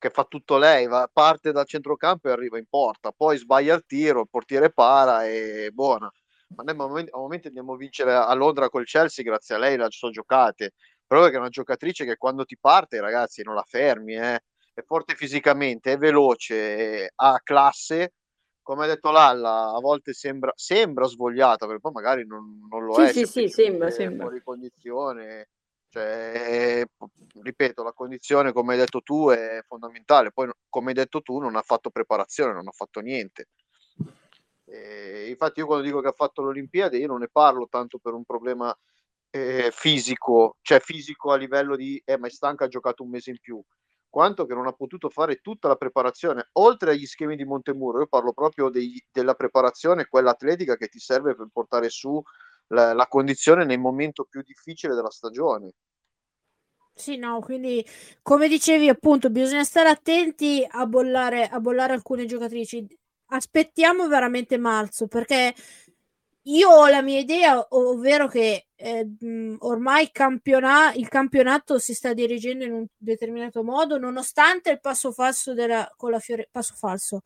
che 0.01 0.11
fa 0.11 0.25
tutto 0.25 0.57
lei, 0.57 0.87
va, 0.87 1.09
parte 1.13 1.53
dal 1.53 1.67
centrocampo 1.67 2.29
e 2.29 2.33
arriva 2.33 2.59
in 2.59 2.65
porta, 2.69 3.13
poi 3.13 3.37
sbaglia 3.37 3.75
il 3.75 3.85
tiro, 3.87 4.23
il 4.23 4.29
portiere 4.31 4.73
para 4.73 5.27
e 5.27 5.71
buona. 5.73 6.11
Ma 6.57 6.65
noi 6.65 6.75
a 6.75 6.77
momenti, 6.79 7.11
a 7.13 7.19
momenti 7.19 7.47
andiamo 7.49 7.75
a 7.75 7.77
vincere 7.77 8.15
a 8.15 8.33
Londra 8.33 8.71
col 8.71 8.87
Chelsea 8.87 9.23
grazie 9.23 9.55
a 9.55 9.59
lei, 9.59 9.77
la 9.77 9.87
sono 9.91 10.11
giocate. 10.11 10.73
Però 11.07 11.25
è 11.25 11.37
una 11.37 11.49
giocatrice 11.49 12.05
che 12.05 12.17
quando 12.17 12.45
ti 12.45 12.57
parte, 12.59 13.01
ragazzi, 13.01 13.43
non 13.43 13.55
la 13.55 13.65
fermi, 13.67 14.15
eh. 14.15 14.41
è 14.73 14.83
forte 14.85 15.15
fisicamente, 15.15 15.93
è 15.93 15.99
veloce, 15.99 17.11
ha 17.15 17.41
classe. 17.43 18.15
Come 18.63 18.85
ha 18.85 18.87
detto 18.87 19.11
Lalla, 19.11 19.75
a 19.75 19.81
volte 19.81 20.13
sembra, 20.13 20.53
sembra 20.55 21.07
svogliata, 21.07 21.67
perché 21.67 21.81
poi 21.81 21.93
magari 21.93 22.27
non, 22.27 22.67
non 22.71 22.85
lo 22.85 22.95
sì, 22.95 23.03
è. 23.03 23.13
Sì, 23.13 23.27
sì, 23.27 23.49
sembra, 23.49 23.91
sembra. 23.91 24.27
Fuori 24.27 24.43
condizione 24.43 25.49
cioè, 25.91 26.85
ripeto, 27.43 27.83
la 27.83 27.93
condizione, 27.93 28.53
come 28.53 28.75
hai 28.75 28.79
detto 28.79 29.03
tu, 29.03 29.29
è 29.29 29.63
fondamentale. 29.67 30.31
Poi, 30.31 30.49
come 30.69 30.89
hai 30.89 30.95
detto 30.95 31.21
tu, 31.21 31.39
non 31.39 31.57
ha 31.57 31.63
fatto 31.63 31.91
preparazione, 31.91 32.53
non 32.53 32.69
ha 32.69 32.73
fatto 32.73 33.01
niente. 33.01 33.49
E 34.65 35.29
infatti, 35.29 35.59
io 35.61 35.67
quando 35.67 35.85
dico 35.85 36.01
che 36.01 36.09
ha 36.09 36.15
fatto 36.17 36.43
l'Olimpiade, 36.43 36.97
io 36.97 37.09
non 37.09 37.19
ne 37.19 37.29
parlo 37.29 37.67
tanto 37.69 37.99
per 37.99 38.13
un 38.15 38.25
problema 38.25 38.77
eh, 39.31 39.71
fisico, 39.73 40.57
cioè 40.63 40.79
fisico 40.79 41.33
a 41.33 41.37
livello 41.37 41.75
di 41.75 42.01
eh, 42.05 42.17
ma 42.17 42.29
è 42.29 42.31
stanca, 42.31 42.67
ha 42.67 42.69
giocato 42.69 43.03
un 43.03 43.11
mese 43.11 43.31
in 43.31 43.39
più, 43.41 43.61
quanto 44.09 44.47
che 44.47 44.55
non 44.55 44.69
ha 44.69 44.73
potuto 44.73 45.09
fare 45.09 45.37
tutta 45.37 45.67
la 45.67 45.75
preparazione, 45.75 46.51
oltre 46.53 46.93
agli 46.93 47.07
schemi 47.07 47.35
di 47.35 47.45
Montemuro. 47.45 47.99
Io 47.99 48.07
parlo 48.07 48.33
proprio 48.33 48.69
dei, 48.69 49.03
della 49.11 49.35
preparazione, 49.35 50.07
quella 50.07 50.31
atletica 50.31 50.77
che 50.77 50.87
ti 50.87 51.01
serve 51.01 51.35
per 51.35 51.49
portare 51.53 51.89
su 51.89 52.23
la, 52.71 52.93
la 52.93 53.07
condizione 53.07 53.65
nel 53.65 53.79
momento 53.79 54.27
più 54.29 54.43
difficile 54.43 54.95
della 54.95 55.11
stagione. 55.11 55.73
Sì, 56.95 57.17
no, 57.17 57.41
quindi 57.41 57.85
come 58.21 58.47
dicevi 58.47 58.89
appunto 58.89 59.31
bisogna 59.31 59.65
stare 59.65 59.89
attenti 59.89 60.67
a 60.69 60.85
bollare, 60.87 61.47
a 61.49 61.59
bollare 61.59 61.95
alcune 61.95 62.27
giocatrici. 62.27 62.87
Aspettiamo 63.33 64.07
veramente 64.09 64.59
marzo 64.59 65.07
perché 65.07 65.55
io 66.45 66.69
ho 66.71 66.87
la 66.89 67.03
mia 67.03 67.19
idea, 67.19 67.67
ovvero 67.71 68.27
che 68.29 68.67
eh, 68.75 69.07
ormai 69.61 70.11
campiona- 70.11 70.93
il 70.95 71.09
campionato 71.09 71.79
si 71.79 71.95
sta 71.95 72.13
dirigendo 72.13 72.65
in 72.65 72.73
un 72.73 72.87
determinato 72.97 73.63
modo, 73.63 73.99
nonostante 73.99 74.71
il 74.71 74.81
passo 74.81 75.13
falso 75.13 75.55
della, 75.55 75.91
con 75.97 76.11
la 76.11 76.19
Fiore- 76.19 76.49
passo 76.51 76.75
falso, 76.75 77.23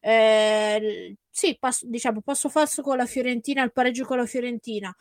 eh, 0.00 1.16
sì, 1.30 1.56
passo, 1.58 1.86
diciamo 1.88 2.20
passo 2.22 2.48
falso 2.48 2.82
con 2.82 2.96
la 2.96 3.06
Fiorentina, 3.06 3.62
il 3.62 3.72
pareggio 3.72 4.04
con 4.04 4.18
la 4.18 4.26
Fiorentina. 4.26 4.94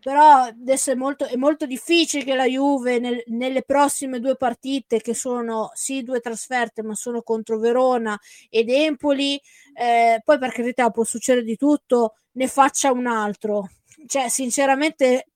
Però 0.00 0.42
adesso 0.42 0.90
è 0.90 0.94
molto, 0.94 1.24
è 1.24 1.36
molto 1.36 1.64
difficile 1.64 2.24
che 2.24 2.34
la 2.34 2.44
Juve 2.44 2.98
nel, 2.98 3.22
nelle 3.28 3.62
prossime 3.62 4.20
due 4.20 4.36
partite, 4.36 5.00
che 5.00 5.14
sono 5.14 5.70
sì 5.72 6.02
due 6.02 6.20
trasferte, 6.20 6.82
ma 6.82 6.94
sono 6.94 7.22
contro 7.22 7.58
Verona 7.58 8.18
ed 8.50 8.68
Empoli, 8.68 9.40
eh, 9.72 10.20
poi 10.22 10.38
per 10.38 10.52
carità 10.52 10.90
può 10.90 11.04
succedere 11.04 11.44
di 11.46 11.56
tutto, 11.56 12.16
ne 12.32 12.48
faccia 12.48 12.92
un 12.92 13.06
altro. 13.06 13.70
Cioè, 14.06 14.28
sinceramente, 14.28 15.28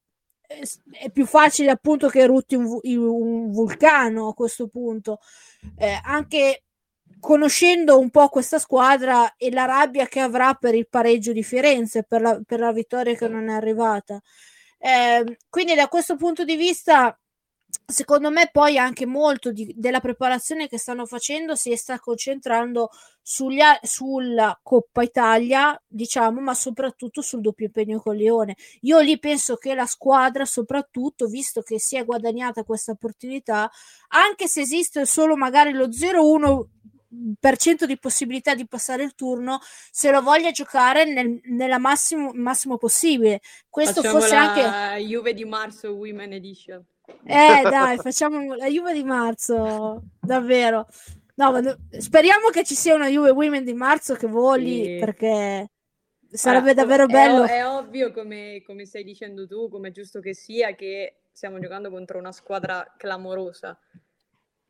è 0.90 1.10
più 1.10 1.26
facile 1.26 1.70
appunto 1.70 2.08
che 2.08 2.20
erutti 2.20 2.54
un, 2.54 2.78
un 2.82 3.50
vulcano 3.50 4.28
a 4.28 4.34
questo 4.34 4.68
punto. 4.68 5.20
Eh, 5.76 5.98
anche 6.02 6.64
conoscendo 7.20 7.98
un 7.98 8.10
po' 8.10 8.28
questa 8.28 8.58
squadra 8.58 9.34
e 9.36 9.50
la 9.50 9.64
rabbia 9.64 10.06
che 10.06 10.20
avrà 10.20 10.54
per 10.54 10.74
il 10.74 10.88
pareggio 10.88 11.32
di 11.32 11.42
Firenze, 11.42 12.04
per 12.04 12.20
la, 12.20 12.40
per 12.44 12.60
la 12.60 12.72
vittoria 12.72 13.14
che 13.14 13.28
non 13.28 13.48
è 13.48 13.54
arrivata. 13.54 14.20
Eh, 14.78 15.38
quindi 15.48 15.74
da 15.74 15.88
questo 15.88 16.16
punto 16.16 16.44
di 16.44 16.56
vista, 16.56 17.18
secondo 17.84 18.30
me 18.30 18.48
poi 18.52 18.78
anche 18.78 19.06
molto 19.06 19.50
di, 19.50 19.74
della 19.76 20.00
preparazione 20.00 20.68
che 20.68 20.78
stanno 20.78 21.04
facendo 21.04 21.56
si 21.56 21.74
sta 21.76 21.98
concentrando 21.98 22.90
sugli, 23.20 23.60
sulla 23.82 24.58
Coppa 24.62 25.02
Italia, 25.02 25.80
diciamo, 25.86 26.40
ma 26.40 26.54
soprattutto 26.54 27.20
sul 27.20 27.40
doppio 27.40 27.66
impegno 27.66 28.00
con 28.00 28.14
Lione. 28.14 28.56
Io 28.82 29.00
lì 29.00 29.18
penso 29.18 29.56
che 29.56 29.74
la 29.74 29.86
squadra, 29.86 30.44
soprattutto 30.44 31.26
visto 31.26 31.62
che 31.62 31.78
si 31.80 31.96
è 31.96 32.04
guadagnata 32.04 32.62
questa 32.64 32.92
opportunità, 32.92 33.70
anche 34.08 34.46
se 34.46 34.60
esiste 34.60 35.04
solo 35.04 35.36
magari 35.36 35.72
lo 35.72 35.88
0-1 35.88 36.66
per 37.38 37.56
cento 37.56 37.86
di 37.86 37.98
possibilità 37.98 38.54
di 38.54 38.66
passare 38.66 39.02
il 39.02 39.14
turno 39.14 39.60
se 39.90 40.10
lo 40.10 40.20
voglia 40.20 40.50
giocare 40.50 41.04
nel 41.04 41.40
nella 41.44 41.78
massimo, 41.78 42.32
massimo 42.34 42.76
possibile. 42.76 43.40
Questo 43.68 44.02
facciamo 44.02 44.20
fosse 44.20 44.34
la 44.34 44.92
anche 44.92 45.04
Juve 45.04 45.34
di 45.34 45.44
marzo 45.44 45.94
Women 45.94 46.32
Edition. 46.32 46.84
Eh, 47.24 47.62
dai, 47.62 47.96
facciamo 48.02 48.54
la 48.54 48.66
Juve 48.66 48.92
di 48.92 49.04
marzo, 49.04 50.02
davvero. 50.20 50.86
No, 51.36 51.52
ma 51.52 51.78
speriamo 51.98 52.48
che 52.48 52.64
ci 52.64 52.74
sia 52.74 52.94
una 52.94 53.08
Juve 53.08 53.30
Women 53.30 53.64
di 53.64 53.74
marzo 53.74 54.14
che 54.14 54.26
voli 54.26 54.84
sì. 54.84 54.96
perché 54.98 55.70
sarebbe 56.30 56.72
allora, 56.72 56.84
davvero 56.84 57.06
bello. 57.06 57.44
È, 57.44 57.58
è 57.58 57.66
ovvio, 57.66 58.12
come, 58.12 58.62
come 58.66 58.84
stai 58.84 59.04
dicendo 59.04 59.46
tu, 59.46 59.68
come 59.68 59.88
è 59.88 59.92
giusto 59.92 60.20
che 60.20 60.34
sia, 60.34 60.74
che 60.74 61.20
stiamo 61.32 61.58
giocando 61.60 61.90
contro 61.90 62.18
una 62.18 62.32
squadra 62.32 62.94
clamorosa. 62.96 63.78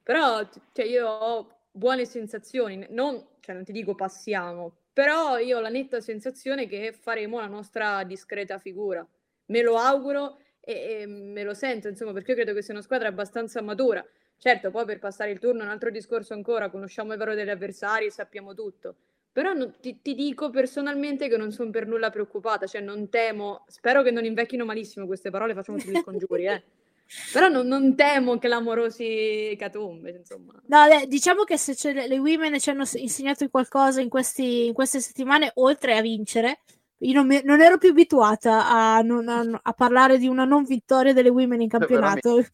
Però 0.02 0.46
cioè, 0.72 0.84
io 0.84 1.08
ho 1.08 1.57
buone 1.78 2.04
sensazioni, 2.04 2.86
non, 2.90 3.24
cioè 3.40 3.54
non 3.54 3.64
ti 3.64 3.72
dico 3.72 3.94
passiamo, 3.94 4.74
però 4.92 5.38
io 5.38 5.58
ho 5.58 5.60
la 5.60 5.68
netta 5.68 6.00
sensazione 6.00 6.66
che 6.66 6.92
faremo 6.92 7.38
la 7.38 7.46
nostra 7.46 8.02
discreta 8.04 8.58
figura. 8.58 9.06
Me 9.46 9.62
lo 9.62 9.76
auguro 9.76 10.38
e, 10.60 11.02
e 11.02 11.06
me 11.06 11.44
lo 11.44 11.54
sento, 11.54 11.88
insomma, 11.88 12.12
perché 12.12 12.32
io 12.32 12.36
credo 12.36 12.52
che 12.52 12.62
sia 12.62 12.74
una 12.74 12.82
squadra 12.82 13.08
abbastanza 13.08 13.62
matura. 13.62 14.04
Certo, 14.36 14.70
poi 14.70 14.84
per 14.84 14.98
passare 14.98 15.30
il 15.30 15.38
turno 15.38 15.62
un 15.62 15.68
altro 15.68 15.90
discorso 15.90 16.34
ancora, 16.34 16.68
conosciamo 16.68 17.12
il 17.12 17.18
vero 17.18 17.34
degli 17.34 17.48
avversari 17.48 18.10
sappiamo 18.10 18.54
tutto. 18.54 18.96
Però 19.32 19.52
non, 19.52 19.76
ti, 19.80 20.00
ti, 20.02 20.14
dico 20.14 20.50
personalmente 20.50 21.28
che 21.28 21.36
non 21.36 21.52
sono 21.52 21.70
per 21.70 21.86
nulla 21.86 22.10
preoccupata, 22.10 22.66
cioè 22.66 22.80
non 22.80 23.08
temo, 23.08 23.64
spero 23.68 24.02
che 24.02 24.10
non 24.10 24.24
invecchino 24.24 24.64
malissimo 24.64 25.06
queste 25.06 25.30
parole, 25.30 25.54
facciamo 25.54 25.78
tutti 25.78 25.90
gli 25.92 26.00
scongiuri, 26.00 26.46
eh. 26.46 26.62
Però 27.32 27.48
non, 27.48 27.66
non 27.66 27.94
temo 27.94 28.38
clamorosi 28.38 29.54
catombe, 29.58 30.10
insomma. 30.10 30.52
No, 30.66 30.86
diciamo 31.06 31.44
che 31.44 31.56
se 31.56 31.92
le, 31.92 32.06
le 32.06 32.18
women 32.18 32.58
ci 32.58 32.70
hanno 32.70 32.84
insegnato 32.94 33.48
qualcosa 33.48 34.00
in, 34.00 34.08
questi, 34.08 34.66
in 34.66 34.72
queste 34.74 35.00
settimane, 35.00 35.50
oltre 35.54 35.96
a 35.96 36.02
vincere, 36.02 36.60
io 37.00 37.14
non, 37.14 37.26
mi, 37.26 37.40
non 37.44 37.60
ero 37.60 37.78
più 37.78 37.90
abituata 37.90 38.68
a, 38.68 39.00
non, 39.02 39.28
a, 39.28 39.60
a, 39.62 39.72
parlare 39.72 40.18
di 40.18 40.26
una 40.26 40.44
non 40.44 40.64
vittoria 40.64 41.12
delle 41.12 41.28
women 41.28 41.60
in 41.60 41.68
campionato. 41.68 42.44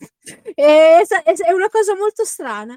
è, 0.55 1.03
è, 1.25 1.53
una 1.53 1.69
cosa 1.69 1.97
molto 1.97 2.25
strana. 2.25 2.77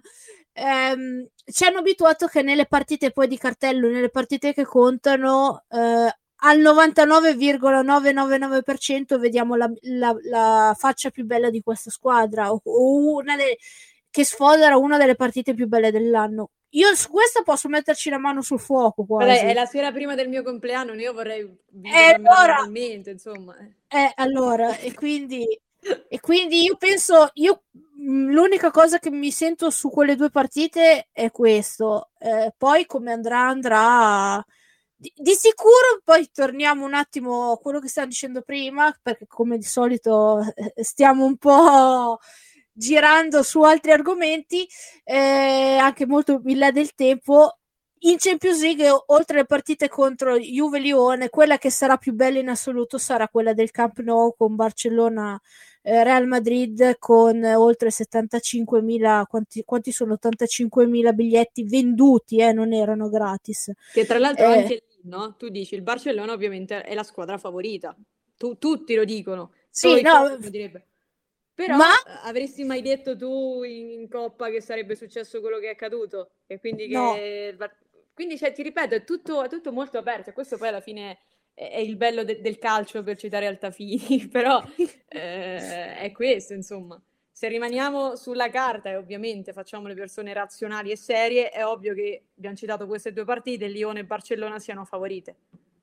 Ehm, 0.54 1.28
ci 1.44 1.66
hanno 1.66 1.80
abituato 1.80 2.28
che 2.28 2.42
nelle 2.42 2.68
partite 2.68 3.12
poi 3.12 3.28
di 3.28 3.38
cartello, 3.38 3.90
nelle 3.90 4.10
partite 4.10 4.54
che 4.54 4.66
contano, 4.66 5.66
eh, 5.70 6.18
al 6.42 6.60
99,999% 6.60 9.18
vediamo 9.18 9.56
la, 9.56 9.72
la, 9.82 10.16
la, 10.24 10.76
faccia 10.78 11.10
più 11.10 11.26
bella 11.26 11.50
di 11.50 11.62
questa 11.62 11.90
squadra 11.90 12.52
o, 12.52 12.62
una 12.64 13.36
de- 13.36 13.58
che 14.10 14.24
sfodera 14.24 14.78
una 14.78 14.98
delle 14.98 15.16
partite 15.16 15.54
più 15.54 15.68
belle 15.68 15.92
dell'anno. 15.92 16.52
Io 16.72 16.94
su 16.96 17.10
questa 17.10 17.44
posso 17.44 17.70
metterci 17.70 18.10
la 18.10 18.20
mano 18.20 18.42
sul 18.42 18.60
fuoco. 18.60 19.06
Quasi. 19.06 19.30
Vabbè, 19.30 19.48
è 19.48 19.54
la 19.54 19.66
sera 19.66 19.92
prima 19.92 20.16
del 20.16 20.28
mio 20.28 20.44
compleanno, 20.44 20.94
io 20.94 21.14
vorrei 21.14 21.50
vivere 21.70 22.10
eh, 22.10 22.14
allora, 22.14 22.70
insomma. 23.06 23.56
Eh, 23.88 24.12
allora, 24.16 24.78
e 24.78 24.94
quindi, 24.94 25.46
e 26.08 26.20
quindi 26.20 26.64
io 26.64 26.76
penso, 26.76 27.30
io 27.36 27.64
mm, 28.00 28.32
l'unica 28.32 28.70
cosa 28.70 29.00
che 29.00 29.10
mi 29.10 29.32
sento 29.32 29.70
su 29.70 29.90
quelle 29.90 30.16
due 30.16 30.30
partite 30.30 31.08
è 31.12 31.32
questo. 31.32 32.10
Eh, 32.20 32.54
poi 32.56 32.86
come 32.86 33.14
andrà 33.14 33.48
andrà 33.48 34.46
di, 35.00 35.14
di, 35.16 35.34
sicuro 35.36 36.02
poi 36.04 36.30
torniamo 36.34 36.84
un 36.84 36.96
attimo 36.96 37.52
a 37.52 37.58
quello 37.60 37.80
che 37.80 37.88
stavo 37.88 38.08
dicendo 38.08 38.42
prima, 38.42 38.96
perché 39.02 39.28
come 39.28 39.58
di 39.58 39.66
solito 39.66 40.40
eh, 40.56 40.84
stiamo 40.84 41.24
un 41.26 41.38
po' 41.38 42.20
girando 42.72 43.44
su 43.44 43.62
altri 43.62 43.92
argomenti, 43.92 44.68
eh, 45.04 45.78
anche 45.78 46.06
molto 46.08 46.42
in 46.46 46.58
là 46.58 46.72
del 46.72 46.94
tempo. 46.94 47.60
In 48.02 48.18
Champions 48.20 48.62
League, 48.62 48.88
oltre 49.08 49.38
alle 49.38 49.48
partite 49.48 49.90
contro 49.90 50.38
Juve 50.38 50.80
Lione, 50.80 51.30
quella 51.30 51.58
che 51.58 51.72
sarà 51.72 51.98
più 51.98 52.14
bella 52.14 52.38
in 52.40 52.50
assoluto 52.50 52.98
sarà 53.00 53.28
quella 53.28 53.54
del 53.54 53.72
Camp 53.72 54.00
Nou 54.00 54.36
con 54.38 54.56
Barcellona 54.56 55.40
eh, 55.88 56.04
Real 56.04 56.28
Madrid 56.28 56.98
con 57.00 57.42
oltre 57.46 57.90
75.000 57.90 59.24
quanti, 59.26 59.64
quanti 59.64 59.94
sono 59.94 60.18
85.000 60.22 61.14
biglietti 61.14 61.64
venduti, 61.64 62.40
eh, 62.40 62.52
non 62.52 62.74
erano 62.74 63.08
gratis. 63.08 63.72
Che 63.94 64.06
tra 64.06 64.20
l'altro 64.20 64.52
eh, 64.52 64.58
anche 64.58 64.74
lì, 64.74 65.10
no? 65.10 65.38
Tu 65.38 65.48
dici 65.48 65.76
il 65.76 65.84
Barcellona 65.84 66.34
ovviamente 66.34 66.82
è 66.82 66.94
la 66.94 67.04
squadra 67.04 67.38
favorita. 67.38 67.96
Tu, 68.36 68.58
tutti 68.58 68.96
lo 68.96 69.06
dicono. 69.06 69.54
Sì, 69.70 70.02
no, 70.02 70.38
però 71.54 71.78
Ma... 71.78 71.94
avresti 72.24 72.66
mai 72.66 72.82
detto 72.82 73.16
tu 73.16 73.64
in, 73.64 73.90
in, 73.90 74.10
Coppa 74.10 74.50
che 74.50 74.62
sarebbe 74.62 74.94
successo 74.96 75.40
quello 75.40 75.58
che 75.58 75.68
è 75.68 75.72
accaduto? 75.72 76.32
E 76.48 76.60
quindi 76.60 76.88
che... 76.88 77.56
No. 77.58 77.70
Quindi, 78.14 78.38
cioè, 78.38 78.52
ti 78.52 78.62
ripeto, 78.62 78.96
è 78.96 79.04
tutto, 79.04 79.44
è 79.44 79.48
tutto 79.48 79.72
molto 79.72 79.98
aperto. 79.98 80.32
E 80.32 80.34
questo 80.34 80.58
poi 80.58 80.68
alla 80.68 80.82
fine 80.82 81.20
è, 81.58 81.80
il 81.80 81.96
bello 81.96 82.24
de- 82.24 82.40
del 82.40 82.60
calcio, 82.60 83.02
per 83.02 83.18
citare 83.18 83.48
Altafini. 83.48 84.28
Però 84.32 84.64
eh, 85.08 85.98
è 85.98 86.12
questo, 86.14 86.54
insomma. 86.54 87.02
Se 87.32 87.48
rimaniamo 87.48 88.16
sulla 88.16 88.50
carta 88.50 88.90
e 88.90 88.96
ovviamente 88.96 89.54
facciamo 89.54 89.88
le 89.88 89.96
persone 89.96 90.34
razionali 90.34 90.92
e 90.92 90.98
serie, 90.98 91.50
è 91.50 91.66
ovvio 91.66 91.94
che 91.94 92.26
abbiamo 92.38 92.56
citato 92.56 92.86
queste 92.86 93.12
due 93.12 93.26
partite, 93.26 93.68
Lione 93.68 94.02
e 94.02 94.06
Barcellona 94.06 94.60
siano 94.60 94.86
favorite. 94.86 95.36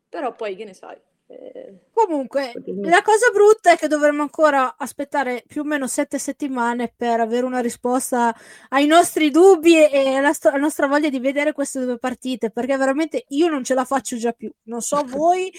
Però 0.09 0.35
poi 0.35 0.55
che 0.55 0.65
ne 0.65 0.75
sai? 0.75 0.97
Eh, 1.27 1.75
Comunque, 1.93 2.53
la 2.83 3.01
cosa 3.03 3.31
brutta 3.33 3.71
è 3.71 3.77
che 3.77 3.89
dovremmo 3.89 4.23
ancora 4.23 4.75
aspettare 4.77 5.43
più 5.47 5.63
o 5.63 5.65
meno 5.65 5.87
sette 5.87 6.19
settimane 6.19 6.93
per 6.95 7.21
avere 7.21 7.47
una 7.47 7.61
risposta 7.61 8.35
ai 8.69 8.87
nostri 8.87 9.31
dubbi 9.31 9.77
e 9.89 10.17
alla, 10.17 10.35
sto- 10.35 10.49
alla 10.49 10.59
nostra 10.59 10.87
voglia 10.87 11.09
di 11.09 11.21
vedere 11.21 11.53
queste 11.53 11.81
due 11.81 11.99
partite, 11.99 12.51
perché 12.51 12.77
veramente 12.77 13.25
io 13.29 13.49
non 13.49 13.65
ce 13.65 13.75
la 13.75 13.85
faccio 13.85 14.17
già 14.17 14.33
più. 14.33 14.53
Non 14.65 14.83
so 14.83 15.03
voi, 15.07 15.51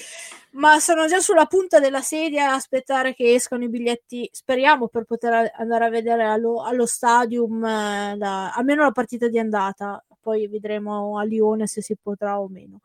ma 0.51 0.80
sono 0.80 1.07
già 1.07 1.20
sulla 1.20 1.45
punta 1.45 1.80
della 1.80 2.01
sedia 2.01 2.51
a 2.51 2.55
aspettare 2.55 3.16
che 3.16 3.34
escano 3.34 3.63
i 3.63 3.70
biglietti, 3.70 4.30
speriamo, 4.32 4.88
per 4.88 5.05
poter 5.05 5.51
andare 5.55 5.86
a 5.86 5.89
vedere 5.89 6.26
allo, 6.26 6.61
allo 6.61 6.86
stadium 6.86 7.63
eh, 7.66 8.16
la, 8.18 8.53
almeno 8.53 8.84
la 8.84 8.91
partita 8.91 9.28
di 9.28 9.39
andata. 9.39 10.03
Poi 10.22 10.47
vedremo 10.47 11.18
a 11.18 11.24
Lione 11.24 11.66
se 11.66 11.82
si 11.82 11.95
potrà 12.01 12.39
o 12.39 12.47
meno. 12.49 12.82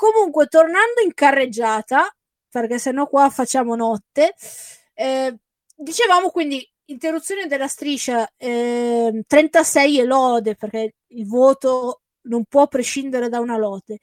Comunque, 0.00 0.46
tornando 0.46 1.02
in 1.04 1.12
carreggiata, 1.12 2.10
perché 2.48 2.78
sennò 2.78 3.06
qua 3.06 3.28
facciamo 3.28 3.74
notte, 3.74 4.34
eh, 4.94 5.36
dicevamo 5.76 6.30
quindi 6.30 6.66
interruzione 6.86 7.46
della 7.46 7.68
striscia 7.68 8.26
eh, 8.38 9.22
36 9.26 10.00
e 10.00 10.04
lode, 10.04 10.54
perché 10.54 10.94
il 11.08 11.26
voto 11.26 12.00
non 12.22 12.44
può 12.48 12.66
prescindere 12.66 13.28
da 13.28 13.40
una 13.40 13.58
lode. 13.58 13.98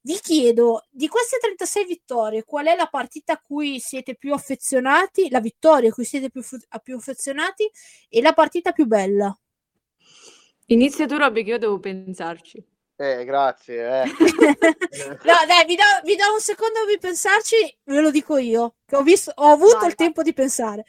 Vi 0.00 0.18
chiedo, 0.20 0.84
di 0.90 1.06
queste 1.06 1.38
36 1.38 1.84
vittorie, 1.84 2.42
qual 2.42 2.66
è 2.66 2.74
la 2.74 2.88
partita 2.88 3.34
a 3.34 3.40
cui 3.40 3.78
siete 3.78 4.16
più 4.16 4.32
affezionati, 4.32 5.30
la 5.30 5.40
vittoria 5.40 5.90
a 5.90 5.92
cui 5.92 6.04
siete 6.04 6.28
più, 6.28 6.42
più 6.82 6.96
affezionati 6.96 7.70
e 8.08 8.20
la 8.20 8.32
partita 8.32 8.72
più 8.72 8.86
bella? 8.86 9.32
Inizia 10.66 11.06
tu, 11.06 11.16
Robby, 11.16 11.44
che 11.44 11.50
io 11.50 11.58
devo 11.58 11.78
pensarci. 11.78 12.74
Eh, 12.98 13.24
grazie. 13.24 14.02
Eh. 14.02 14.04
no, 15.24 15.34
dai, 15.46 15.66
vi 15.66 15.76
do, 15.76 15.82
vi 16.04 16.16
do, 16.16 16.32
un 16.32 16.40
secondo 16.40 16.86
di 16.88 16.98
pensarci, 16.98 17.78
ve 17.84 18.00
lo 18.00 18.10
dico 18.10 18.38
io, 18.38 18.76
che 18.86 18.96
ho, 18.96 19.02
visto, 19.02 19.32
ho 19.34 19.50
avuto 19.50 19.80
vai, 19.80 19.88
il 19.88 19.94
tempo 19.94 20.22
di 20.22 20.32
pensare. 20.32 20.84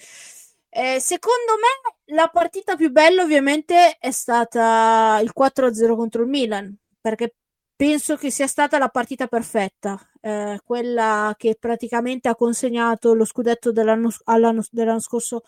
Eh, 0.69 0.99
secondo 1.01 1.53
me 1.59 2.15
la 2.15 2.27
partita 2.27 2.75
più 2.75 2.91
bella 2.91 3.23
ovviamente 3.23 3.97
è 3.99 4.11
stata 4.11 5.19
il 5.21 5.31
4-0 5.33 5.95
contro 5.95 6.21
il 6.21 6.29
Milan, 6.29 6.73
perché 7.01 7.35
penso 7.75 8.15
che 8.15 8.31
sia 8.31 8.47
stata 8.47 8.77
la 8.77 8.89
partita 8.89 9.27
perfetta, 9.27 9.99
eh, 10.21 10.59
quella 10.63 11.33
che 11.37 11.57
praticamente 11.59 12.29
ha 12.29 12.35
consegnato 12.35 13.13
lo 13.13 13.25
scudetto 13.25 13.71
dell'anno, 13.73 14.11
dell'anno 14.71 15.01
scorso 15.01 15.43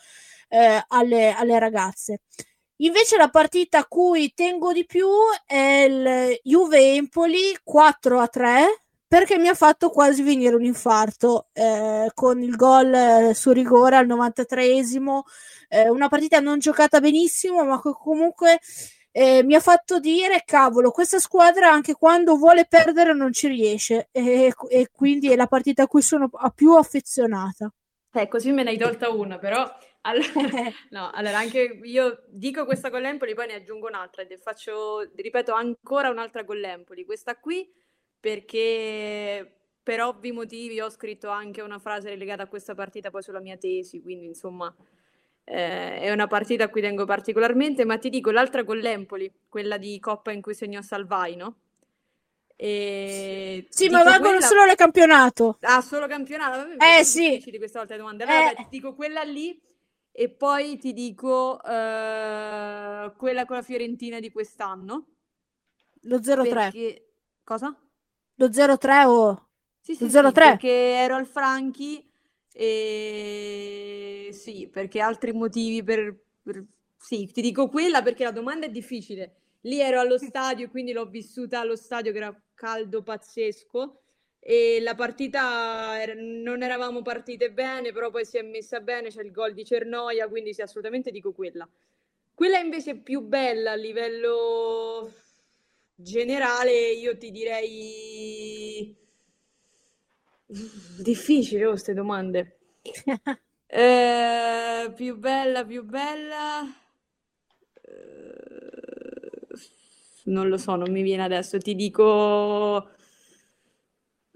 eh, 0.49 0.83
alle, 0.89 1.33
alle 1.33 1.57
ragazze. 1.57 2.21
Invece 2.81 3.17
la 3.17 3.27
partita 3.27 3.79
a 3.79 3.85
cui 3.85 4.33
tengo 4.33 4.71
di 4.71 4.85
più 4.85 5.09
è 5.45 5.85
il 5.87 6.39
Juve-Empoli 6.43 7.57
4 7.61 8.19
a 8.19 8.27
3 8.27 8.83
perché 9.05 9.37
mi 9.37 9.49
ha 9.49 9.53
fatto 9.53 9.89
quasi 9.89 10.21
venire 10.21 10.55
un 10.55 10.63
infarto 10.63 11.47
eh, 11.51 12.09
con 12.13 12.41
il 12.41 12.55
gol 12.55 12.93
eh, 12.93 13.33
su 13.33 13.51
rigore 13.51 13.97
al 13.97 14.07
93esimo, 14.07 15.21
eh, 15.67 15.89
una 15.89 16.07
partita 16.07 16.39
non 16.39 16.59
giocata 16.59 17.01
benissimo, 17.01 17.65
ma 17.65 17.81
che 17.81 17.91
comunque 17.91 18.59
eh, 19.11 19.43
mi 19.43 19.55
ha 19.55 19.59
fatto 19.59 19.99
dire 19.99 20.43
cavolo, 20.45 20.91
questa 20.91 21.19
squadra 21.19 21.69
anche 21.69 21.95
quando 21.95 22.37
vuole 22.37 22.65
perdere 22.65 23.13
non 23.13 23.33
ci 23.33 23.47
riesce 23.47 24.07
e, 24.11 24.53
e 24.69 24.89
quindi 24.89 25.29
è 25.31 25.35
la 25.35 25.47
partita 25.47 25.83
a 25.83 25.87
cui 25.87 26.01
sono 26.01 26.29
più 26.55 26.75
affezionata. 26.75 27.69
Eh, 28.13 28.27
così 28.27 28.51
me 28.51 28.63
ne 28.63 28.69
hai 28.69 28.77
tolta 28.77 29.09
una, 29.09 29.37
però 29.37 29.69
allora, 30.01 30.27
no, 30.91 31.09
allora 31.13 31.37
anche 31.39 31.79
io 31.83 32.23
dico 32.27 32.65
questa 32.65 32.89
con 32.89 33.01
l'Empoli, 33.01 33.33
poi 33.33 33.47
ne 33.47 33.55
aggiungo 33.55 33.87
un'altra 33.87 34.23
e 34.23 34.37
faccio, 34.37 35.09
ripeto, 35.15 35.53
ancora 35.53 36.09
un'altra 36.09 36.45
con 36.45 36.57
l'Empoli. 36.57 37.05
Questa 37.05 37.37
qui 37.37 37.69
perché 38.19 39.55
per 39.81 40.01
ovvi 40.01 40.31
motivi 40.31 40.79
ho 40.79 40.89
scritto 40.89 41.29
anche 41.29 41.61
una 41.61 41.79
frase 41.79 42.15
legata 42.15 42.43
a 42.43 42.47
questa 42.47 42.75
partita 42.75 43.09
poi 43.09 43.23
sulla 43.23 43.39
mia 43.39 43.57
tesi, 43.57 44.01
quindi 44.01 44.25
insomma 44.25 44.73
eh, 45.43 45.99
è 45.99 46.11
una 46.11 46.27
partita 46.27 46.65
a 46.65 46.69
cui 46.69 46.81
tengo 46.81 47.05
particolarmente, 47.05 47.85
ma 47.85 47.97
ti 47.97 48.09
dico 48.09 48.31
l'altra 48.31 48.63
con 48.63 48.77
l'Empoli, 48.77 49.31
quella 49.49 49.77
di 49.77 49.99
Coppa 49.99 50.31
in 50.31 50.41
cui 50.41 50.53
segnò 50.53 50.81
Salvai, 50.81 51.35
no? 51.35 51.55
E 52.55 53.67
sì, 53.69 53.87
ma 53.87 54.03
valgono 54.03 54.31
quella... 54.31 54.45
solo 54.45 54.65
il 54.65 54.75
campionato. 54.75 55.57
Ah, 55.61 55.81
solo 55.81 56.07
campionato? 56.07 56.71
Eh 56.77 57.05
sì. 57.05 57.41
Di 57.43 57.57
questa 57.57 57.79
volta 57.79 57.95
domande. 57.95 58.25
Allora, 58.25 58.51
eh. 58.51 58.55
ti 58.55 58.65
dico 58.69 58.93
quella 58.95 59.23
lì 59.23 59.57
e 60.11 60.29
poi 60.29 60.77
ti 60.77 60.93
dico 60.93 61.59
uh, 61.63 63.15
quella 63.15 63.45
con 63.45 63.55
la 63.55 63.61
Fiorentina 63.61 64.19
di 64.19 64.31
quest'anno. 64.31 65.07
Lo 66.01 66.17
0-3. 66.17 66.49
Perché... 66.49 67.11
Cosa? 67.43 67.75
Lo 68.35 68.47
0-3 68.47 69.05
o... 69.05 69.47
Sì, 69.79 69.95
sì, 69.95 70.03
Lo 70.03 70.09
0-3. 70.09 70.25
Sì, 70.25 70.31
perché 70.31 70.69
ero 70.69 71.15
al 71.15 71.25
Franchi 71.25 72.07
e 72.51 74.29
sì, 74.33 74.67
perché 74.67 74.99
altri 74.99 75.31
motivi 75.31 75.83
per, 75.83 76.15
per... 76.41 76.65
Sì, 76.97 77.31
ti 77.31 77.41
dico 77.41 77.69
quella 77.69 78.01
perché 78.01 78.23
la 78.23 78.31
domanda 78.31 78.65
è 78.65 78.69
difficile. 78.69 79.35
Lì 79.61 79.79
ero 79.79 79.99
allo 79.99 80.17
stadio, 80.17 80.69
quindi 80.69 80.91
l'ho 80.91 81.05
vissuta 81.05 81.59
allo 81.59 81.75
stadio 81.75 82.11
che 82.11 82.17
era 82.17 82.41
caldo 82.53 83.03
pazzesco 83.03 84.01
e 84.39 84.79
la 84.81 84.95
partita 84.95 86.01
era, 86.01 86.13
non 86.15 86.63
eravamo 86.63 87.01
partite 87.01 87.51
bene, 87.51 87.91
però 87.91 88.09
poi 88.09 88.25
si 88.25 88.37
è 88.37 88.41
messa 88.41 88.79
bene, 88.79 89.09
c'è 89.09 89.21
il 89.21 89.31
gol 89.31 89.53
di 89.53 89.65
Cernoia, 89.65 90.27
quindi 90.27 90.53
sì, 90.53 90.61
assolutamente 90.61 91.11
dico 91.11 91.33
quella. 91.33 91.67
Quella 92.33 92.59
invece 92.59 92.95
più 92.95 93.21
bella 93.21 93.71
a 93.71 93.75
livello 93.75 95.13
generale, 95.93 96.91
io 96.91 97.17
ti 97.17 97.31
direi 97.31 98.95
difficile 100.97 101.67
queste 101.67 101.91
oh, 101.91 101.95
domande. 101.95 102.57
eh, 103.67 104.91
più 104.95 105.17
bella, 105.17 105.65
più 105.65 105.83
bella. 105.83 106.63
Eh, 107.81 108.39
non 110.25 110.47
lo 110.47 110.57
so, 110.57 110.75
non 110.75 110.91
mi 110.91 111.01
viene 111.01 111.23
adesso. 111.23 111.57
Ti 111.57 111.75
dico 111.75 112.91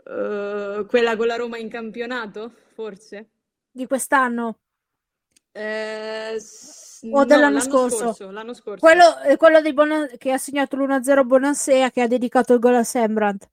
Uh, 0.05 0.85
quella 0.85 1.15
con 1.15 1.27
la 1.27 1.35
Roma 1.35 1.57
in 1.57 1.69
campionato, 1.69 2.51
forse? 2.73 3.29
Di 3.71 3.87
quest'anno? 3.87 4.59
Eh, 5.51 6.37
o 7.11 7.25
dell'anno 7.25 7.59
scorso? 7.59 7.97
scorso? 7.97 8.31
L'anno 8.31 8.53
scorso. 8.53 8.79
Quello, 8.79 9.19
è 9.19 9.37
quello 9.37 9.61
Bonan- 9.71 10.09
che 10.17 10.31
ha 10.31 10.37
segnato 10.37 10.75
l'1-0 10.75 11.23
Bonansea 11.25 11.91
che 11.91 12.01
ha 12.01 12.07
dedicato 12.07 12.53
il 12.53 12.59
gol 12.59 12.75
a 12.75 12.83
Sembrant. 12.83 13.47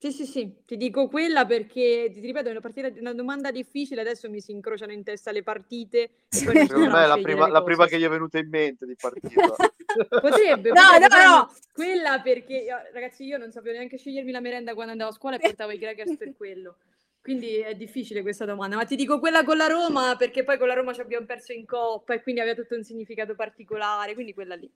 Sì, 0.00 0.12
sì, 0.12 0.26
sì, 0.26 0.62
ti 0.64 0.76
dico 0.76 1.08
quella 1.08 1.44
perché, 1.44 2.08
ti 2.12 2.20
ripeto, 2.20 2.46
è 2.46 2.50
una, 2.52 2.60
partita, 2.60 2.88
una 3.00 3.14
domanda 3.14 3.50
difficile, 3.50 4.00
adesso 4.00 4.30
mi 4.30 4.40
si 4.40 4.52
incrociano 4.52 4.92
in 4.92 5.02
testa 5.02 5.32
le 5.32 5.42
partite. 5.42 6.10
Secondo 6.28 6.78
me 6.78 7.02
è 7.02 7.06
la 7.08 7.18
prima, 7.20 7.48
la 7.48 7.64
prima, 7.64 7.86
che 7.88 7.98
gli 7.98 8.04
è 8.04 8.08
venuta 8.08 8.38
in 8.38 8.48
mente 8.48 8.86
di 8.86 8.94
partita. 8.94 9.26
potrebbe, 10.20 10.70
no, 10.70 10.82
potrebbe, 10.92 11.24
no, 11.24 11.28
no. 11.28 11.52
Quella 11.72 12.20
perché, 12.20 12.66
ragazzi, 12.92 13.24
io 13.24 13.38
non 13.38 13.50
sapevo 13.50 13.74
neanche 13.74 13.98
scegliermi 13.98 14.30
la 14.30 14.40
merenda 14.40 14.74
quando 14.74 14.92
andavo 14.92 15.10
a 15.10 15.14
scuola 15.14 15.34
e 15.34 15.40
portavo 15.40 15.72
i 15.72 15.78
Gregers 15.78 16.16
per 16.16 16.32
quello. 16.36 16.76
Quindi 17.20 17.56
è 17.56 17.74
difficile 17.74 18.22
questa 18.22 18.44
domanda, 18.44 18.76
ma 18.76 18.84
ti 18.84 18.94
dico 18.94 19.18
quella 19.18 19.42
con 19.42 19.56
la 19.56 19.66
Roma 19.66 20.14
perché 20.16 20.44
poi 20.44 20.58
con 20.58 20.68
la 20.68 20.74
Roma 20.74 20.92
ci 20.92 21.00
abbiamo 21.00 21.26
perso 21.26 21.52
in 21.52 21.66
coppa 21.66 22.14
e 22.14 22.22
quindi 22.22 22.40
aveva 22.40 22.54
tutto 22.54 22.76
un 22.76 22.84
significato 22.84 23.34
particolare, 23.34 24.14
quindi 24.14 24.32
quella 24.32 24.54
lì. 24.54 24.70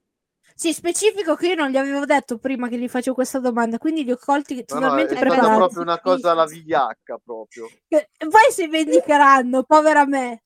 Sì, 0.55 0.71
specifico 0.73 1.35
che 1.35 1.47
io 1.47 1.55
non 1.55 1.69
gli 1.69 1.77
avevo 1.77 2.05
detto 2.05 2.37
prima 2.37 2.67
che 2.67 2.77
gli 2.77 2.87
facevo 2.87 3.15
questa 3.15 3.39
domanda, 3.39 3.77
quindi 3.77 4.03
li 4.03 4.11
ho 4.11 4.17
colti 4.17 4.53
No, 4.55 4.59
no, 4.59 4.63
è 4.63 4.65
totalmente 4.65 5.15
stata 5.15 5.55
proprio 5.55 5.81
una 5.81 5.99
cosa 5.99 6.31
alla 6.31 6.45
vigliacca 6.45 7.19
proprio. 7.23 7.67
Che- 7.87 8.09
Poi 8.17 8.51
si 8.51 8.67
vendicheranno, 8.67 9.63
povera 9.63 10.05
me. 10.05 10.43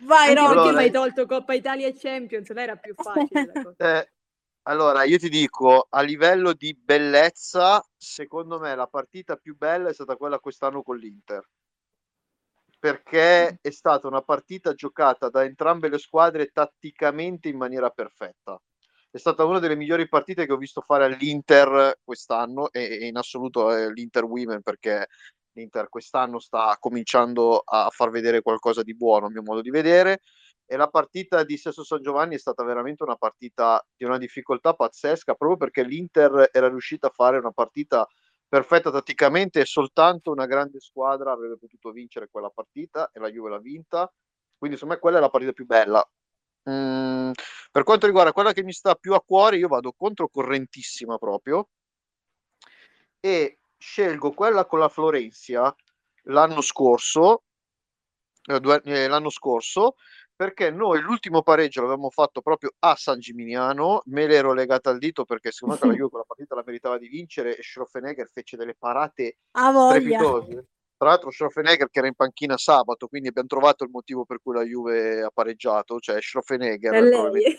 Vai, 0.00 0.28
Anche 0.28 0.34
perché 0.40 0.50
Allora- 0.58 0.72
mi 0.72 0.82
hai 0.84 0.90
tolto 0.90 1.26
Coppa 1.26 1.54
Italia 1.54 1.86
e 1.86 1.94
Champions, 1.96 2.50
era 2.50 2.76
più 2.76 2.94
facile. 2.94 3.52
Eh, 3.78 4.10
allora, 4.68 5.04
io 5.04 5.18
ti 5.18 5.28
dico, 5.28 5.86
a 5.88 6.00
livello 6.02 6.52
di 6.52 6.74
bellezza, 6.74 7.82
secondo 7.96 8.58
me 8.58 8.74
la 8.74 8.86
partita 8.88 9.36
più 9.36 9.56
bella 9.56 9.88
è 9.90 9.94
stata 9.94 10.16
quella 10.16 10.38
quest'anno 10.40 10.82
con 10.82 10.96
l'Inter. 10.96 11.48
Perché 12.78 13.58
è 13.60 13.70
stata 13.70 14.06
una 14.06 14.22
partita 14.22 14.74
giocata 14.74 15.28
da 15.28 15.44
entrambe 15.44 15.88
le 15.88 15.98
squadre 15.98 16.50
tatticamente 16.52 17.48
in 17.48 17.56
maniera 17.56 17.90
perfetta. 17.90 18.60
È 19.10 19.18
stata 19.18 19.44
una 19.44 19.58
delle 19.58 19.76
migliori 19.76 20.08
partite 20.08 20.46
che 20.46 20.52
ho 20.52 20.58
visto 20.58 20.82
fare 20.82 21.04
all'Inter 21.06 21.98
quest'anno 22.04 22.70
e, 22.70 22.82
e 23.00 23.06
in 23.06 23.16
assoluto 23.16 23.70
è 23.70 23.88
l'Inter 23.88 24.24
Women 24.24 24.62
perché 24.62 25.06
l'Inter 25.52 25.88
quest'anno 25.88 26.38
sta 26.38 26.76
cominciando 26.78 27.62
a 27.64 27.88
far 27.90 28.10
vedere 28.10 28.42
qualcosa 28.42 28.82
di 28.82 28.94
buono 28.94 29.26
a 29.26 29.30
mio 29.30 29.42
modo 29.42 29.62
di 29.62 29.70
vedere 29.70 30.20
e 30.66 30.76
la 30.76 30.88
partita 30.88 31.44
di 31.44 31.56
Sesso 31.56 31.84
San 31.84 32.02
Giovanni 32.02 32.34
è 32.34 32.38
stata 32.38 32.64
veramente 32.64 33.04
una 33.04 33.16
partita 33.16 33.82
di 33.96 34.04
una 34.04 34.18
difficoltà 34.18 34.74
pazzesca 34.74 35.34
proprio 35.34 35.56
perché 35.56 35.82
l'Inter 35.84 36.50
era 36.52 36.68
riuscita 36.68 37.06
a 37.06 37.12
fare 37.14 37.38
una 37.38 37.52
partita 37.52 38.06
perfetta 38.48 38.90
tatticamente 38.90 39.60
e 39.60 39.64
soltanto 39.64 40.30
una 40.30 40.46
grande 40.46 40.80
squadra 40.80 41.32
avrebbe 41.32 41.58
potuto 41.58 41.90
vincere 41.90 42.28
quella 42.30 42.50
partita 42.50 43.10
e 43.12 43.20
la 43.20 43.30
Juve 43.30 43.50
l'ha 43.50 43.58
vinta. 43.58 44.12
Quindi 44.56 44.76
secondo 44.76 44.94
me 44.94 45.00
quella 45.00 45.18
è 45.18 45.20
la 45.20 45.30
partita 45.30 45.52
più 45.52 45.66
bella. 45.66 46.08
Mm, 46.68 47.30
per 47.70 47.82
quanto 47.84 48.06
riguarda 48.06 48.32
quella 48.32 48.52
che 48.52 48.64
mi 48.64 48.72
sta 48.72 48.94
più 48.94 49.14
a 49.14 49.20
cuore 49.20 49.56
io 49.56 49.68
vado 49.68 49.92
controcorrentissima 49.92 51.18
proprio. 51.18 51.68
E 53.20 53.58
scelgo 53.76 54.32
quella 54.32 54.64
con 54.64 54.78
la 54.78 54.88
Florencia 54.88 55.74
l'anno 56.28 56.60
scorso 56.60 57.44
eh, 58.46 58.60
due- 58.60 58.82
eh, 58.84 59.08
l'anno 59.08 59.30
scorso 59.30 59.96
perché 60.36 60.70
noi 60.70 61.00
l'ultimo 61.00 61.42
pareggio 61.42 61.80
l'avevamo 61.80 62.10
fatto 62.10 62.42
proprio 62.42 62.70
a 62.80 62.94
San 62.94 63.18
Gimignano, 63.18 64.02
me 64.06 64.26
l'ero 64.26 64.52
legata 64.52 64.90
al 64.90 64.98
dito 64.98 65.24
perché 65.24 65.50
secondo 65.50 65.78
me 65.80 65.80
la 65.88 65.96
Juve 65.96 66.10
quella 66.10 66.24
partita 66.26 66.54
la 66.54 66.62
meritava 66.64 66.98
di 66.98 67.08
vincere 67.08 67.56
e 67.56 67.62
Schroffenegger 67.62 68.28
fece 68.30 68.56
delle 68.58 68.74
parate 68.78 69.38
strepitose. 69.88 70.66
Tra 70.98 71.08
l'altro 71.08 71.30
Schroffenegger 71.30 71.88
che 71.88 71.98
era 71.98 72.06
in 72.06 72.14
panchina 72.14 72.56
sabato, 72.58 73.08
quindi 73.08 73.28
abbiamo 73.28 73.48
trovato 73.48 73.84
il 73.84 73.90
motivo 73.90 74.24
per 74.24 74.40
cui 74.42 74.54
la 74.54 74.62
Juve 74.62 75.22
ha 75.22 75.30
pareggiato, 75.32 75.98
cioè 75.98 76.20
Schroffenegger. 76.20 76.92
È 76.92 77.00
lei. 77.00 77.58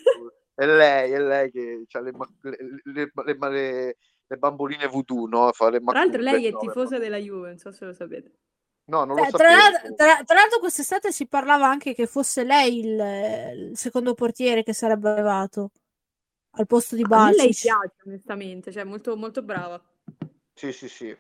È 0.54 0.66
lei, 0.66 1.12
è 1.12 1.20
lei 1.20 1.52
che 1.52 1.86
ha 1.92 2.00
le, 2.00 2.12
le, 2.42 3.12
le- 3.24 3.96
le- 4.28 4.38
bamboline 4.38 4.88
voodoo, 4.88 5.28
no? 5.28 5.52
Fa 5.52 5.70
le 5.70 5.80
Tra 5.80 6.00
l'altro 6.00 6.22
lei 6.22 6.48
è 6.48 6.58
tifosa 6.58 6.98
della 6.98 7.18
Juve, 7.18 7.50
non 7.50 7.58
so 7.58 7.72
se 7.72 7.86
lo 7.86 7.94
sapete. 7.94 8.34
No, 8.88 9.04
non 9.04 9.18
lo 9.18 9.24
Eh, 9.24 9.30
tra, 9.32 9.52
l'altro- 9.52 9.96
tra- 9.96 10.24
tra 10.24 10.36
l'altro 10.36 10.60
quest'estate 10.60 11.12
si 11.12 11.28
parlava 11.28 11.68
anche 11.68 11.94
che 11.94 12.08
fosse 12.08 12.44
lei 12.44 12.80
il, 12.80 13.70
il 13.70 13.78
secondo 13.78 14.14
portiere 14.14 14.64
che 14.64 14.74
sarebbe 14.74 15.10
arrivato 15.10 15.72
al 16.52 16.66
posto 16.66 16.96
di 16.96 17.04
A 17.04 17.08
me 17.10 17.16
lei 17.36 17.48
Bacic. 17.48 17.62
piace 17.62 17.96
onestamente, 18.06 18.72
cioè 18.72 18.84
molto, 18.84 19.16
molto 19.18 19.42
brava. 19.42 19.82
Sì, 20.54 20.72
sì, 20.72 20.88
sì. 20.88 21.16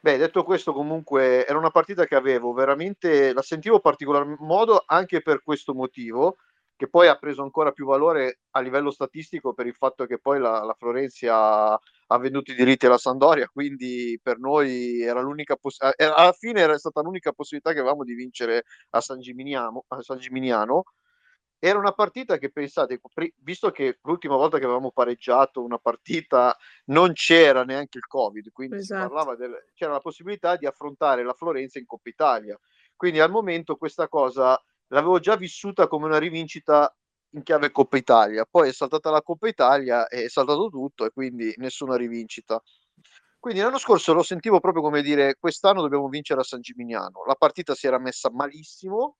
Beh, 0.00 0.18
detto 0.18 0.44
questo, 0.44 0.72
comunque 0.72 1.46
era 1.46 1.58
una 1.58 1.70
partita 1.70 2.04
che 2.06 2.14
avevo 2.14 2.52
veramente, 2.52 3.32
la 3.32 3.42
sentivo 3.42 3.80
particolar 3.80 4.26
modo 4.40 4.82
anche 4.84 5.22
per 5.22 5.42
questo 5.42 5.74
motivo, 5.74 6.36
che 6.76 6.88
poi 6.88 7.08
ha 7.08 7.16
preso 7.16 7.42
ancora 7.42 7.72
più 7.72 7.86
valore 7.86 8.40
a 8.50 8.60
livello 8.60 8.90
statistico 8.90 9.54
per 9.54 9.66
il 9.66 9.74
fatto 9.74 10.04
che 10.06 10.18
poi 10.18 10.38
la, 10.38 10.62
la 10.62 10.74
Florencia 10.74 11.78
ha 12.08 12.18
venduto 12.18 12.52
i 12.52 12.54
diritti 12.54 12.86
alla 12.86 12.98
Sandoria, 12.98 13.48
quindi 13.48 14.18
per 14.22 14.38
noi 14.38 15.00
era 15.00 15.20
l'unica 15.20 15.56
poss- 15.56 15.82
eh, 15.96 16.04
alla 16.04 16.32
fine 16.32 16.60
era 16.60 16.78
stata 16.78 17.00
l'unica 17.00 17.32
possibilità 17.32 17.72
che 17.72 17.80
avevamo 17.80 18.04
di 18.04 18.14
vincere 18.14 18.64
a 18.90 19.00
San 19.00 19.18
a 19.18 20.02
San 20.02 20.18
Gimignano. 20.18 20.84
Era 21.58 21.78
una 21.78 21.92
partita 21.92 22.36
che 22.36 22.50
pensate, 22.52 23.00
visto 23.36 23.70
che 23.70 23.98
l'ultima 24.02 24.36
volta 24.36 24.58
che 24.58 24.64
avevamo 24.64 24.92
pareggiato 24.92 25.64
una 25.64 25.78
partita 25.78 26.56
non 26.86 27.12
c'era 27.14 27.64
neanche 27.64 27.96
il 27.96 28.06
Covid, 28.06 28.52
quindi 28.52 28.76
si 28.76 28.92
Esatto. 28.92 29.08
parlava 29.08 29.36
del, 29.36 29.70
c'era 29.74 29.92
la 29.92 30.00
possibilità 30.00 30.56
di 30.56 30.66
affrontare 30.66 31.24
la 31.24 31.32
Florenza 31.32 31.78
in 31.78 31.86
Coppa 31.86 32.10
Italia. 32.10 32.60
Quindi 32.94 33.20
al 33.20 33.30
momento 33.30 33.76
questa 33.76 34.06
cosa 34.06 34.62
l'avevo 34.88 35.18
già 35.18 35.36
vissuta 35.36 35.88
come 35.88 36.06
una 36.06 36.18
rivincita 36.18 36.94
in 37.30 37.42
chiave 37.42 37.70
Coppa 37.70 37.96
Italia. 37.96 38.46
Poi 38.48 38.68
è 38.68 38.72
saltata 38.72 39.10
la 39.10 39.22
Coppa 39.22 39.48
Italia 39.48 40.08
e 40.08 40.24
è 40.24 40.28
saltato 40.28 40.68
tutto 40.68 41.04
e 41.04 41.10
quindi 41.10 41.52
nessuna 41.58 41.96
rivincita. 41.96 42.62
Quindi 43.38 43.60
l'anno 43.60 43.78
scorso 43.78 44.12
lo 44.12 44.22
sentivo 44.22 44.60
proprio 44.60 44.82
come 44.82 45.02
dire 45.02 45.36
quest'anno 45.38 45.82
dobbiamo 45.82 46.08
vincere 46.08 46.40
a 46.40 46.44
San 46.44 46.60
Gimignano. 46.60 47.24
La 47.26 47.34
partita 47.34 47.74
si 47.74 47.86
era 47.86 47.98
messa 47.98 48.30
malissimo 48.30 49.18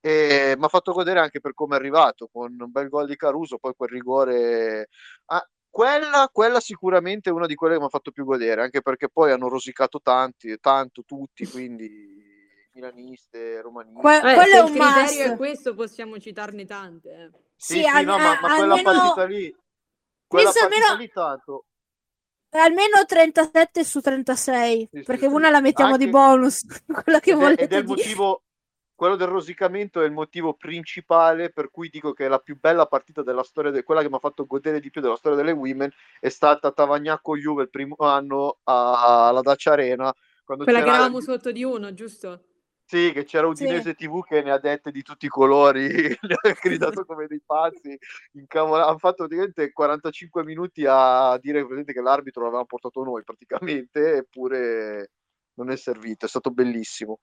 e 0.00 0.54
mi 0.56 0.64
ha 0.64 0.68
fatto 0.68 0.92
godere 0.92 1.20
anche 1.20 1.40
per 1.40 1.52
come 1.52 1.76
è 1.76 1.78
arrivato 1.78 2.28
con 2.32 2.56
un 2.58 2.70
bel 2.70 2.88
gol 2.88 3.06
di 3.06 3.16
Caruso, 3.16 3.58
poi 3.58 3.74
quel 3.76 3.90
rigore. 3.90 4.88
Ah, 5.26 5.46
quella, 5.68 6.28
quella 6.32 6.58
sicuramente 6.60 7.30
è 7.30 7.32
una 7.32 7.46
di 7.46 7.54
quelle 7.54 7.74
che 7.74 7.80
mi 7.80 7.86
ha 7.86 7.90
fatto 7.90 8.10
più 8.10 8.24
godere, 8.24 8.62
anche 8.62 8.82
perché 8.82 9.08
poi 9.08 9.30
hanno 9.32 9.48
rosicato 9.48 10.00
tanti, 10.02 10.58
tanto 10.58 11.02
tutti, 11.04 11.46
quindi 11.46 12.19
milaniste, 12.80 13.60
romaniste. 13.60 14.00
Que- 14.00 14.16
Eh, 14.16 14.34
quello 14.34 14.54
è 14.54 14.58
il 14.58 14.64
un 14.64 14.70
criterio 14.72 15.00
must. 15.02 15.20
è 15.32 15.36
questo, 15.36 15.74
possiamo 15.74 16.18
citarne 16.18 16.64
tante. 16.64 17.10
eh. 17.10 17.30
Sì, 17.56 17.74
Sì, 17.74 17.80
sì, 17.80 17.86
al- 17.86 18.04
no, 18.04 18.16
ma, 18.18 18.38
ma 18.40 18.54
quella 18.56 18.74
almeno- 18.74 18.82
partita 18.82 19.24
lì, 19.26 19.56
quella 20.26 20.50
partita 20.52 20.64
almeno- 20.66 21.00
lì 21.00 21.08
tanto. 21.08 21.64
Almeno 22.52 23.04
37 23.06 23.84
su 23.84 24.00
36, 24.00 24.88
Sì, 24.90 25.02
perché 25.02 25.28
sì. 25.28 25.32
una 25.32 25.50
la 25.50 25.60
mettiamo 25.60 25.96
di 25.96 26.04
Anche- 26.04 26.16
bonus, 26.16 26.64
quella 27.04 27.20
che 27.20 27.30
Ed 27.30 27.36
è, 27.36 27.40
volete 27.40 27.62
ed 27.64 27.72
è 27.72 27.76
il 27.76 27.84
motivo, 27.86 28.42
quello 28.94 29.14
del 29.16 29.28
rosicamento 29.28 30.00
è 30.00 30.04
il 30.04 30.10
motivo 30.12 30.54
principale 30.54 31.50
per 31.52 31.70
cui 31.70 31.88
dico 31.90 32.12
che 32.12 32.26
la 32.28 32.38
più 32.40 32.58
bella 32.58 32.86
partita 32.86 33.22
della 33.22 33.44
storia, 33.44 33.70
de- 33.70 33.84
quella 33.84 34.02
che 34.02 34.08
mi 34.08 34.16
ha 34.16 34.18
fatto 34.18 34.46
godere 34.46 34.80
di 34.80 34.90
più 34.90 35.00
della 35.00 35.14
storia 35.16 35.36
delle 35.38 35.52
women, 35.52 35.90
è 36.18 36.28
stata 36.28 36.72
Tavagnacco 36.72 37.36
Juve 37.36 37.62
il 37.62 37.70
primo 37.70 37.94
anno 38.00 38.58
alla 38.64 39.40
Dacia 39.42 39.72
Arena. 39.72 40.12
Quella 40.44 40.64
che 40.64 40.88
eravamo 40.88 41.20
sotto 41.20 41.52
di 41.52 41.62
uno, 41.62 41.94
giusto? 41.94 42.46
Sì, 42.90 43.12
che 43.12 43.22
c'era 43.22 43.46
Udinese 43.46 43.94
TV 43.94 44.24
che 44.24 44.42
ne 44.42 44.50
ha 44.50 44.58
dette 44.58 44.90
di 44.90 45.02
tutti 45.02 45.26
i 45.26 45.28
colori, 45.28 45.86
ne 46.22 46.34
ha 46.34 46.58
gridato 46.60 47.04
come 47.04 47.28
dei 47.28 47.40
pazzi, 47.40 47.96
incavola- 48.32 48.88
hanno 48.88 48.98
fatto 48.98 49.28
praticamente 49.28 49.70
45 49.70 50.42
minuti 50.42 50.84
a 50.88 51.38
dire 51.40 51.64
che 51.84 52.00
l'arbitro 52.00 52.42
l'avevamo 52.42 52.66
portato 52.66 53.04
noi 53.04 53.22
praticamente, 53.22 54.16
eppure 54.16 55.12
non 55.54 55.70
è 55.70 55.76
servito, 55.76 56.26
è 56.26 56.28
stato 56.28 56.50
bellissimo. 56.50 57.20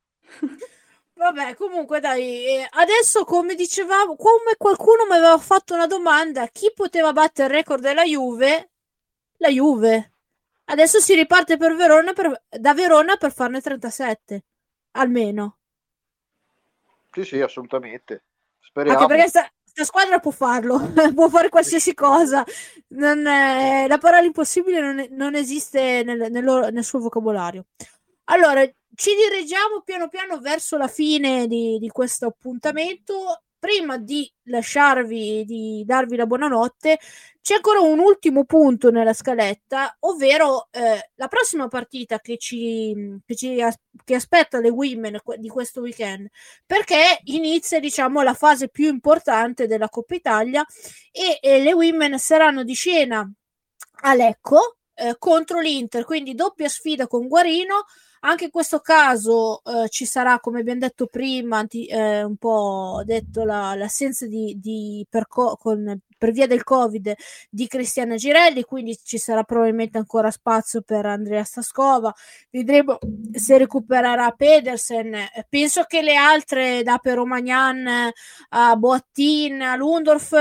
Vabbè, 1.15 1.55
comunque 1.55 1.99
dai, 1.99 2.65
adesso 2.70 3.26
come 3.26 3.53
dicevamo, 3.53 4.15
come 4.15 4.55
qualcuno 4.57 5.03
mi 5.05 5.18
aveva 5.18 5.38
fatto 5.38 5.74
una 5.74 5.88
domanda, 5.88 6.47
chi 6.47 6.72
poteva 6.74 7.11
battere 7.11 7.49
il 7.49 7.53
record 7.55 7.82
della 7.82 8.05
Juve? 8.05 8.70
La 9.39 9.49
Juve. 9.49 10.13
Adesso 10.65 10.99
si 10.99 11.13
riparte 11.13 11.57
per 11.57 11.76
Verona 11.76 12.13
per- 12.13 12.43
da 12.47 12.74
Verona 12.74 13.18
per 13.18 13.34
farne 13.34 13.59
37, 13.59 14.45
almeno. 14.91 15.57
Sì, 17.24 17.36
sì, 17.36 17.41
assolutamente. 17.41 18.26
Speriamo. 18.59 18.99
Anche 18.99 19.13
perché 19.13 19.30
sta, 19.30 19.51
sta 19.63 19.84
squadra 19.84 20.20
può 20.20 20.32
farlo, 20.32 20.78
può 21.15 21.30
fare 21.30 21.49
qualsiasi 21.49 21.93
cosa. 21.93 22.43
Non 22.89 23.26
è- 23.26 23.88
la 23.88 23.97
parola 23.97 24.24
impossibile 24.26 24.80
non, 24.82 24.99
è- 24.99 25.07
non 25.11 25.36
esiste 25.36 26.03
nel, 26.03 26.32
nel 26.32 26.43
loro- 26.43 26.70
nel 26.70 26.84
suo 26.84 26.99
vocabolario. 26.99 27.65
Allora, 28.26 28.63
ci 28.93 29.11
dirigiamo 29.15 29.82
piano 29.84 30.09
piano 30.09 30.39
verso 30.39 30.78
la 30.78 30.88
fine 30.88 31.47
di, 31.47 31.78
di 31.80 31.88
questo 31.89 32.28
appuntamento. 32.28 33.43
Prima 33.60 33.97
di 33.97 34.32
lasciarvi, 34.43 35.43
di 35.45 35.84
darvi 35.86 36.16
la 36.16 36.26
buonanotte, 36.26 36.99
c'è 37.41 37.55
ancora 37.55 37.80
un 37.80 37.99
ultimo 37.99 38.45
punto 38.45 38.91
nella 38.91 39.14
scaletta, 39.14 39.95
ovvero 40.01 40.68
eh, 40.72 41.12
la 41.16 41.28
prossima 41.28 41.68
partita 41.68 42.20
che 42.20 42.38
ci, 42.38 43.20
che 43.26 43.36
ci 43.36 43.64
che 44.03 44.16
aspetta 44.16 44.60
le 44.60 44.70
women 44.70 45.20
di 45.38 45.49
questo 45.49 45.82
weekend 45.82 46.28
perché 46.66 47.20
inizia 47.26 47.80
diciamo 47.80 48.22
la 48.22 48.34
fase 48.36 48.70
più 48.70 48.88
importante 48.88 49.66
della 49.68 49.89
Coppa 49.89 50.16
Italia 50.16 50.66
e, 51.12 51.39
e 51.41 51.62
le 51.62 51.74
women 51.74 52.20
saranno 52.20 52.64
di 52.64 52.74
scena 52.74 53.30
a 54.01 54.14
Lecco 54.14 54.78
eh, 54.93 55.16
contro 55.18 55.60
l'Inter, 55.60 56.05
quindi 56.05 56.34
doppia 56.34 56.70
sfida 56.70 57.08
con 57.08 57.28
Guarino. 57.28 57.86
Anche 58.22 58.45
in 58.45 58.51
questo 58.51 58.80
caso 58.80 59.61
eh, 59.63 59.89
ci 59.89 60.05
sarà, 60.05 60.39
come 60.39 60.59
abbiamo 60.59 60.80
detto 60.80 61.07
prima, 61.07 61.57
anti- 61.59 61.86
eh, 61.88 62.24
un 62.24 62.36
po' 62.38 63.01
detto 63.05 63.43
la- 63.43 63.76
l'assenza 63.76 64.26
di, 64.28 64.57
di 64.59 65.05
perco- 65.09 65.55
con 65.57 65.99
per 66.18 66.32
via 66.32 66.47
del 66.47 66.63
Covid 66.63 67.13
di 67.49 67.68
Cristiana 67.68 68.15
Girelli, 68.15 68.63
quindi 68.63 68.97
ci 69.03 69.18
sarà 69.18 69.43
probabilmente 69.43 69.97
ancora 69.97 70.32
spazio 70.32 70.82
per 70.82 71.05
Andrea 71.05 71.43
Stascova. 71.43 72.13
Vedremo 72.49 72.97
se 73.34 73.57
recupererà 73.57 74.32
Pedersen. 74.32 75.15
Penso 75.49 75.84
che 75.84 76.01
le 76.01 76.15
altre, 76.15 76.84
da 76.84 76.97
per 76.97 77.15
Romagnan 77.15 78.11
a 78.49 78.76
Boattin, 78.76 79.61
a 79.61 79.76
Lundorf, 79.76 80.32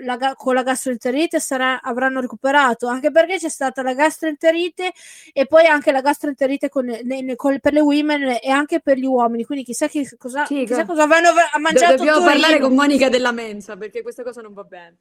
la, 0.00 0.34
con 0.34 0.54
la 0.54 0.62
gastroenterite 0.62 1.40
sarà, 1.40 1.80
avranno 1.80 2.20
recuperato, 2.20 2.86
anche 2.88 3.10
perché 3.10 3.38
c'è 3.38 3.48
stata 3.48 3.82
la 3.82 3.94
gastroenterite 3.94 4.92
e 5.32 5.46
poi 5.46 5.66
anche 5.66 5.92
la 5.92 6.00
gastroenterite 6.00 6.68
con, 6.68 6.86
ne, 6.86 7.36
con, 7.36 7.58
per 7.60 7.72
le 7.72 7.80
women 7.80 8.38
e 8.40 8.50
anche 8.50 8.80
per 8.80 8.96
gli 8.96 9.06
uomini. 9.06 9.44
Quindi 9.44 9.64
chissà, 9.64 9.88
che, 9.88 10.08
cosa, 10.16 10.44
chissà 10.44 10.84
cosa 10.84 11.02
avranno 11.02 11.30
mangiato. 11.60 11.96
Dobbiamo 11.96 12.24
parlare 12.24 12.58
con 12.58 12.74
Monica 12.74 13.08
della 13.08 13.32
Mensa 13.32 13.76
perché 13.76 14.02
questa 14.02 14.22
cosa 14.22 14.40
non 14.40 14.52
va 14.52 14.64
bene. 14.64 14.96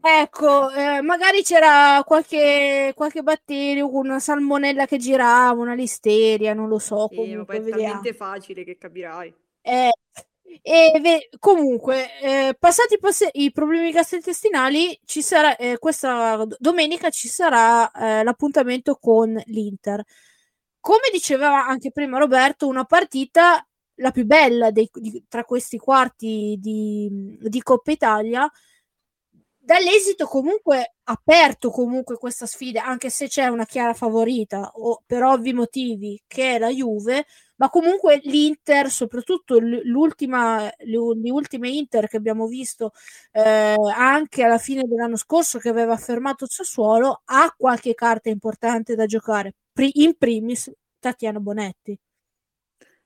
Ecco, 0.00 0.70
eh, 0.70 1.00
magari 1.02 1.42
c'era 1.42 2.02
qualche, 2.04 2.92
qualche 2.94 3.22
batterio, 3.22 3.88
una 3.94 4.18
salmonella 4.18 4.86
che 4.86 4.98
girava, 4.98 5.60
una 5.60 5.74
listeria, 5.74 6.54
non 6.54 6.68
lo 6.68 6.78
so. 6.78 7.08
Sì, 7.10 7.16
comunque, 7.16 7.56
è 7.56 7.60
vediamo. 7.60 7.82
talmente 7.82 8.14
facile 8.14 8.64
che 8.64 8.76
capirai. 8.76 9.34
Eh, 9.62 9.90
e 10.62 10.98
ve- 11.00 11.28
comunque, 11.38 12.18
eh, 12.20 12.56
passati 12.58 12.94
i, 12.94 12.98
pass- 12.98 13.28
i, 13.32 13.50
problemi 13.52 13.90
gastrointestinali, 13.90 15.00
ci 15.04 15.22
sarà, 15.22 15.56
eh, 15.56 15.78
questa 15.78 16.44
domenica 16.58 17.10
ci 17.10 17.28
sarà 17.28 17.90
eh, 17.90 18.22
l'appuntamento 18.22 18.96
con 18.96 19.40
l'Inter. 19.46 20.02
Come 20.80 21.08
diceva 21.12 21.66
anche 21.66 21.90
prima 21.90 22.18
Roberto, 22.18 22.68
una 22.68 22.84
partita 22.84 23.66
la 23.96 24.10
più 24.10 24.24
bella 24.24 24.70
dei, 24.70 24.88
di, 24.92 25.24
tra 25.28 25.44
questi 25.44 25.78
quarti 25.78 26.56
di, 26.60 27.38
di 27.40 27.62
Coppa 27.62 27.90
Italia 27.92 28.50
dall'esito 29.66 30.26
comunque 30.26 30.94
aperto 31.02 31.70
comunque 31.70 32.16
questa 32.18 32.46
sfida, 32.46 32.84
anche 32.84 33.10
se 33.10 33.26
c'è 33.26 33.48
una 33.48 33.64
chiara 33.66 33.94
favorita, 33.94 34.70
o 34.74 35.02
per 35.04 35.24
ovvi 35.24 35.52
motivi, 35.52 36.22
che 36.28 36.54
è 36.54 36.58
la 36.60 36.68
Juve, 36.70 37.26
ma 37.56 37.68
comunque 37.68 38.20
l'Inter, 38.22 38.88
soprattutto 38.90 39.58
l'ultima, 39.58 40.70
le, 40.78 40.98
ultime 41.30 41.68
Inter 41.68 42.06
che 42.06 42.16
abbiamo 42.16 42.46
visto 42.46 42.92
eh, 43.32 43.74
anche 43.92 44.44
alla 44.44 44.58
fine 44.58 44.84
dell'anno 44.84 45.16
scorso, 45.16 45.58
che 45.58 45.68
aveva 45.68 45.96
fermato 45.96 46.46
Sassuolo, 46.48 47.22
ha 47.24 47.52
qualche 47.56 47.94
carta 47.94 48.28
importante 48.28 48.94
da 48.94 49.06
giocare, 49.06 49.54
in 49.94 50.16
primis 50.16 50.70
Tatiana 51.00 51.40
Bonetti. 51.40 51.98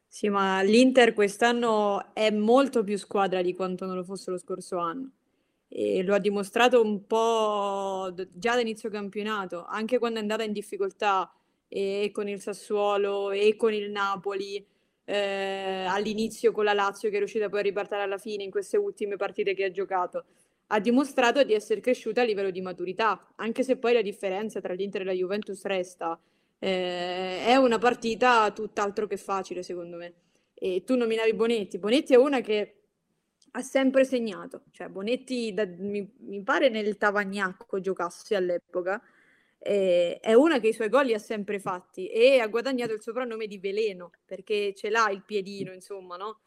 Sì, 0.07 0.29
ma 0.29 0.61
l'Inter 0.61 1.15
quest'anno 1.15 2.13
è 2.13 2.31
molto 2.31 2.85
più 2.85 2.99
squadra 2.99 3.41
di 3.41 3.55
quanto 3.55 3.87
non 3.87 3.97
lo 3.97 4.05
fosse 4.05 4.31
lo 4.31 4.39
scorso 4.39 4.77
anno 4.77 5.13
e 5.73 6.03
lo 6.03 6.15
ha 6.15 6.19
dimostrato 6.19 6.83
un 6.83 7.07
po' 7.07 8.13
già 8.33 8.55
da 8.55 8.61
inizio 8.61 8.91
campionato, 8.91 9.65
anche 9.65 9.99
quando 9.99 10.19
è 10.19 10.23
andata 10.23 10.43
in 10.43 10.53
difficoltà 10.53 11.33
e 11.69 12.11
con 12.13 12.29
il 12.29 12.41
Sassuolo 12.41 13.31
e 13.31 13.55
con 13.55 13.73
il 13.73 13.89
Napoli, 13.89 14.67
eh, 15.05 15.85
all'inizio 15.89 16.51
con 16.51 16.65
la 16.65 16.73
Lazio 16.73 17.09
che 17.09 17.15
è 17.15 17.19
riuscita 17.19 17.49
poi 17.49 17.61
a 17.61 17.63
ripartire 17.63 18.03
alla 18.03 18.19
fine 18.19 18.43
in 18.43 18.51
queste 18.51 18.77
ultime 18.77 19.15
partite 19.15 19.55
che 19.55 19.65
ha 19.65 19.71
giocato. 19.71 20.25
Ha 20.73 20.81
dimostrato 20.81 21.45
di 21.45 21.55
essere 21.55 21.81
cresciuta 21.81 22.23
a 22.23 22.25
livello 22.25 22.51
di 22.51 22.61
maturità, 22.61 23.33
anche 23.37 23.63
se 23.63 23.77
poi 23.77 23.93
la 23.93 24.03
differenza 24.03 24.61
tra 24.61 24.73
l'Inter 24.73 25.03
e 25.03 25.05
la 25.05 25.13
Juventus 25.13 25.65
resta. 25.65 26.19
Eh, 26.59 27.45
è 27.45 27.55
una 27.55 27.79
partita 27.79 28.51
tutt'altro 28.51 29.07
che 29.07 29.17
facile, 29.17 29.63
secondo 29.63 29.97
me. 29.97 30.15
E 30.55 30.83
tu 30.85 30.97
nominavi 30.97 31.33
Bonetti. 31.35 31.79
Bonetti 31.79 32.13
è 32.13 32.17
una 32.17 32.41
che 32.41 32.80
ha 33.53 33.63
sempre 33.63 34.05
segnato, 34.05 34.65
cioè 34.71 34.89
Bonetti 34.89 35.53
da, 35.53 35.67
mi, 35.67 36.09
mi, 36.21 36.43
pare 36.43 36.69
nel 36.69 36.97
Tavagnacco 36.97 37.81
giocasse 37.81 38.37
all'epoca, 38.37 39.03
eh, 39.59 40.19
è 40.21 40.33
una 40.35 40.59
che 40.59 40.69
i 40.69 40.73
suoi 40.73 40.89
gol 40.89 41.07
li 41.07 41.15
ha 41.15 41.19
sempre 41.19 41.59
fatti 41.59 42.09
e 42.09 42.41
ha 42.41 42.47
guadagnato 42.49 42.93
il 42.93 43.03
soprannome 43.03 43.47
di 43.47 43.59
Veleno 43.59 44.11
perché 44.25 44.73
ce 44.75 44.91
l'ha 44.91 45.11
il 45.11 45.23
piedino, 45.25 45.73
insomma, 45.73 46.17
no? 46.17 46.41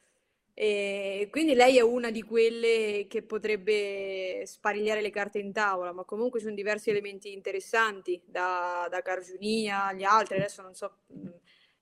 E 0.55 1.29
quindi 1.31 1.55
lei 1.55 1.77
è 1.77 1.81
una 1.81 2.11
di 2.11 2.21
quelle 2.21 3.07
che 3.09 3.23
potrebbe 3.23 4.43
sparigliare 4.45 5.01
le 5.01 5.09
carte 5.09 5.39
in 5.39 5.51
tavola, 5.51 5.91
ma 5.93 6.03
comunque 6.03 6.39
sono 6.39 6.53
diversi 6.53 6.91
elementi 6.91 7.33
interessanti, 7.33 8.21
da, 8.23 8.87
da 8.89 9.01
Cargiunia 9.01 9.87
agli 9.87 10.03
altri, 10.03 10.37
adesso 10.37 10.61
non 10.61 10.75
so 10.75 10.99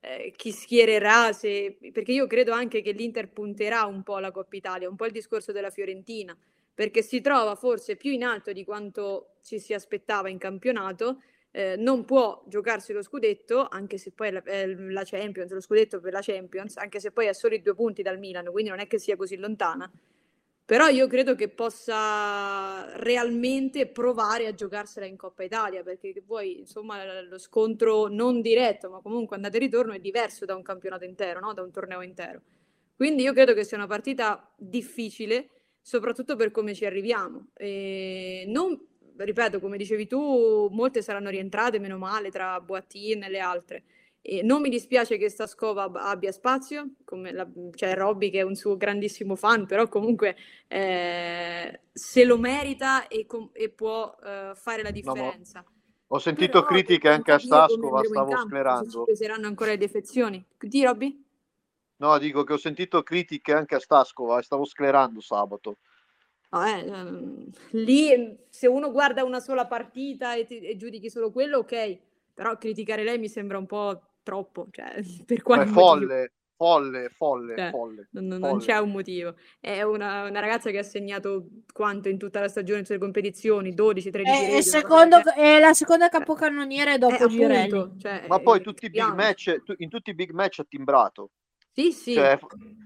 eh, 0.01 0.33
chi 0.35 0.51
schiererà, 0.51 1.31
se, 1.31 1.77
perché 1.93 2.11
io 2.11 2.27
credo 2.27 2.51
anche 2.51 2.81
che 2.81 2.91
l'Inter 2.91 3.29
punterà 3.29 3.85
un 3.85 4.03
po' 4.03 4.15
alla 4.15 4.31
Coppa 4.31 4.55
Italia, 4.55 4.89
un 4.89 4.95
po' 4.95 5.05
il 5.05 5.11
discorso 5.11 5.51
della 5.51 5.69
Fiorentina, 5.69 6.35
perché 6.73 7.03
si 7.03 7.21
trova 7.21 7.55
forse 7.55 7.95
più 7.95 8.11
in 8.11 8.23
alto 8.23 8.51
di 8.51 8.63
quanto 8.63 9.35
ci 9.43 9.59
si 9.59 9.73
aspettava 9.73 10.29
in 10.29 10.39
campionato, 10.39 11.21
eh, 11.51 11.75
non 11.77 12.05
può 12.05 12.43
giocarsi 12.47 12.93
lo 12.93 13.03
scudetto, 13.03 13.67
anche 13.69 13.97
se 13.97 14.11
poi 14.11 14.31
la, 14.31 14.43
eh, 14.43 14.75
la 14.75 15.03
Champions, 15.05 15.51
lo 15.51 15.61
scudetto 15.61 15.99
per 15.99 16.13
la 16.13 16.21
Champions, 16.21 16.77
anche 16.77 16.99
se 16.99 17.11
poi 17.11 17.27
è 17.27 17.33
solo 17.33 17.53
i 17.53 17.61
due 17.61 17.75
punti 17.75 18.01
dal 18.01 18.17
Milan, 18.17 18.45
quindi 18.51 18.71
non 18.71 18.79
è 18.79 18.87
che 18.87 18.97
sia 18.97 19.15
così 19.15 19.35
lontana 19.35 19.91
però 20.71 20.87
io 20.87 21.05
credo 21.07 21.35
che 21.35 21.49
possa 21.49 22.95
realmente 22.95 23.87
provare 23.87 24.47
a 24.47 24.53
giocarsela 24.53 25.05
in 25.05 25.17
Coppa 25.17 25.43
Italia, 25.43 25.83
perché 25.83 26.13
poi 26.25 26.59
insomma 26.59 27.21
lo 27.23 27.37
scontro 27.39 28.07
non 28.07 28.39
diretto, 28.39 28.89
ma 28.89 29.01
comunque 29.01 29.35
andata 29.35 29.57
e 29.57 29.59
ritorno 29.59 29.91
è 29.91 29.99
diverso 29.99 30.45
da 30.45 30.55
un 30.55 30.61
campionato 30.61 31.03
intero, 31.03 31.41
no? 31.41 31.53
da 31.53 31.61
un 31.61 31.71
torneo 31.71 32.01
intero. 32.01 32.39
Quindi 32.95 33.23
io 33.23 33.33
credo 33.33 33.53
che 33.53 33.65
sia 33.65 33.75
una 33.75 33.85
partita 33.85 34.49
difficile, 34.55 35.49
soprattutto 35.81 36.37
per 36.37 36.51
come 36.51 36.73
ci 36.73 36.85
arriviamo. 36.85 37.47
E 37.53 38.45
non, 38.47 38.81
ripeto, 39.17 39.59
come 39.59 39.75
dicevi 39.75 40.07
tu, 40.07 40.69
molte 40.71 41.01
saranno 41.01 41.29
rientrate, 41.29 41.79
meno 41.79 41.97
male, 41.97 42.29
tra 42.29 42.61
Boattin 42.61 43.23
e 43.23 43.29
le 43.29 43.39
altre. 43.39 43.83
E 44.23 44.43
non 44.43 44.61
mi 44.61 44.69
dispiace 44.69 45.17
che 45.17 45.29
Staskova 45.29 45.91
abbia 45.91 46.31
spazio, 46.31 46.91
come 47.03 47.31
la, 47.31 47.47
cioè 47.73 47.95
Robby 47.95 48.29
che 48.29 48.39
è 48.39 48.43
un 48.43 48.55
suo 48.55 48.77
grandissimo 48.77 49.35
fan, 49.35 49.65
però 49.65 49.87
comunque 49.87 50.35
eh, 50.67 51.81
se 51.91 52.23
lo 52.23 52.37
merita 52.37 53.07
e, 53.07 53.25
com- 53.25 53.49
e 53.51 53.69
può 53.69 54.15
eh, 54.23 54.51
fare 54.53 54.83
la 54.83 54.91
differenza. 54.91 55.61
No, 55.61 55.73
ho 56.07 56.19
sentito 56.19 56.61
però, 56.61 56.65
critiche 56.65 57.09
anche 57.09 57.31
a 57.31 57.39
Staskova, 57.39 58.03
stavo 58.03 58.29
campo, 58.29 58.47
sclerando. 58.47 59.05
Se 59.07 59.15
saranno 59.15 59.47
ancora 59.47 59.71
le 59.71 59.77
defezioni. 59.77 60.45
Di 60.59 60.83
Robby? 60.83 61.25
No, 61.97 62.17
dico 62.19 62.43
che 62.43 62.53
ho 62.53 62.57
sentito 62.57 63.01
critiche 63.01 63.53
anche 63.53 63.75
a 63.75 63.79
Staskova 63.79 64.41
stavo 64.41 64.65
sclerando 64.65 65.19
sabato. 65.19 65.77
No, 66.51 66.65
eh, 66.65 66.85
ehm, 66.85 67.49
lì 67.71 68.37
se 68.49 68.67
uno 68.67 68.91
guarda 68.91 69.23
una 69.23 69.39
sola 69.39 69.65
partita 69.65 70.35
e, 70.35 70.45
ti, 70.45 70.59
e 70.59 70.75
giudichi 70.75 71.09
solo 71.09 71.31
quello, 71.31 71.59
ok, 71.59 71.99
però 72.33 72.57
criticare 72.57 73.03
lei 73.03 73.17
mi 73.17 73.29
sembra 73.29 73.57
un 73.57 73.65
po' 73.65 74.10
troppo, 74.23 74.67
cioè, 74.71 75.01
per 75.25 75.41
quale 75.41 75.63
È 75.63 75.67
folle, 75.67 76.33
folle, 76.55 77.09
folle, 77.09 77.55
cioè, 77.55 77.69
folle, 77.71 78.07
non, 78.11 78.27
non, 78.27 78.39
folle. 78.39 78.63
c'è 78.63 78.77
un 78.77 78.91
motivo. 78.91 79.35
È 79.59 79.81
una, 79.81 80.29
una, 80.29 80.39
ragazza 80.39 80.69
che 80.69 80.77
ha 80.77 80.83
segnato 80.83 81.47
quanto 81.73 82.09
in 82.09 82.17
tutta 82.17 82.39
la 82.39 82.47
stagione 82.47 82.85
sulle 82.85 82.99
competizioni? 82.99 83.73
12, 83.73 84.11
13 84.11 84.31
è, 84.31 84.49
reti, 84.51 84.63
secondo, 84.63 85.17
è 85.35 85.59
la 85.59 85.73
seconda 85.73 86.09
capocannoniere 86.09 86.97
dopo 86.97 87.25
eh, 87.25 87.27
Girelli. 87.27 87.77
Appunto, 87.77 87.99
cioè, 87.99 88.25
Ma 88.27 88.39
poi 88.39 88.61
tutti 88.61 88.89
big 88.89 89.13
match, 89.13 89.61
in 89.77 89.89
tutti 89.89 90.11
i 90.11 90.15
big 90.15 90.31
match 90.31 90.59
ha 90.59 90.65
timbrato. 90.67 91.31
Sì, 91.73 91.91
sì. 91.91 92.13
Cioè, 92.13 92.37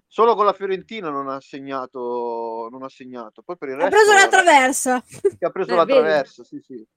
solo 0.07 0.36
con 0.36 0.45
la 0.45 0.53
Fiorentina 0.53 1.09
non 1.09 1.27
ha 1.27 1.41
segnato, 1.41 2.69
non 2.71 2.83
ha 2.83 2.89
segnato. 2.89 3.41
Poi 3.41 3.57
per 3.57 3.69
il 3.69 3.75
resto, 3.75 3.88
ha 3.88 3.99
preso 3.99 4.13
la 4.13 4.27
traversa. 4.27 4.95
ha 5.39 5.49
preso 5.49 5.71
eh, 5.71 5.75
la 5.75 5.86
traversa, 5.86 6.43
sì, 6.43 6.59
sì. 6.59 6.88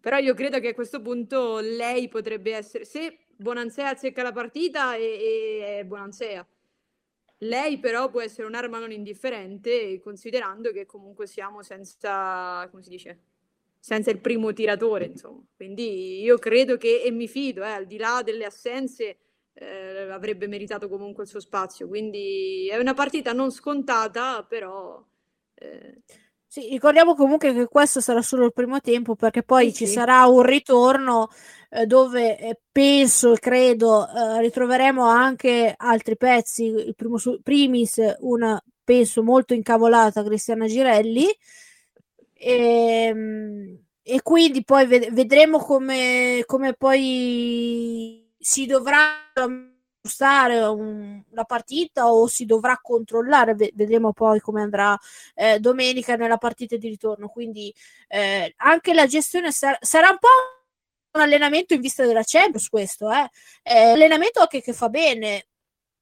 Però 0.00 0.18
io 0.18 0.34
credo 0.34 0.60
che 0.60 0.68
a 0.68 0.74
questo 0.74 1.00
punto 1.00 1.60
lei 1.60 2.08
potrebbe 2.08 2.54
essere, 2.54 2.84
se 2.84 3.27
Bonansea 3.40 3.90
azzecca 3.90 4.22
la 4.22 4.32
partita 4.32 4.96
e, 4.96 5.78
e 5.78 5.84
Bonansea. 5.84 6.44
Lei 7.42 7.78
però 7.78 8.10
può 8.10 8.20
essere 8.20 8.48
un'arma 8.48 8.80
non 8.80 8.90
indifferente 8.90 10.00
considerando 10.00 10.72
che 10.72 10.86
comunque 10.86 11.28
siamo 11.28 11.62
senza, 11.62 12.66
come 12.68 12.82
si 12.82 12.88
dice, 12.88 13.20
senza 13.78 14.10
il 14.10 14.18
primo 14.18 14.52
tiratore, 14.52 15.04
insomma. 15.04 15.40
Quindi 15.54 16.20
io 16.20 16.36
credo 16.38 16.76
che, 16.76 17.02
e 17.02 17.12
mi 17.12 17.28
fido, 17.28 17.62
eh, 17.62 17.68
al 17.68 17.86
di 17.86 17.96
là 17.96 18.22
delle 18.24 18.44
assenze, 18.44 19.18
eh, 19.52 20.10
avrebbe 20.10 20.48
meritato 20.48 20.88
comunque 20.88 21.22
il 21.22 21.28
suo 21.28 21.38
spazio. 21.38 21.86
Quindi 21.86 22.68
è 22.68 22.76
una 22.76 22.94
partita 22.94 23.32
non 23.32 23.52
scontata, 23.52 24.42
però... 24.42 25.00
Eh, 25.54 26.02
sì, 26.58 26.68
ricordiamo 26.70 27.14
comunque 27.14 27.52
che 27.52 27.66
questo 27.66 28.00
sarà 28.00 28.22
solo 28.22 28.44
il 28.44 28.52
primo 28.52 28.80
tempo 28.80 29.14
perché 29.14 29.42
poi 29.42 29.68
sì, 29.70 29.74
ci 29.74 29.86
sì. 29.86 29.92
sarà 29.92 30.26
un 30.26 30.42
ritorno 30.42 31.28
eh, 31.70 31.86
dove 31.86 32.38
eh, 32.38 32.60
penso 32.70 33.34
e 33.34 33.38
credo 33.38 34.08
eh, 34.08 34.40
ritroveremo 34.40 35.04
anche 35.04 35.74
altri 35.76 36.16
pezzi, 36.16 36.64
il 36.64 36.94
primo 36.96 37.18
su- 37.18 37.40
primis 37.42 38.00
una 38.20 38.60
penso 38.82 39.22
molto 39.22 39.54
incavolata 39.54 40.24
Cristiana 40.24 40.66
Girelli 40.66 41.26
e, 42.32 43.04
ehm, 43.08 43.78
e 44.02 44.22
quindi 44.22 44.64
poi 44.64 44.86
ved- 44.86 45.12
vedremo 45.12 45.58
come, 45.58 46.42
come 46.46 46.72
poi 46.72 48.32
si 48.38 48.64
dovrà 48.66 48.96
aggiustare 50.08 50.58
un, 50.60 51.22
la 51.30 51.44
partita 51.44 52.10
o 52.10 52.26
si 52.26 52.46
dovrà 52.46 52.78
controllare, 52.82 53.54
vedremo 53.54 54.12
poi 54.12 54.40
come 54.40 54.62
andrà 54.62 54.98
eh, 55.34 55.60
domenica 55.60 56.16
nella 56.16 56.38
partita 56.38 56.76
di 56.76 56.88
ritorno, 56.88 57.28
quindi 57.28 57.72
eh, 58.08 58.54
anche 58.56 58.94
la 58.94 59.06
gestione 59.06 59.52
sar- 59.52 59.84
sarà 59.84 60.08
un 60.10 60.18
po' 60.18 60.28
un 61.12 61.20
allenamento 61.20 61.74
in 61.74 61.80
vista 61.80 62.04
della 62.06 62.22
Champions 62.24 62.68
questo, 62.68 63.10
eh. 63.10 63.28
È 63.62 63.90
allenamento 63.90 64.40
anche 64.40 64.62
che 64.62 64.72
fa 64.72 64.88
bene, 64.88 65.46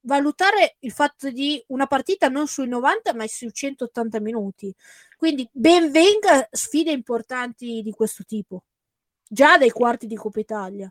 valutare 0.00 0.76
il 0.80 0.92
fatto 0.92 1.30
di 1.30 1.62
una 1.68 1.86
partita 1.86 2.28
non 2.28 2.46
sui 2.46 2.68
90 2.68 3.14
ma 3.14 3.26
sui 3.26 3.52
180 3.52 4.20
minuti. 4.20 4.72
Quindi 5.16 5.48
ben 5.52 5.90
venga 5.90 6.46
sfide 6.50 6.90
importanti 6.92 7.82
di 7.82 7.90
questo 7.92 8.24
tipo, 8.24 8.64
già 9.28 9.59
dai 9.59 9.70
quarti 9.70 10.07
di 10.07 10.16
Coppa 10.16 10.40
Italia. 10.40 10.90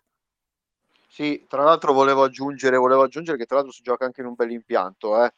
Sì, 1.08 1.46
tra 1.48 1.64
l'altro 1.64 1.94
volevo 1.94 2.24
aggiungere, 2.24 2.78
volevo 2.78 3.04
aggiungere 3.04 3.38
che 3.38 3.46
tra 3.46 3.56
l'altro 3.58 3.74
si 3.74 3.82
gioca 3.82 4.06
anche 4.06 4.22
in 4.22 4.28
un 4.28 4.34
bel 4.34 4.52
impianto. 4.52 5.24
Eh. 5.24 5.34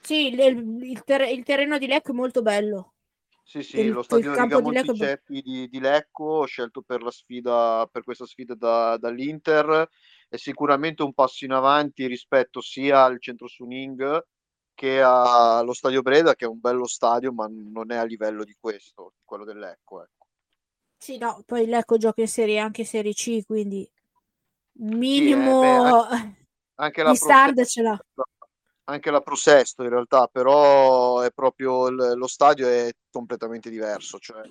Sì, 0.00 0.28
il, 0.28 0.82
il, 0.82 1.04
ter- 1.04 1.30
il 1.30 1.44
terreno 1.44 1.78
di 1.78 1.86
Lecco 1.86 2.12
è 2.12 2.14
molto 2.14 2.42
bello. 2.42 2.94
Sì, 3.42 3.62
sì, 3.62 3.78
il, 3.78 3.92
lo 3.92 4.02
stadio 4.02 4.34
Riga 4.34 4.60
Monticeppi 4.60 5.40
di, 5.40 5.68
di, 5.68 5.78
Lecco, 5.78 6.46
scelto 6.46 6.82
per 6.82 7.00
la 7.00 7.12
sfida, 7.12 7.88
per 7.90 8.02
questa 8.02 8.26
sfida 8.26 8.56
da, 8.56 8.96
dall'Inter, 8.96 9.88
è 10.28 10.36
sicuramente 10.36 11.04
un 11.04 11.12
passo 11.12 11.44
in 11.44 11.52
avanti 11.52 12.06
rispetto 12.06 12.60
sia 12.60 13.04
al 13.04 13.20
centro 13.20 13.46
Suning 13.46 14.24
che 14.74 15.00
allo 15.00 15.72
stadio 15.72 16.02
Breda, 16.02 16.34
che 16.34 16.44
è 16.44 16.48
un 16.48 16.60
bello 16.60 16.86
stadio, 16.86 17.32
ma 17.32 17.46
non 17.48 17.92
è 17.92 17.96
a 17.96 18.04
livello 18.04 18.44
di 18.44 18.56
questo, 18.58 19.14
quello 19.24 19.44
del 19.44 19.58
Lecco. 19.58 20.06
Sì, 20.98 21.18
no, 21.18 21.42
poi 21.44 21.66
Lecco 21.66 21.98
gioca 21.98 22.20
in 22.20 22.28
serie 22.28 22.58
anche 22.58 22.84
Serie 22.84 23.12
C, 23.12 23.44
quindi 23.44 23.88
minimo 24.78 25.62
sì, 25.62 25.66
eh, 25.66 26.20
beh, 26.20 26.46
anche, 26.76 27.02
la 27.04 27.14
standard 27.14 27.64
ce 27.64 27.82
l'ha 27.82 27.98
anche 28.88 29.10
la 29.10 29.20
Pro 29.20 29.34
Sesto 29.34 29.82
in 29.82 29.90
realtà, 29.90 30.28
però 30.28 31.20
è 31.20 31.30
proprio 31.32 31.90
lo 31.90 32.26
stadio 32.26 32.68
è 32.68 32.90
completamente 33.10 33.70
diverso, 33.70 34.18
cioè 34.18 34.42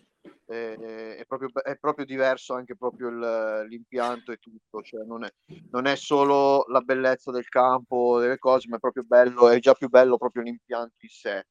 è, 0.46 1.16
è, 1.20 1.26
proprio, 1.26 1.50
è 1.64 1.78
proprio, 1.78 2.06
diverso 2.06 2.54
anche 2.54 2.76
proprio 2.76 3.10
il, 3.10 3.66
l'impianto 3.70 4.32
e 4.32 4.38
tutto, 4.38 4.82
cioè 4.82 5.06
non, 5.06 5.24
è, 5.24 5.34
non, 5.72 5.86
è, 5.86 5.96
solo 5.96 6.66
la 6.68 6.82
bellezza 6.82 7.32
del 7.32 7.48
campo, 7.48 8.20
delle 8.20 8.38
cose, 8.38 8.68
ma 8.68 8.76
è 8.76 8.80
proprio 8.80 9.04
bello, 9.04 9.50
è 9.50 9.60
già 9.60 9.74
più 9.74 9.88
bello 9.88 10.18
proprio 10.18 10.43
l'impianto 10.43 10.96
in 11.00 11.10
sé. 11.10 11.48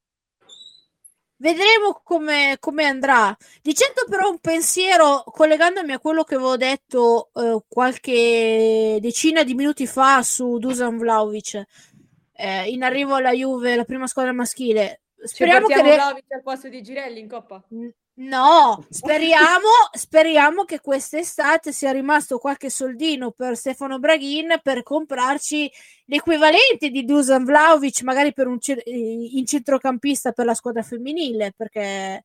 Vedremo 1.36 2.00
come, 2.02 2.56
come 2.60 2.84
andrà. 2.84 3.36
Dicendo 3.60 4.06
però 4.08 4.30
un 4.30 4.38
pensiero, 4.38 5.24
collegandomi 5.26 5.92
a 5.92 5.98
quello 5.98 6.22
che 6.22 6.36
avevo 6.36 6.56
detto 6.56 7.30
eh, 7.34 7.62
qualche 7.68 8.98
decina 9.00 9.42
di 9.42 9.54
minuti 9.54 9.86
fa 9.86 10.22
su 10.22 10.58
Dusan 10.58 10.96
Vlaovic, 10.96 11.62
eh, 12.32 12.68
in 12.70 12.82
arrivo 12.82 13.14
alla 13.14 13.32
Juve, 13.32 13.76
la 13.76 13.84
prima 13.84 14.06
squadra 14.06 14.32
maschile. 14.32 15.02
Speriamo 15.16 15.66
che 15.66 15.82
re... 15.82 15.96
al 15.96 16.42
posto 16.42 16.68
di 16.68 16.82
Girelli 16.82 17.20
in 17.20 17.28
Coppa. 17.28 17.62
No, 18.16 18.86
speriamo, 18.90 19.68
speriamo 19.90 20.62
che 20.62 20.78
quest'estate 20.80 21.72
sia 21.72 21.90
rimasto 21.90 22.38
qualche 22.38 22.70
soldino 22.70 23.32
per 23.32 23.56
Stefano 23.56 23.98
Braghin 23.98 24.60
per 24.62 24.84
comprarci 24.84 25.68
l'equivalente 26.04 26.90
di 26.90 27.04
Dusan 27.04 27.42
Vlaovic, 27.44 28.02
magari 28.02 28.32
per 28.32 28.46
un 28.46 28.58
in 28.84 29.44
centrocampista 29.46 30.30
per 30.30 30.46
la 30.46 30.54
squadra 30.54 30.82
femminile, 30.82 31.54
perché 31.56 32.24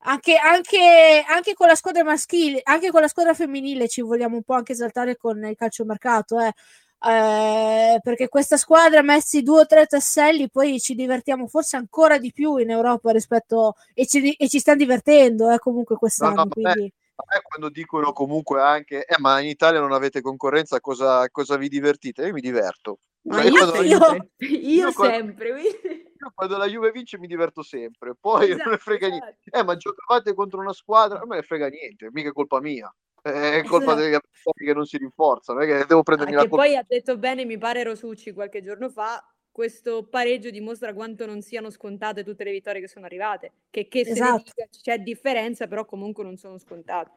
anche, 0.00 0.36
anche, 0.36 1.24
anche, 1.26 1.54
con 1.54 1.68
la 1.68 1.74
squadra 1.76 2.04
maschile, 2.04 2.60
anche 2.62 2.90
con 2.90 3.00
la 3.00 3.08
squadra 3.08 3.32
femminile 3.32 3.88
ci 3.88 4.02
vogliamo 4.02 4.36
un 4.36 4.42
po' 4.42 4.54
anche 4.54 4.72
esaltare 4.72 5.16
con 5.16 5.42
il 5.46 5.56
calciomercato, 5.56 6.38
eh 6.40 6.52
eh, 6.98 8.00
perché 8.02 8.28
questa 8.28 8.56
squadra 8.56 9.02
messi 9.02 9.42
due 9.42 9.60
o 9.60 9.66
tre 9.66 9.86
tasselli 9.86 10.48
poi 10.50 10.80
ci 10.80 10.94
divertiamo 10.94 11.46
forse 11.46 11.76
ancora 11.76 12.18
di 12.18 12.32
più 12.32 12.56
in 12.56 12.70
Europa 12.70 13.12
rispetto 13.12 13.74
e 13.92 14.06
ci, 14.06 14.32
e 14.32 14.48
ci 14.48 14.58
stanno 14.58 14.78
divertendo 14.78 15.50
eh, 15.50 15.58
comunque 15.58 15.96
quest'anno 15.96 16.44
no, 16.44 16.50
no, 16.54 16.72
me 16.72 17.40
quando 17.42 17.70
dicono 17.70 18.12
comunque 18.12 18.60
anche 18.60 19.04
eh, 19.04 19.16
ma 19.18 19.40
in 19.40 19.48
Italia 19.48 19.80
non 19.80 19.92
avete 19.92 20.20
concorrenza 20.20 20.80
cosa, 20.80 21.28
cosa 21.30 21.56
vi 21.56 21.68
divertite? 21.68 22.26
io 22.26 22.32
mi 22.32 22.40
diverto. 22.40 22.98
Ma 23.26 23.42
cioè, 23.42 23.50
io, 23.50 23.82
io, 23.82 24.28
io, 24.38 24.58
io 24.58 24.90
sempre 24.92 25.48
io 25.48 26.32
quando 26.32 26.56
la 26.56 26.66
Juve 26.66 26.92
vince 26.92 27.18
mi 27.18 27.26
diverto 27.26 27.62
sempre 27.62 28.14
poi 28.18 28.50
esatto, 28.50 28.62
non 28.62 28.72
ne 28.72 28.78
frega 28.78 29.06
esatto. 29.06 29.24
niente 29.24 29.50
eh 29.50 29.64
ma 29.64 29.76
giocavate 29.76 30.34
contro 30.34 30.60
una 30.60 30.72
squadra? 30.72 31.18
Non 31.18 31.28
me 31.28 31.36
ne 31.36 31.42
frega 31.42 31.66
niente 31.68 32.08
mica 32.12 32.32
colpa 32.32 32.60
mia 32.60 32.92
è 33.32 33.62
colpa 33.64 33.92
esatto. 33.92 34.00
degli 34.00 34.14
avversari 34.14 34.64
che 34.64 34.72
non 34.74 34.86
si 34.86 34.96
rinforzano, 34.98 35.60
è 35.60 35.66
che 35.66 35.84
devo 35.86 36.02
prendermi 36.02 36.34
ah, 36.34 36.36
la 36.36 36.42
che 36.42 36.48
poi 36.48 36.76
ha 36.76 36.84
detto 36.86 37.18
bene, 37.18 37.44
mi 37.44 37.58
pare 37.58 37.82
Rosucci 37.82 38.32
qualche 38.32 38.62
giorno 38.62 38.88
fa, 38.88 39.24
questo 39.50 40.06
pareggio 40.06 40.50
dimostra 40.50 40.94
quanto 40.94 41.26
non 41.26 41.42
siano 41.42 41.70
scontate 41.70 42.22
tutte 42.22 42.44
le 42.44 42.52
vittorie 42.52 42.80
che 42.80 42.88
sono 42.88 43.06
arrivate, 43.06 43.52
che, 43.70 43.88
che 43.88 44.00
esatto. 44.00 44.42
dica, 44.44 44.68
c'è 44.70 44.98
differenza, 44.98 45.66
però 45.66 45.84
comunque 45.84 46.22
non 46.22 46.36
sono 46.36 46.58
scontate. 46.58 47.10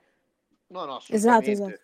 No, 0.68 0.86
no, 0.86 1.02
esatto, 1.08 1.50
esatto. 1.50 1.80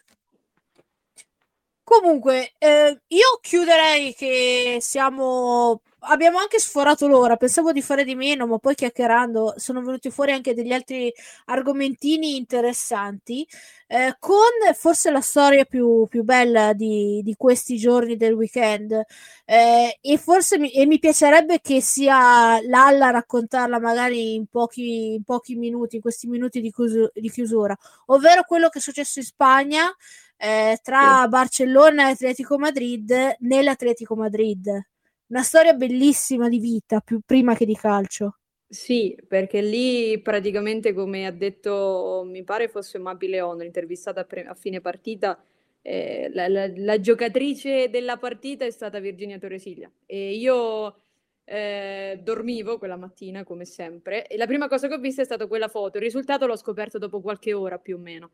Comunque, 1.84 2.54
eh, 2.58 3.00
io 3.08 3.40
chiuderei 3.42 4.16
che 4.16 4.78
siamo 4.80 5.82
abbiamo 6.08 6.38
anche 6.38 6.60
sforato 6.60 7.08
l'ora, 7.08 7.36
pensavo 7.38 7.72
di 7.72 7.82
fare 7.82 8.04
di 8.04 8.16
meno, 8.16 8.48
ma 8.48 8.58
poi 8.58 8.76
chiacchierando 8.76 9.56
sono 9.58 9.82
venuti 9.82 10.10
fuori 10.10 10.32
anche 10.32 10.54
degli 10.54 10.72
altri 10.72 11.12
argomentini 11.46 12.36
interessanti, 12.36 13.48
eh, 13.88 14.16
con 14.20 14.40
forse 14.74 15.12
la 15.12 15.22
storia 15.22 15.66
più, 15.66 16.06
più 16.10 16.24
bella 16.24 16.74
di, 16.74 17.22
di, 17.24 17.36
questi 17.36 17.78
giorni 17.78 18.16
del 18.16 18.34
weekend. 18.34 19.04
Eh, 19.46 19.98
e 20.02 20.18
forse 20.18 20.58
mi, 20.58 20.72
e 20.72 20.86
mi, 20.86 21.00
piacerebbe 21.00 21.60
che 21.62 21.82
sia 21.82 22.60
Lalla 22.62 23.08
a 23.08 23.12
raccontarla 23.12 23.80
magari 23.80 24.34
in 24.36 24.48
pochi, 24.48 25.14
in 25.14 25.24
pochi 25.24 25.56
minuti, 25.56 25.96
in 25.98 26.02
questi 26.02 26.28
minuti 26.28 26.62
di, 26.62 26.72
chiusura, 26.72 27.10
di 27.14 27.30
chiusura, 27.30 27.76
ovvero 28.08 28.44
quello 28.44 28.70
che 28.70 28.80
è 28.80 28.82
successo 28.82 29.20
in 29.20 29.26
Spagna. 29.26 29.96
Eh, 30.38 30.80
tra. 30.84 31.28
Barcellona 31.30 32.10
e 32.10 32.12
Atletico 32.12 32.58
Madrid 32.58 33.36
nell'Atletico 33.40 34.16
Madrid 34.16 34.86
una 35.28 35.44
storia 35.44 35.74
bellissima 35.74 36.50
di 36.50 36.60
vita, 36.60 37.00
più 37.00 37.20
prima 37.26 37.56
che 37.56 37.66
di 37.66 37.76
calcio. 37.76 38.38
Sì, 38.68 39.16
perché 39.28 39.62
lì 39.62 40.20
praticamente, 40.22 40.94
come 40.94 41.26
ha 41.26 41.32
detto, 41.32 42.24
mi 42.26 42.44
pare 42.44 42.68
fosse 42.68 42.98
Mabi 42.98 43.28
Leon, 43.28 43.64
intervistata 43.64 44.22
a, 44.22 44.24
pre- 44.26 44.46
a 44.46 44.54
fine 44.56 44.82
partita, 44.82 45.42
eh, 45.82 46.30
la, 46.34 46.48
la, 46.48 46.68
la, 46.76 47.00
giocatrice 47.00 47.90
della 47.90 48.18
partita 48.18 48.66
è 48.66 48.72
stata 48.72 49.00
Virginia 49.00 49.38
Torresiglia 49.38 49.90
e 50.08 50.34
io 50.34 51.02
eh, 51.44 52.20
dormivo 52.24 52.80
quella 52.80 52.96
mattina 52.96 53.44
come 53.44 53.66
sempre 53.66 54.26
e 54.26 54.36
la 54.36 54.48
prima 54.48 54.68
cosa 54.68 54.88
che 54.88 54.96
ho 54.96 55.00
visto 55.00 55.22
è 55.22 55.26
stata 55.26 55.46
quella 55.46 55.68
foto, 55.68 55.98
il 55.98 56.04
risultato 56.04 56.48
l'ho 56.48 56.58
scoperto 56.58 56.98
dopo 56.98 57.22
qualche 57.22 57.54
ora 57.54 57.78
più 57.78 57.98
o 57.98 58.00
meno. 58.00 58.32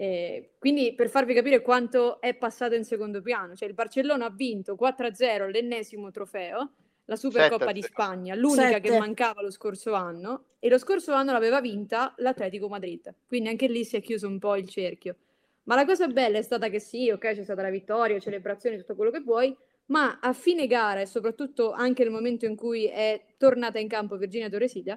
Eh, 0.00 0.50
quindi 0.60 0.94
per 0.94 1.08
farvi 1.08 1.34
capire 1.34 1.60
quanto 1.60 2.20
è 2.20 2.32
passato 2.32 2.76
in 2.76 2.84
secondo 2.84 3.20
piano, 3.20 3.56
cioè 3.56 3.66
il 3.66 3.74
Barcellona 3.74 4.26
ha 4.26 4.30
vinto 4.30 4.76
4-0 4.76 5.50
l'ennesimo 5.50 6.12
trofeo, 6.12 6.74
la 7.06 7.16
Supercoppa 7.16 7.72
di 7.72 7.82
Spagna, 7.82 8.36
l'unica 8.36 8.74
Sette. 8.74 8.90
che 8.90 8.96
mancava 8.96 9.42
lo 9.42 9.50
scorso 9.50 9.94
anno, 9.94 10.44
e 10.60 10.68
lo 10.68 10.78
scorso 10.78 11.14
anno 11.14 11.32
l'aveva 11.32 11.60
vinta 11.60 12.14
l'Atletico 12.18 12.68
Madrid. 12.68 13.12
Quindi 13.26 13.48
anche 13.48 13.66
lì 13.66 13.84
si 13.84 13.96
è 13.96 14.00
chiuso 14.00 14.28
un 14.28 14.38
po' 14.38 14.54
il 14.54 14.68
cerchio. 14.68 15.16
Ma 15.64 15.74
la 15.74 15.84
cosa 15.84 16.06
bella 16.06 16.38
è 16.38 16.42
stata 16.42 16.68
che 16.68 16.78
sì, 16.78 17.10
ok, 17.10 17.34
c'è 17.34 17.42
stata 17.42 17.62
la 17.62 17.70
vittoria, 17.70 18.20
celebrazioni, 18.20 18.76
tutto 18.76 18.94
quello 18.94 19.10
che 19.10 19.20
vuoi, 19.20 19.52
ma 19.86 20.20
a 20.20 20.32
fine 20.32 20.68
gara 20.68 21.00
e 21.00 21.06
soprattutto 21.06 21.72
anche 21.72 22.04
nel 22.04 22.12
momento 22.12 22.46
in 22.46 22.54
cui 22.54 22.86
è 22.86 23.20
tornata 23.36 23.80
in 23.80 23.88
campo 23.88 24.16
Virginia 24.16 24.48
Torresilla, 24.48 24.96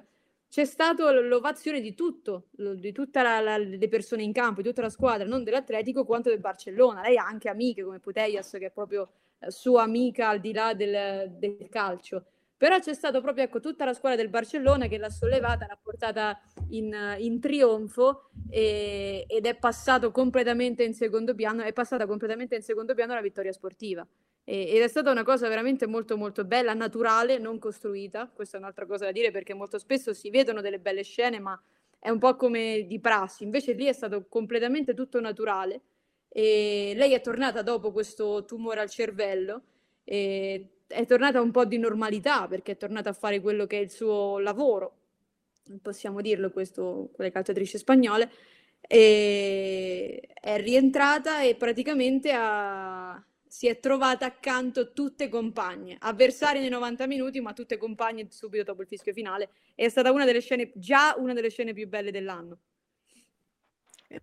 c'è 0.52 0.66
stata 0.66 1.10
l'ovazione 1.10 1.80
di 1.80 1.94
tutto, 1.94 2.48
di 2.50 2.92
tutte 2.92 3.22
le 3.22 3.88
persone 3.88 4.22
in 4.22 4.34
campo, 4.34 4.60
di 4.60 4.68
tutta 4.68 4.82
la 4.82 4.90
squadra, 4.90 5.26
non 5.26 5.44
dell'Atletico 5.44 6.04
quanto 6.04 6.28
del 6.28 6.40
Barcellona. 6.40 7.00
Lei 7.00 7.16
ha 7.16 7.24
anche 7.24 7.48
amiche 7.48 7.82
come 7.82 8.00
Putellas, 8.00 8.50
che 8.50 8.66
è 8.66 8.70
proprio 8.70 9.12
eh, 9.38 9.50
sua 9.50 9.84
amica 9.84 10.28
al 10.28 10.40
di 10.40 10.52
là 10.52 10.74
del, 10.74 11.30
del 11.38 11.68
calcio. 11.70 12.26
Però 12.54 12.78
c'è 12.78 12.92
stata 12.92 13.22
proprio 13.22 13.44
ecco, 13.44 13.60
tutta 13.60 13.86
la 13.86 13.94
squadra 13.94 14.20
del 14.20 14.28
Barcellona 14.28 14.88
che 14.88 14.98
l'ha 14.98 15.08
sollevata, 15.08 15.64
l'ha 15.66 15.78
portata 15.82 16.38
in, 16.68 16.94
in 17.16 17.40
trionfo 17.40 18.28
e, 18.50 19.24
ed 19.26 19.46
è 19.46 19.56
passato 19.56 20.10
completamente 20.10 20.84
in 20.84 20.92
secondo 20.92 21.34
piano, 21.34 21.62
è 21.62 21.72
passata 21.72 22.06
completamente 22.06 22.56
in 22.56 22.62
secondo 22.62 22.92
piano 22.92 23.14
la 23.14 23.22
vittoria 23.22 23.52
sportiva. 23.52 24.06
E, 24.44 24.74
ed 24.74 24.82
è 24.82 24.88
stata 24.88 25.10
una 25.10 25.24
cosa 25.24 25.48
veramente 25.48 25.86
molto 25.86 26.16
molto 26.16 26.44
bella, 26.44 26.74
naturale, 26.74 27.38
non 27.38 27.58
costruita. 27.58 28.30
Questa 28.32 28.56
è 28.56 28.60
un'altra 28.60 28.86
cosa 28.86 29.06
da 29.06 29.12
dire 29.12 29.30
perché 29.30 29.54
molto 29.54 29.78
spesso 29.78 30.12
si 30.12 30.30
vedono 30.30 30.60
delle 30.60 30.78
belle 30.78 31.02
scene, 31.02 31.38
ma 31.38 31.60
è 31.98 32.10
un 32.10 32.18
po' 32.18 32.36
come 32.36 32.86
di 32.86 32.98
prassi. 33.00 33.44
Invece 33.44 33.72
lì 33.72 33.86
è 33.86 33.92
stato 33.92 34.26
completamente 34.28 34.94
tutto 34.94 35.20
naturale. 35.20 35.80
E 36.28 36.94
lei 36.96 37.12
è 37.12 37.20
tornata 37.20 37.62
dopo 37.62 37.92
questo 37.92 38.44
tumore 38.46 38.80
al 38.80 38.88
cervello 38.88 39.62
e 40.04 40.66
è 40.86 41.04
tornata 41.06 41.40
un 41.40 41.50
po' 41.50 41.64
di 41.64 41.78
normalità 41.78 42.48
perché 42.48 42.72
è 42.72 42.76
tornata 42.76 43.10
a 43.10 43.12
fare 43.12 43.40
quello 43.40 43.66
che 43.66 43.78
è 43.78 43.80
il 43.82 43.90
suo 43.90 44.38
lavoro, 44.38 44.96
possiamo 45.80 46.20
dirlo 46.20 46.50
questo 46.50 47.10
con 47.14 47.24
le 47.24 47.30
calciatrici 47.30 47.78
spagnole, 47.78 48.30
e 48.80 50.28
è 50.40 50.58
rientrata 50.60 51.42
e 51.42 51.54
praticamente 51.54 52.32
ha, 52.32 53.22
si 53.52 53.66
è 53.66 53.78
trovata 53.80 54.24
accanto 54.24 54.94
tutte 54.94 55.28
compagne, 55.28 55.98
avversarie 56.00 56.62
nei 56.62 56.70
90 56.70 57.06
minuti, 57.06 57.38
ma 57.42 57.52
tutte 57.52 57.76
compagne 57.76 58.26
subito 58.30 58.62
dopo 58.62 58.80
il 58.80 58.88
fischio 58.88 59.12
finale. 59.12 59.50
È 59.74 59.90
stata 59.90 60.10
una 60.10 60.24
delle 60.24 60.40
scene, 60.40 60.72
già 60.74 61.14
una 61.18 61.34
delle 61.34 61.50
scene 61.50 61.74
più 61.74 61.86
belle 61.86 62.10
dell'anno. 62.10 62.60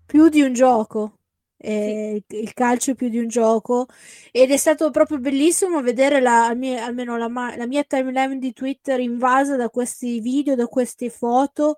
Più 0.03 0.29
di 0.29 0.41
un 0.41 0.51
gioco. 0.53 1.19
Eh, 1.61 2.23
sì. 2.27 2.39
il 2.39 2.53
calcio 2.53 2.95
più 2.95 3.09
di 3.09 3.19
un 3.19 3.27
gioco 3.27 3.85
ed 4.31 4.49
è 4.49 4.55
stato 4.55 4.91
proprio 4.91 5.19
bellissimo 5.19 5.81
vedere 5.81 6.21
la, 6.21 6.45
almeno 6.47 7.17
la, 7.17 7.27
la 7.27 7.67
mia 7.67 7.83
timeline 7.83 8.39
di 8.39 8.53
Twitter 8.53 8.99
invasa 8.99 9.57
da 9.57 9.69
questi 9.69 10.21
video, 10.21 10.55
da 10.55 10.67
queste 10.67 11.09
foto 11.09 11.75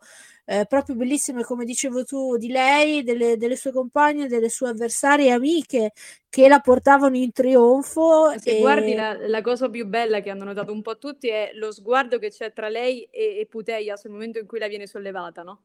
eh, 0.51 0.65
proprio 0.65 0.97
bellissime, 0.97 1.43
come 1.43 1.63
dicevo 1.63 2.03
tu, 2.03 2.35
di 2.35 2.49
lei, 2.49 3.03
delle, 3.03 3.37
delle, 3.37 3.55
sue 3.55 3.71
compagne, 3.71 4.27
delle 4.27 4.49
sue 4.49 4.67
avversarie 4.67 5.31
amiche 5.31 5.93
che 6.27 6.49
la 6.49 6.59
portavano 6.59 7.15
in 7.15 7.31
trionfo. 7.31 8.37
Se 8.37 8.57
e... 8.57 8.59
guardi 8.59 8.93
la, 8.93 9.15
la, 9.29 9.41
cosa 9.41 9.69
più 9.69 9.85
bella 9.85 10.19
che 10.19 10.29
hanno 10.29 10.43
notato 10.43 10.73
un 10.73 10.81
po' 10.81 10.97
tutti 10.97 11.29
è 11.29 11.51
lo 11.53 11.71
sguardo 11.71 12.19
che 12.19 12.31
c'è 12.31 12.51
tra 12.51 12.67
lei 12.67 13.03
e, 13.03 13.39
e 13.39 13.45
Puteias 13.45 14.03
nel 14.03 14.11
momento 14.11 14.39
in 14.39 14.45
cui 14.45 14.59
la 14.59 14.67
viene 14.67 14.87
sollevata, 14.87 15.41
no? 15.41 15.63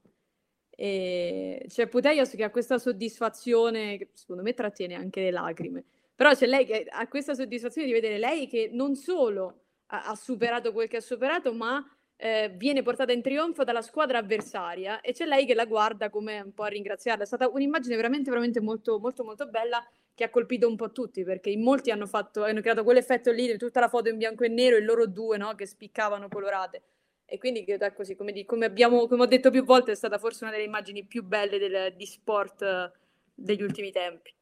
E 0.70 1.64
c'è 1.66 1.88
Puteias 1.88 2.30
che 2.30 2.44
ha 2.44 2.50
questa 2.50 2.78
soddisfazione, 2.78 3.98
che 3.98 4.10
secondo 4.12 4.42
me 4.42 4.54
trattiene 4.54 4.94
anche 4.94 5.20
le 5.20 5.32
lacrime, 5.32 5.84
però 6.14 6.32
c'è 6.32 6.46
lei 6.46 6.64
che 6.64 6.86
ha 6.88 7.08
questa 7.08 7.34
soddisfazione 7.34 7.88
di 7.88 7.92
vedere 7.92 8.18
lei 8.18 8.46
che 8.46 8.70
non 8.70 8.94
solo 8.94 9.62
ha, 9.86 10.04
ha 10.04 10.14
superato 10.14 10.72
quel 10.72 10.86
che 10.86 10.98
ha 10.98 11.00
superato, 11.00 11.52
ma 11.52 11.84
eh, 12.16 12.50
viene 12.56 12.82
portata 12.82 13.12
in 13.12 13.20
trionfo 13.20 13.62
dalla 13.62 13.82
squadra 13.82 14.18
avversaria 14.18 15.00
e 15.00 15.12
c'è 15.12 15.26
lei 15.26 15.44
che 15.44 15.54
la 15.54 15.66
guarda 15.66 16.08
come 16.08 16.40
un 16.40 16.52
po' 16.52 16.62
a 16.62 16.68
ringraziarla. 16.68 17.24
È 17.24 17.26
stata 17.26 17.48
un'immagine 17.48 17.94
veramente, 17.96 18.30
veramente 18.30 18.60
molto, 18.60 18.98
molto, 18.98 19.22
molto 19.22 19.46
bella 19.46 19.86
che 20.14 20.24
ha 20.24 20.30
colpito 20.30 20.66
un 20.66 20.76
po' 20.76 20.92
tutti 20.92 21.24
perché 21.24 21.50
in 21.50 21.62
molti 21.62 21.90
hanno, 21.90 22.06
fatto, 22.06 22.44
hanno 22.44 22.62
creato 22.62 22.84
quell'effetto 22.84 23.30
lì, 23.30 23.56
tutta 23.58 23.80
la 23.80 23.88
foto 23.88 24.08
in 24.08 24.16
bianco 24.16 24.44
e 24.44 24.48
nero 24.48 24.76
e 24.76 24.80
loro 24.80 25.06
due 25.06 25.36
no, 25.36 25.54
che 25.54 25.66
spiccavano 25.66 26.28
colorate. 26.28 26.82
E 27.26 27.38
quindi 27.38 27.66
così, 27.94 28.14
come, 28.14 28.32
di, 28.32 28.44
come, 28.44 28.66
abbiamo, 28.66 29.08
come 29.08 29.22
ho 29.24 29.26
detto 29.26 29.50
più 29.50 29.64
volte, 29.64 29.92
è 29.92 29.96
stata 29.96 30.16
forse 30.16 30.44
una 30.44 30.52
delle 30.52 30.64
immagini 30.64 31.04
più 31.04 31.24
belle 31.24 31.58
del, 31.58 31.94
di 31.96 32.06
sport 32.06 32.62
eh, 32.62 32.92
degli 33.34 33.62
ultimi 33.62 33.90
tempi. 33.90 34.32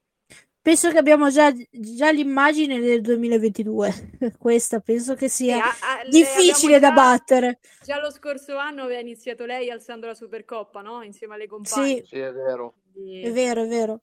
Penso 0.65 0.91
che 0.91 0.97
abbiamo 0.97 1.29
già, 1.29 1.53
già 1.71 2.11
l'immagine 2.11 2.81
del 2.81 3.03
2022. 3.03 4.33
Questa 4.41 4.81
penso 4.81 5.15
che 5.15 5.29
sia 5.29 5.63
a, 5.63 5.69
a, 5.69 6.09
difficile 6.09 6.79
da 6.79 6.91
battere. 6.91 7.59
Già 7.83 8.01
lo 8.01 8.11
scorso 8.11 8.57
anno 8.57 8.85
aveva 8.85 8.99
iniziato 8.99 9.45
lei 9.45 9.69
alzando 9.69 10.07
la 10.07 10.15
Supercoppa, 10.15 10.81
no? 10.81 11.03
Insieme 11.03 11.35
alle 11.35 11.47
compagne. 11.47 11.97
Sì, 11.97 12.07
sì 12.07 12.19
è 12.19 12.33
vero. 12.33 12.77
Quindi... 12.91 13.21
È 13.21 13.31
vero, 13.31 13.65
è 13.65 13.67
vero. 13.67 14.01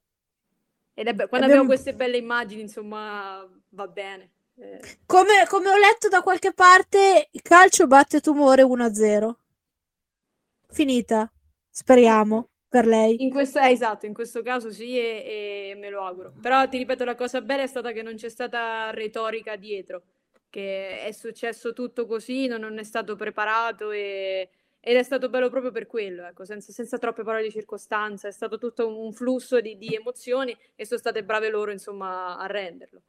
Ed 0.93 1.07
è 1.07 1.13
be- 1.13 1.27
quando 1.27 1.47
abbiamo... 1.47 1.63
abbiamo 1.63 1.67
queste 1.67 1.95
belle 1.95 2.17
immagini, 2.17 2.61
insomma, 2.61 3.43
va 3.69 3.87
bene. 3.87 4.33
Eh. 4.55 4.99
Come, 5.07 5.47
come, 5.49 5.67
ho 5.67 5.77
letto 5.77 6.09
da 6.09 6.21
qualche 6.21 6.53
parte, 6.53 7.29
il 7.31 7.41
calcio 7.41 7.87
batte 7.87 8.21
tumore 8.21 8.61
1-0. 8.61 9.31
Finita. 10.69 11.27
Speriamo 11.71 12.50
per 12.71 12.87
lei. 12.87 13.21
In 13.21 13.31
questo, 13.31 13.59
eh, 13.59 13.69
esatto, 13.71 14.05
in 14.05 14.13
questo 14.13 14.41
caso 14.41 14.71
sì 14.71 14.97
e, 14.97 15.71
e, 15.71 15.75
me 15.75 15.89
lo 15.89 16.05
auguro. 16.05 16.31
Però 16.41 16.65
ti 16.69 16.77
ripeto, 16.77 17.03
la 17.03 17.15
cosa 17.15 17.41
bella 17.41 17.63
è 17.63 17.67
stata 17.67 17.91
che 17.91 18.01
non 18.01 18.15
c'è 18.15 18.29
stata 18.29 18.91
retorica 18.91 19.57
dietro, 19.57 20.03
che 20.49 21.01
è 21.03 21.11
successo 21.11 21.73
tutto 21.73 22.05
così, 22.05 22.47
non, 22.47 22.61
non 22.61 22.77
è 22.77 22.83
stato 22.83 23.17
preparato 23.17 23.91
e, 23.91 24.49
ed 24.79 24.95
è 24.95 25.03
stato 25.03 25.27
bello 25.27 25.49
proprio 25.49 25.71
per 25.71 25.85
quello, 25.85 26.25
ecco, 26.25 26.45
senza, 26.45 26.71
senza, 26.71 26.97
troppe 26.97 27.23
parole 27.23 27.43
di 27.43 27.51
circostanza, 27.51 28.29
è 28.29 28.31
stato 28.31 28.57
tutto 28.57 28.87
un 28.87 29.11
flusso 29.11 29.59
di, 29.59 29.77
di 29.77 29.93
emozioni 29.93 30.55
e 30.73 30.85
sono 30.85 30.99
state 30.99 31.25
brave 31.25 31.49
loro 31.49 31.71
insomma 31.71 32.37
a 32.37 32.45
renderlo. 32.45 33.01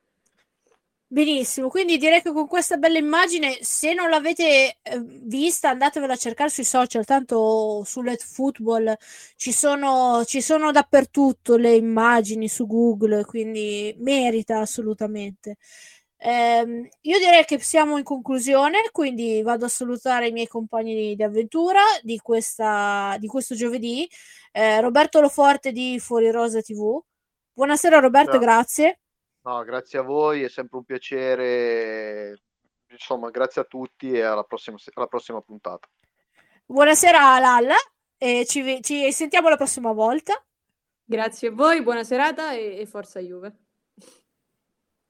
Benissimo, 1.13 1.69
quindi 1.69 1.99
direi 1.99 2.23
che 2.23 2.33
con 2.33 2.47
questa 2.47 2.79
bella 2.79 2.97
immagine, 2.97 3.59
se 3.61 3.93
non 3.93 4.09
l'avete 4.09 4.79
eh, 4.81 4.99
vista, 5.25 5.69
andatevela 5.69 6.15
a 6.15 6.17
cercare 6.17 6.49
sui 6.49 6.65
social, 6.65 7.05
tanto 7.05 7.83
su 7.85 8.01
Let 8.01 8.25
Football 8.25 8.97
ci 9.37 9.53
sono, 9.53 10.25
ci 10.25 10.41
sono 10.41 10.71
dappertutto 10.71 11.57
le 11.57 11.75
immagini 11.75 12.49
su 12.49 12.67
Google, 12.67 13.27
quindi 13.27 13.95
merita 13.99 14.61
assolutamente. 14.61 15.59
Eh, 16.17 16.91
io 17.03 17.19
direi 17.19 17.45
che 17.45 17.61
siamo 17.61 17.99
in 17.99 18.05
conclusione, 18.05 18.89
quindi 18.91 19.43
vado 19.43 19.67
a 19.67 19.69
salutare 19.69 20.29
i 20.29 20.33
miei 20.33 20.47
compagni 20.49 21.15
di 21.15 21.23
avventura 21.23 21.81
di, 22.01 22.17
questa, 22.21 23.17
di 23.19 23.27
questo 23.27 23.55
giovedì. 23.55 24.09
Eh, 24.51 24.81
Roberto 24.81 25.21
Loforte 25.21 25.73
di 25.73 25.99
Fuori 26.01 26.31
Rosa 26.31 26.63
TV. 26.63 26.99
Buonasera 27.53 27.99
Roberto, 27.99 28.33
no. 28.33 28.39
grazie. 28.39 29.02
No, 29.45 29.65
grazie 29.65 29.99
a 29.99 30.03
voi, 30.03 30.43
è 30.43 30.49
sempre 30.49 30.79
un 30.79 30.85
piacere. 30.85 32.43
Insomma, 32.91 33.31
grazie 33.31 33.63
a 33.63 33.65
tutti 33.65 34.13
e 34.13 34.23
alla 34.23 34.45
prossima, 34.45 34.77
alla 34.95 35.07
prossima 35.07 35.41
puntata. 35.41 35.89
Buonasera 36.65 37.39
Lalla 37.41 37.75
e 38.17 38.47
ci, 38.47 38.81
ci, 38.83 39.11
sentiamo 39.11 39.49
la 39.49 39.57
prossima 39.57 39.93
volta. 39.93 40.41
Grazie 41.05 41.49
a 41.49 41.53
voi, 41.53 41.83
buona 41.83 42.05
serata 42.05 42.53
e, 42.53 42.79
e 42.79 42.87
forza 42.87 43.19
Juve. 43.19 43.62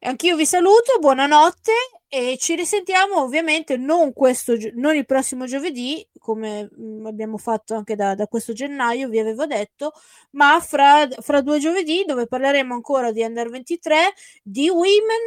Anch'io 0.05 0.35
vi 0.35 0.45
saluto, 0.47 0.99
buonanotte 0.99 1.73
e 2.09 2.37
ci 2.37 2.57
risentiamo 2.57 3.23
ovviamente 3.23 3.77
non, 3.77 4.13
questo, 4.13 4.57
non 4.75 4.97
il 4.97 5.07
prossimo 5.07 5.47
giovedì, 5.47 6.05
come 6.19 6.69
mm, 6.77 7.07
abbiamo 7.07 7.39
fatto 7.39 7.77
anche 7.77 7.95
da, 7.95 8.17
da, 8.17 8.27
questo 8.27 8.53
gennaio, 8.53 9.09
vi 9.09 9.21
avevo 9.21 9.47
detto, 9.47 9.93
ma 10.33 10.59
fra, 10.59 11.07
fra 11.21 11.41
due 11.41 11.61
giovedì 11.61 12.03
dove 12.05 12.27
parleremo 12.27 12.75
ancora 12.75 13.13
di 13.13 13.23
Under 13.23 13.49
23, 13.49 14.13
di 14.43 14.69
Women 14.69 15.25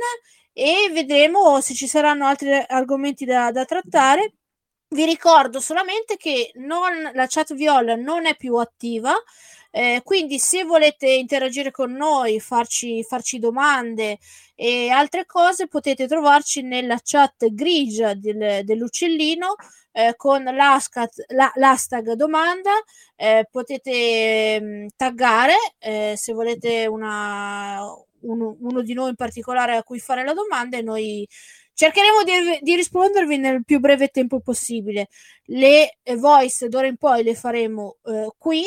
e 0.51 0.89
vedremo 0.91 1.61
se 1.61 1.73
ci 1.73 1.87
saranno 1.87 2.25
altri 2.25 2.51
argomenti 2.67 3.23
da, 3.23 3.51
da 3.51 3.63
trattare. 3.63 4.33
Vi 4.89 5.05
ricordo 5.05 5.61
solamente 5.61 6.17
che 6.17 6.51
non, 6.55 7.11
la 7.13 7.27
chat 7.29 7.53
viola 7.53 7.95
non 7.95 8.25
è 8.25 8.35
più 8.35 8.55
attiva, 8.57 9.13
eh, 9.77 9.99
quindi 10.05 10.39
se 10.39 10.63
volete 10.63 11.05
interagire 11.09 11.69
con 11.69 11.91
noi, 11.91 12.39
farci, 12.39 13.03
farci, 13.03 13.39
domande 13.39 14.19
e 14.55 14.89
altre 14.89 15.25
cose, 15.25 15.67
potete 15.67 16.07
trovarci 16.07 16.61
nella 16.61 16.97
chat 17.03 17.49
grigia 17.51 18.13
del, 18.13 18.63
dell'uccellino 18.63 19.55
eh, 19.91 20.13
con 20.15 20.43
l'hashtag, 20.43 21.09
la, 21.33 21.51
l'hashtag 21.55 22.13
domanda. 22.13 22.71
Eh, 23.17 23.49
potete 23.51 24.61
mh, 24.61 24.65
mm, 24.65 24.87
taggare 24.95 25.55
eh, 25.79 26.13
se 26.15 26.31
volete 26.31 26.85
una, 26.85 27.81
uno, 28.21 28.55
uno 28.57 28.81
di 28.81 28.93
noi 28.93 29.09
in 29.09 29.15
particolare 29.15 29.75
a 29.75 29.83
cui 29.83 29.99
fare 29.99 30.23
la 30.23 30.33
domanda 30.33 30.77
e 30.77 30.83
noi 30.83 31.27
cercheremo 31.73 32.23
di, 32.23 32.59
di, 32.61 32.75
rispondervi 32.77 33.37
nel 33.37 33.65
più 33.65 33.79
breve 33.81 34.07
tempo 34.07 34.39
possibile. 34.39 35.09
Le 35.47 35.97
eh, 36.01 36.15
voice 36.15 36.69
d'ora 36.69 36.87
in 36.87 36.95
poi 36.95 37.23
le 37.23 37.35
faremo 37.35 37.97
eh, 38.05 38.29
qui. 38.37 38.63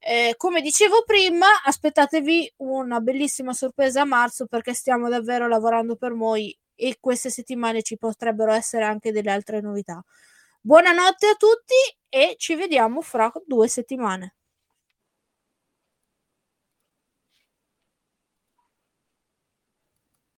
Eh, 0.00 0.34
come 0.36 0.60
dicevo 0.62 1.02
prima, 1.04 1.46
aspettatevi 1.64 2.54
una 2.58 3.00
bellissima 3.00 3.52
sorpresa 3.52 4.02
a 4.02 4.04
marzo 4.04 4.46
perché 4.46 4.72
stiamo 4.72 5.08
davvero 5.08 5.48
lavorando 5.48 5.96
per 5.96 6.14
voi 6.14 6.56
e 6.74 6.96
queste 7.00 7.30
settimane 7.30 7.82
ci 7.82 7.98
potrebbero 7.98 8.52
essere 8.52 8.84
anche 8.84 9.12
delle 9.12 9.30
altre 9.32 9.60
novità. 9.60 10.02
Buonanotte 10.60 11.26
a 11.28 11.34
tutti 11.34 11.74
e 12.08 12.36
ci 12.38 12.54
vediamo 12.54 13.00
fra 13.02 13.30
due 13.44 13.68
settimane. 13.68 14.37